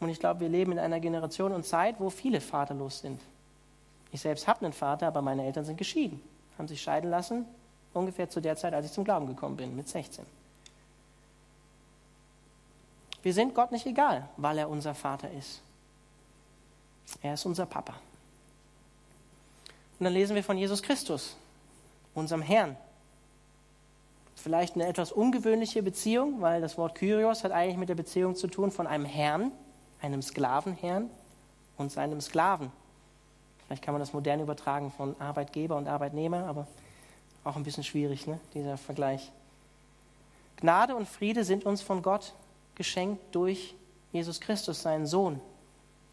Und 0.00 0.08
ich 0.08 0.18
glaube, 0.18 0.40
wir 0.40 0.48
leben 0.48 0.72
in 0.72 0.78
einer 0.78 1.00
Generation 1.00 1.52
und 1.52 1.64
Zeit, 1.64 1.96
wo 1.98 2.10
viele 2.10 2.40
vaterlos 2.40 3.00
sind. 3.00 3.20
Ich 4.12 4.20
selbst 4.20 4.46
habe 4.46 4.64
einen 4.64 4.72
Vater, 4.72 5.06
aber 5.06 5.22
meine 5.22 5.44
Eltern 5.44 5.64
sind 5.64 5.76
geschieden, 5.76 6.20
haben 6.58 6.68
sich 6.68 6.82
scheiden 6.82 7.10
lassen, 7.10 7.46
ungefähr 7.94 8.28
zu 8.28 8.40
der 8.40 8.56
Zeit, 8.56 8.74
als 8.74 8.86
ich 8.86 8.92
zum 8.92 9.04
Glauben 9.04 9.26
gekommen 9.26 9.56
bin, 9.56 9.74
mit 9.74 9.88
16. 9.88 10.24
Wir 13.22 13.32
sind 13.32 13.54
Gott 13.54 13.72
nicht 13.72 13.86
egal, 13.86 14.28
weil 14.36 14.58
er 14.58 14.68
unser 14.68 14.94
Vater 14.94 15.30
ist. 15.30 15.62
Er 17.22 17.34
ist 17.34 17.46
unser 17.46 17.66
Papa. 17.66 17.94
Und 19.98 20.04
dann 20.04 20.12
lesen 20.12 20.34
wir 20.34 20.44
von 20.44 20.58
Jesus 20.58 20.82
Christus, 20.82 21.36
unserem 22.14 22.42
Herrn. 22.42 22.76
Vielleicht 24.36 24.74
eine 24.74 24.86
etwas 24.86 25.12
ungewöhnliche 25.12 25.82
Beziehung, 25.82 26.40
weil 26.40 26.60
das 26.60 26.76
Wort 26.76 26.96
Kyrios 26.96 27.44
hat 27.44 27.52
eigentlich 27.52 27.78
mit 27.78 27.88
der 27.88 27.94
Beziehung 27.94 28.34
zu 28.34 28.46
tun 28.46 28.70
von 28.70 28.86
einem 28.86 29.04
Herrn, 29.04 29.52
einem 30.02 30.20
Sklavenherrn 30.20 31.08
und 31.78 31.92
seinem 31.92 32.20
Sklaven. 32.20 32.70
Vielleicht 33.66 33.82
kann 33.82 33.94
man 33.94 34.00
das 34.00 34.12
modern 34.12 34.40
übertragen 34.40 34.90
von 34.90 35.18
Arbeitgeber 35.20 35.76
und 35.76 35.88
Arbeitnehmer, 35.88 36.46
aber 36.46 36.66
auch 37.44 37.56
ein 37.56 37.62
bisschen 37.62 37.84
schwierig, 37.84 38.26
ne, 38.26 38.38
dieser 38.52 38.76
Vergleich. 38.76 39.30
Gnade 40.56 40.94
und 40.94 41.08
Friede 41.08 41.44
sind 41.44 41.64
uns 41.64 41.80
von 41.80 42.02
Gott 42.02 42.34
geschenkt 42.74 43.34
durch 43.34 43.74
Jesus 44.12 44.40
Christus, 44.40 44.82
seinen 44.82 45.06
Sohn, 45.06 45.40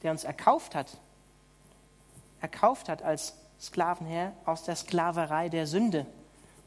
der 0.04 0.12
uns 0.12 0.24
erkauft 0.24 0.76
hat. 0.76 0.98
Erkauft 2.40 2.90
hat 2.90 3.04
als 3.04 3.36
Sklavenherr 3.60 4.34
aus 4.46 4.64
der 4.64 4.76
Sklaverei 4.76 5.50
der 5.50 5.68
Sünde, 5.68 6.06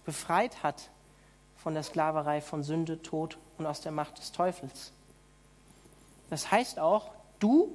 befreit 0.04 0.62
hat 0.62 0.90
von 1.56 1.74
der 1.74 1.82
Sklaverei 1.82 2.40
von 2.40 2.62
Sünde, 2.62 3.02
Tod 3.02 3.38
und 3.58 3.66
aus 3.66 3.80
der 3.80 3.92
Macht 3.92 4.18
des 4.18 4.32
Teufels. 4.32 4.92
Das 6.30 6.50
heißt 6.50 6.78
auch, 6.78 7.10
du, 7.38 7.72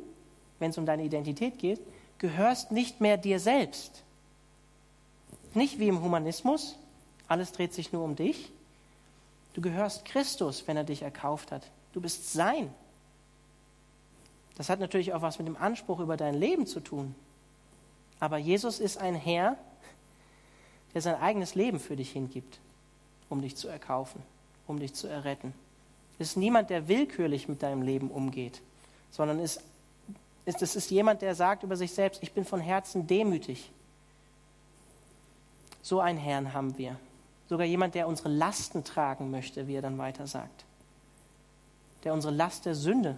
wenn 0.60 0.72
es 0.72 0.78
um 0.78 0.86
deine 0.86 1.04
Identität 1.04 1.60
geht, 1.60 1.80
gehörst 2.18 2.72
nicht 2.72 3.02
mehr 3.02 3.18
dir 3.18 3.40
selbst. 3.40 4.04
Nicht 5.54 5.80
wie 5.80 5.88
im 5.88 6.02
Humanismus, 6.02 6.78
alles 7.28 7.52
dreht 7.52 7.74
sich 7.74 7.92
nur 7.92 8.04
um 8.04 8.16
dich. 8.16 8.52
Du 9.54 9.62
gehörst 9.62 10.06
Christus, 10.06 10.68
wenn 10.68 10.78
er 10.78 10.84
dich 10.84 11.02
erkauft 11.02 11.52
hat. 11.52 11.64
Du 11.94 12.02
bist 12.02 12.32
sein. 12.32 12.74
Das 14.60 14.70
hat 14.70 14.82
natürlich 14.82 15.14
auch 15.14 15.22
was 15.22 15.40
mit 15.40 15.48
dem 15.48 15.56
Anspruch 15.56 16.02
über 16.02 16.18
dein 16.18 16.34
Leben 16.34 16.68
zu 16.68 16.82
tun. 16.82 17.16
Aber 18.20 18.38
Jesus 18.38 18.82
ist 18.82 18.98
ein 18.98 19.16
Herr, 19.16 19.56
der 20.94 21.02
sein 21.02 21.16
eigenes 21.16 21.56
Leben 21.56 21.80
für 21.80 21.96
dich 21.96 22.12
hingibt, 22.12 22.60
um 23.30 23.42
dich 23.42 23.56
zu 23.56 23.70
erkaufen, 23.70 24.22
um 24.68 24.78
dich 24.78 24.94
zu 24.94 25.08
erretten. 25.08 25.54
Es 26.20 26.32
ist 26.32 26.36
niemand, 26.36 26.70
der 26.70 26.90
willkürlich 26.90 27.48
mit 27.48 27.64
deinem 27.64 27.84
Leben 27.84 28.12
umgeht, 28.12 28.62
sondern 29.12 29.40
es 29.40 29.62
ist, 30.44 30.62
es 30.62 30.76
ist 30.76 30.92
jemand, 30.92 31.22
der 31.22 31.36
sagt 31.36 31.64
über 31.64 31.78
sich 31.78 31.94
selbst, 31.94 32.22
ich 32.22 32.34
bin 32.34 32.44
von 32.44 32.60
Herzen 32.60 33.08
demütig. 33.08 33.72
So 35.82 36.02
einen 36.02 36.20
Herrn 36.20 36.52
haben 36.52 36.78
wir. 36.78 36.98
Sogar 37.48 37.66
jemand, 37.66 37.96
der 37.96 38.10
unsere 38.10 38.28
Lasten 38.28 38.84
tragen 38.84 39.32
möchte, 39.32 39.70
wie 39.70 39.76
er 39.76 39.82
dann 39.82 39.98
weiter 39.98 40.28
sagt. 40.28 40.66
Der 42.04 42.14
unsere 42.14 42.34
Last 42.34 42.66
der 42.66 42.76
Sünde 42.76 43.18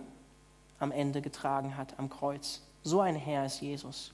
am 0.81 0.91
Ende 0.91 1.21
getragen 1.21 1.77
hat 1.77 1.97
am 1.97 2.09
Kreuz. 2.09 2.61
So 2.83 3.01
ein 3.01 3.15
Herr 3.15 3.45
ist 3.45 3.61
Jesus. 3.61 4.11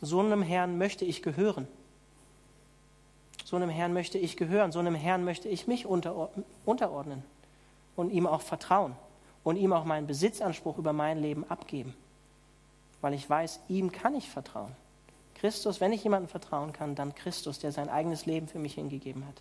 So 0.00 0.20
einem 0.20 0.42
Herrn 0.42 0.78
möchte 0.78 1.04
ich 1.04 1.22
gehören. 1.22 1.66
So 3.44 3.56
einem 3.56 3.70
Herrn 3.70 3.92
möchte 3.92 4.18
ich 4.18 4.36
gehören. 4.36 4.72
So 4.72 4.78
einem 4.78 4.94
Herrn 4.94 5.24
möchte 5.24 5.48
ich 5.48 5.66
mich 5.66 5.86
unterordnen 5.86 7.22
und 7.94 8.10
ihm 8.10 8.26
auch 8.26 8.42
vertrauen 8.42 8.94
und 9.44 9.56
ihm 9.56 9.72
auch 9.72 9.84
meinen 9.84 10.06
Besitzanspruch 10.06 10.78
über 10.78 10.92
mein 10.92 11.22
Leben 11.22 11.48
abgeben, 11.48 11.94
weil 13.00 13.14
ich 13.14 13.28
weiß, 13.30 13.60
ihm 13.68 13.92
kann 13.92 14.14
ich 14.14 14.28
vertrauen. 14.28 14.72
Christus, 15.36 15.80
wenn 15.80 15.92
ich 15.92 16.02
jemandem 16.02 16.28
vertrauen 16.28 16.72
kann, 16.72 16.94
dann 16.94 17.14
Christus, 17.14 17.58
der 17.58 17.70
sein 17.70 17.88
eigenes 17.88 18.26
Leben 18.26 18.48
für 18.48 18.58
mich 18.58 18.74
hingegeben 18.74 19.26
hat. 19.26 19.40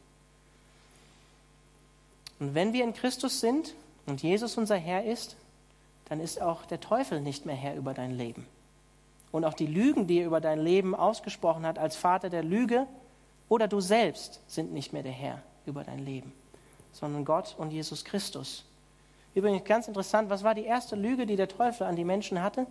Und 2.39 2.53
wenn 2.53 2.73
wir 2.73 2.83
in 2.83 2.93
Christus 2.93 3.39
sind 3.39 3.73
und 4.05 4.21
Jesus 4.21 4.57
unser 4.57 4.77
Herr 4.77 5.03
ist, 5.03 5.35
dann 6.05 6.19
ist 6.19 6.41
auch 6.41 6.65
der 6.65 6.79
Teufel 6.79 7.21
nicht 7.21 7.45
mehr 7.45 7.55
Herr 7.55 7.75
über 7.75 7.93
dein 7.93 8.11
Leben. 8.11 8.45
Und 9.31 9.43
auch 9.43 9.53
die 9.53 9.65
Lügen, 9.65 10.07
die 10.07 10.19
er 10.19 10.27
über 10.27 10.39
dein 10.39 10.59
Leben 10.59 10.95
ausgesprochen 10.95 11.65
hat 11.65 11.79
als 11.79 11.95
Vater 11.95 12.29
der 12.29 12.43
Lüge, 12.43 12.87
oder 13.49 13.67
du 13.67 13.79
selbst 13.79 14.41
sind 14.47 14.73
nicht 14.73 14.93
mehr 14.93 15.03
der 15.03 15.11
Herr 15.11 15.41
über 15.65 15.83
dein 15.83 15.99
Leben, 15.99 16.33
sondern 16.91 17.25
Gott 17.25 17.55
und 17.57 17.71
Jesus 17.71 18.03
Christus. 18.03 18.65
Übrigens 19.35 19.65
ganz 19.65 19.87
interessant, 19.87 20.29
was 20.29 20.43
war 20.43 20.55
die 20.55 20.63
erste 20.63 20.95
Lüge, 20.95 21.25
die 21.25 21.35
der 21.35 21.47
Teufel 21.47 21.85
an 21.85 21.95
die 21.95 22.05
Menschen 22.05 22.41
hatte? 22.41 22.65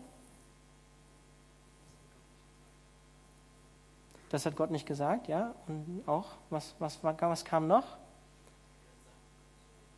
Das 4.30 4.46
hat 4.46 4.56
Gott 4.56 4.70
nicht 4.70 4.86
gesagt, 4.86 5.28
ja. 5.28 5.54
Und 5.68 6.02
auch, 6.06 6.26
was, 6.50 6.74
was, 6.78 6.98
was 7.02 7.44
kam 7.44 7.68
noch? 7.68 7.84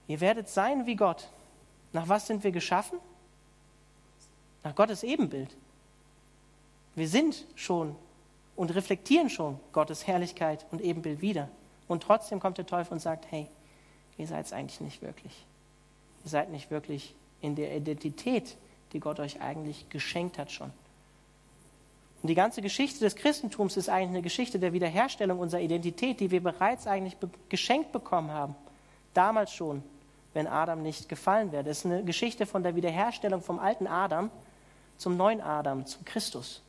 Ihr 0.09 0.21
werdet 0.21 0.49
sein 0.49 0.87
wie 0.87 0.97
Gott. 0.97 1.29
Nach 1.93 2.09
was 2.09 2.27
sind 2.27 2.45
wir 2.45 2.53
geschaffen? 2.53 2.99
Nach 4.63 4.75
Gottes 4.75 5.03
Ebenbild. 5.03 5.57
Wir 6.95 7.09
sind 7.09 7.45
schon 7.55 7.95
und 8.57 8.75
reflektieren 8.75 9.31
schon 9.31 9.61
Gottes 9.73 10.07
Herrlichkeit 10.07 10.67
und 10.71 10.81
Ebenbild 10.81 11.21
wieder. 11.21 11.49
Und 11.89 12.03
trotzdem 12.03 12.41
kommt 12.41 12.59
der 12.59 12.67
Teufel 12.67 12.95
und 12.95 13.01
sagt, 13.01 13.31
hey, 13.31 13.49
ihr 14.19 14.27
seid 14.27 14.47
es 14.47 14.53
eigentlich 14.53 14.81
nicht 14.81 15.03
wirklich. 15.03 15.45
Ihr 16.25 16.31
seid 16.31 16.51
nicht 16.51 16.71
wirklich 16.71 17.15
in 17.41 17.55
der 17.55 17.77
Identität, 17.77 18.57
die 18.93 19.01
Gott 19.01 19.21
euch 19.21 19.41
eigentlich 19.41 19.89
geschenkt 19.91 20.39
hat 20.39 20.51
schon. 20.51 20.73
Und 22.23 22.29
die 22.29 22.35
ganze 22.35 22.63
Geschichte 22.63 23.01
des 23.01 23.15
Christentums 23.15 23.77
ist 23.77 23.89
eigentlich 23.89 24.09
eine 24.09 24.23
Geschichte 24.23 24.59
der 24.59 24.73
Wiederherstellung 24.73 25.39
unserer 25.39 25.61
Identität, 25.61 26.19
die 26.19 26.31
wir 26.31 26.43
bereits 26.43 26.87
eigentlich 26.87 27.17
geschenkt 27.49 27.93
bekommen 27.93 28.31
haben. 28.31 28.57
Damals 29.15 29.53
schon, 29.53 29.83
wenn 30.37 30.47
Adam 30.47 30.83
nicht 30.83 31.09
gefallen 31.09 31.51
wäre. 31.51 31.65
Das 31.65 31.79
ist 31.79 31.87
eine 31.87 32.05
Geschichte 32.05 32.45
von 32.45 32.63
der 32.63 32.77
Wiederherstellung 32.77 33.41
vom 33.41 33.59
alten 33.59 33.87
Adam 33.87 34.31
zum 34.99 35.17
neuen 35.17 35.41
Adam, 35.41 35.87
zum 35.87 36.05
Christus. 36.05 36.61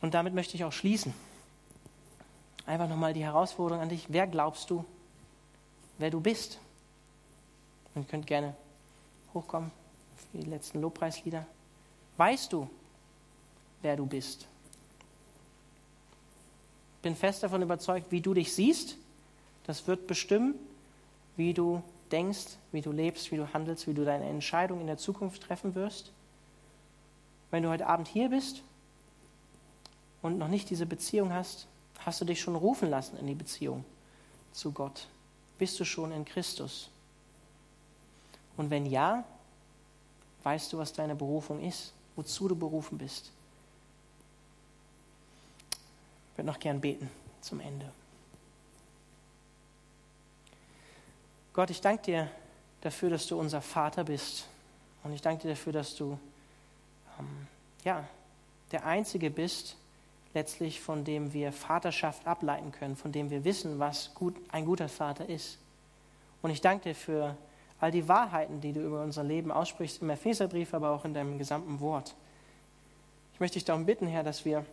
Und 0.00 0.12
damit 0.12 0.34
möchte 0.34 0.56
ich 0.56 0.64
auch 0.64 0.72
schließen. 0.72 1.14
Einfach 2.66 2.88
nochmal 2.88 3.14
die 3.14 3.22
Herausforderung 3.22 3.80
an 3.80 3.88
dich. 3.88 4.06
Wer 4.08 4.26
glaubst 4.26 4.70
du, 4.70 4.84
wer 5.98 6.10
du 6.10 6.20
bist? 6.20 6.58
Und 7.94 8.02
ihr 8.02 8.08
könnt 8.08 8.26
gerne 8.26 8.56
hochkommen 9.34 9.70
für 10.32 10.38
die 10.38 10.50
letzten 10.50 10.80
Lobpreislieder. 10.80 11.46
Weißt 12.16 12.52
du, 12.52 12.68
wer 13.82 13.94
du 13.94 14.04
bist? 14.04 14.48
Ich 16.96 17.02
bin 17.02 17.14
fest 17.14 17.44
davon 17.44 17.62
überzeugt, 17.62 18.10
wie 18.10 18.20
du 18.20 18.34
dich 18.34 18.52
siehst, 18.52 18.96
das 19.66 19.86
wird 19.86 20.06
bestimmen, 20.06 20.54
wie 21.36 21.54
du 21.54 21.82
denkst, 22.12 22.56
wie 22.72 22.80
du 22.80 22.92
lebst, 22.92 23.32
wie 23.32 23.36
du 23.36 23.52
handelst, 23.52 23.86
wie 23.86 23.94
du 23.94 24.04
deine 24.04 24.26
Entscheidung 24.26 24.80
in 24.80 24.86
der 24.86 24.98
Zukunft 24.98 25.42
treffen 25.42 25.74
wirst. 25.74 26.12
Wenn 27.50 27.62
du 27.62 27.70
heute 27.70 27.86
Abend 27.86 28.08
hier 28.08 28.28
bist 28.28 28.62
und 30.22 30.38
noch 30.38 30.48
nicht 30.48 30.70
diese 30.70 30.86
Beziehung 30.86 31.32
hast, 31.32 31.66
hast 31.98 32.20
du 32.20 32.24
dich 32.24 32.40
schon 32.40 32.56
rufen 32.56 32.90
lassen 32.90 33.16
in 33.16 33.26
die 33.26 33.34
Beziehung 33.34 33.84
zu 34.52 34.72
Gott? 34.72 35.08
Bist 35.58 35.78
du 35.80 35.84
schon 35.84 36.12
in 36.12 36.24
Christus? 36.24 36.90
Und 38.56 38.70
wenn 38.70 38.86
ja, 38.86 39.24
weißt 40.42 40.72
du, 40.72 40.78
was 40.78 40.92
deine 40.92 41.14
Berufung 41.14 41.60
ist, 41.60 41.92
wozu 42.16 42.48
du 42.48 42.56
berufen 42.56 42.98
bist? 42.98 43.32
Ich 46.32 46.38
würde 46.38 46.46
noch 46.46 46.58
gern 46.58 46.80
beten 46.80 47.10
zum 47.40 47.60
Ende. 47.60 47.90
Gott, 51.54 51.70
ich 51.70 51.80
danke 51.80 52.02
dir 52.02 52.30
dafür, 52.80 53.10
dass 53.10 53.28
du 53.28 53.38
unser 53.38 53.62
Vater 53.62 54.02
bist. 54.02 54.48
Und 55.04 55.12
ich 55.12 55.22
danke 55.22 55.42
dir 55.42 55.50
dafür, 55.50 55.72
dass 55.72 55.94
du 55.94 56.18
ähm, 57.18 57.46
ja, 57.84 58.04
der 58.72 58.84
Einzige 58.84 59.30
bist, 59.30 59.76
letztlich, 60.34 60.80
von 60.80 61.04
dem 61.04 61.32
wir 61.32 61.52
Vaterschaft 61.52 62.26
ableiten 62.26 62.72
können, 62.72 62.96
von 62.96 63.12
dem 63.12 63.30
wir 63.30 63.44
wissen, 63.44 63.78
was 63.78 64.12
gut, 64.14 64.34
ein 64.50 64.64
guter 64.64 64.88
Vater 64.88 65.28
ist. 65.28 65.58
Und 66.42 66.50
ich 66.50 66.60
danke 66.60 66.88
dir 66.88 66.94
für 66.96 67.36
all 67.78 67.92
die 67.92 68.08
Wahrheiten, 68.08 68.60
die 68.60 68.72
du 68.72 68.80
über 68.84 69.04
unser 69.04 69.22
Leben 69.22 69.52
aussprichst, 69.52 70.02
im 70.02 70.10
Epheserbrief, 70.10 70.74
aber 70.74 70.90
auch 70.90 71.04
in 71.04 71.14
deinem 71.14 71.38
gesamten 71.38 71.78
Wort. 71.78 72.16
Ich 73.32 73.38
möchte 73.38 73.54
dich 73.54 73.64
darum 73.64 73.86
bitten, 73.86 74.08
Herr, 74.08 74.24
dass 74.24 74.44
wir 74.44 74.66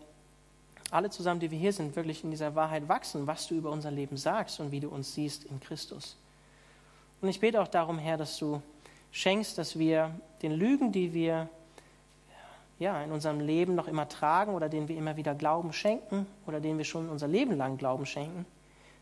alle 0.90 1.12
zusammen, 1.12 1.42
die 1.42 1.52
wir 1.52 1.60
hier 1.60 1.74
sind, 1.74 1.96
wirklich 1.96 2.24
in 2.24 2.32
dieser 2.32 2.56
Wahrheit 2.56 2.88
wachsen, 2.88 3.28
was 3.28 3.46
du 3.46 3.54
über 3.54 3.70
unser 3.70 3.92
Leben 3.92 4.18
sagst 4.18 4.60
und 4.60 4.72
wie 4.72 4.80
du 4.80 4.90
uns 4.90 5.14
siehst 5.14 5.44
in 5.44 5.60
Christus. 5.60 6.18
Und 7.22 7.30
ich 7.30 7.40
bete 7.40 7.62
auch 7.62 7.68
darum, 7.68 8.00
Herr, 8.00 8.18
dass 8.18 8.38
du 8.38 8.62
schenkst, 9.12 9.58
dass 9.58 9.78
wir 9.78 10.12
den 10.42 10.54
Lügen, 10.54 10.92
die 10.92 11.14
wir 11.14 11.50
ja, 12.80 13.04
in 13.04 13.12
unserem 13.12 13.40
Leben 13.40 13.76
noch 13.76 13.88
immer 13.88 14.10
tragen 14.10 14.56
oder 14.56 14.68
denen 14.68 14.88
wir 14.88 14.98
immer 14.98 15.16
wieder 15.16 15.36
Glauben 15.36 15.72
schenken 15.72 16.26
oder 16.48 16.60
denen 16.60 16.80
wir 16.80 16.86
schon 16.86 17.10
unser 17.10 17.28
Leben 17.28 17.56
lang 17.56 17.78
Glauben 17.78 18.08
schenken, 18.08 18.46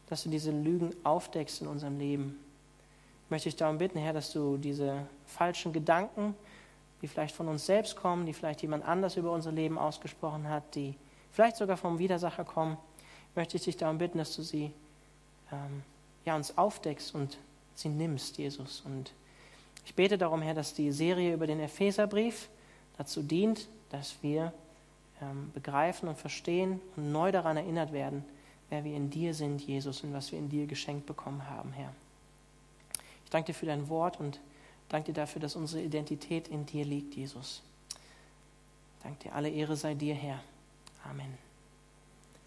dass 0.10 0.24
du 0.24 0.30
diese 0.30 0.52
Lügen 0.52 0.94
aufdeckst 1.06 1.62
in 1.62 1.68
unserem 1.68 1.98
Leben. 1.98 2.38
Ich 3.26 3.32
möchte 3.32 3.48
dich 3.48 3.56
darum 3.56 3.78
bitten, 3.78 3.98
Herr, 3.98 4.12
dass 4.12 4.34
du 4.34 4.58
diese 4.58 5.08
falschen 5.28 5.72
Gedanken, 5.72 6.36
die 7.02 7.08
vielleicht 7.08 7.34
von 7.34 7.48
uns 7.48 7.66
selbst 7.66 7.96
kommen, 7.96 8.26
die 8.26 8.34
vielleicht 8.34 8.62
jemand 8.64 8.86
anders 8.86 9.16
über 9.16 9.32
unser 9.32 9.54
Leben 9.54 9.78
ausgesprochen 9.78 10.50
hat, 10.50 10.76
die 10.76 10.96
vielleicht 11.32 11.56
sogar 11.56 11.78
vom 11.78 12.00
Widersacher 12.00 12.44
kommen, 12.44 12.76
möchte 13.34 13.56
ich 13.56 13.64
dich 13.64 13.78
darum 13.78 13.98
bitten, 13.98 14.18
dass 14.18 14.36
du 14.36 14.42
sie 14.42 14.74
ähm, 15.54 15.84
ja, 16.26 16.36
uns 16.36 16.58
aufdeckst 16.58 17.16
und 17.16 17.38
sie 17.80 17.90
nimmst, 17.90 18.38
Jesus. 18.38 18.82
Und 18.86 19.12
ich 19.86 19.96
bete 19.96 20.18
darum, 20.18 20.42
Herr, 20.42 20.54
dass 20.54 20.74
die 20.74 20.92
Serie 20.92 21.34
über 21.34 21.48
den 21.48 21.60
Epheserbrief 21.60 22.50
dazu 22.98 23.24
dient, 23.24 23.68
dass 23.90 24.16
wir 24.22 24.54
ähm, 25.22 25.52
begreifen 25.54 26.08
und 26.08 26.18
verstehen 26.18 26.82
und 26.96 27.12
neu 27.12 27.32
daran 27.32 27.58
erinnert 27.58 27.92
werden, 27.92 28.24
wer 28.70 28.84
wir 28.84 28.96
in 28.96 29.10
dir 29.10 29.34
sind, 29.34 29.62
Jesus, 29.62 30.04
und 30.04 30.14
was 30.14 30.32
wir 30.32 30.40
in 30.40 30.50
dir 30.50 30.68
geschenkt 30.68 31.06
bekommen 31.06 31.50
haben, 31.50 31.72
Herr. 31.74 31.94
Ich 33.26 33.32
danke 33.32 33.48
dir 33.48 33.58
für 33.58 33.66
dein 33.66 33.90
Wort 33.90 34.20
und 34.20 34.40
danke 34.90 35.08
dir 35.08 35.22
dafür, 35.22 35.42
dass 35.42 35.56
unsere 35.56 35.84
Identität 35.84 36.48
in 36.48 36.66
dir 36.66 36.86
liegt, 36.86 37.16
Jesus. 37.16 37.62
Danke 39.04 39.24
dir, 39.24 39.36
alle 39.36 39.50
Ehre 39.50 39.76
sei 39.76 39.94
dir, 39.94 40.16
Herr. 40.16 40.42
Amen. 41.04 41.49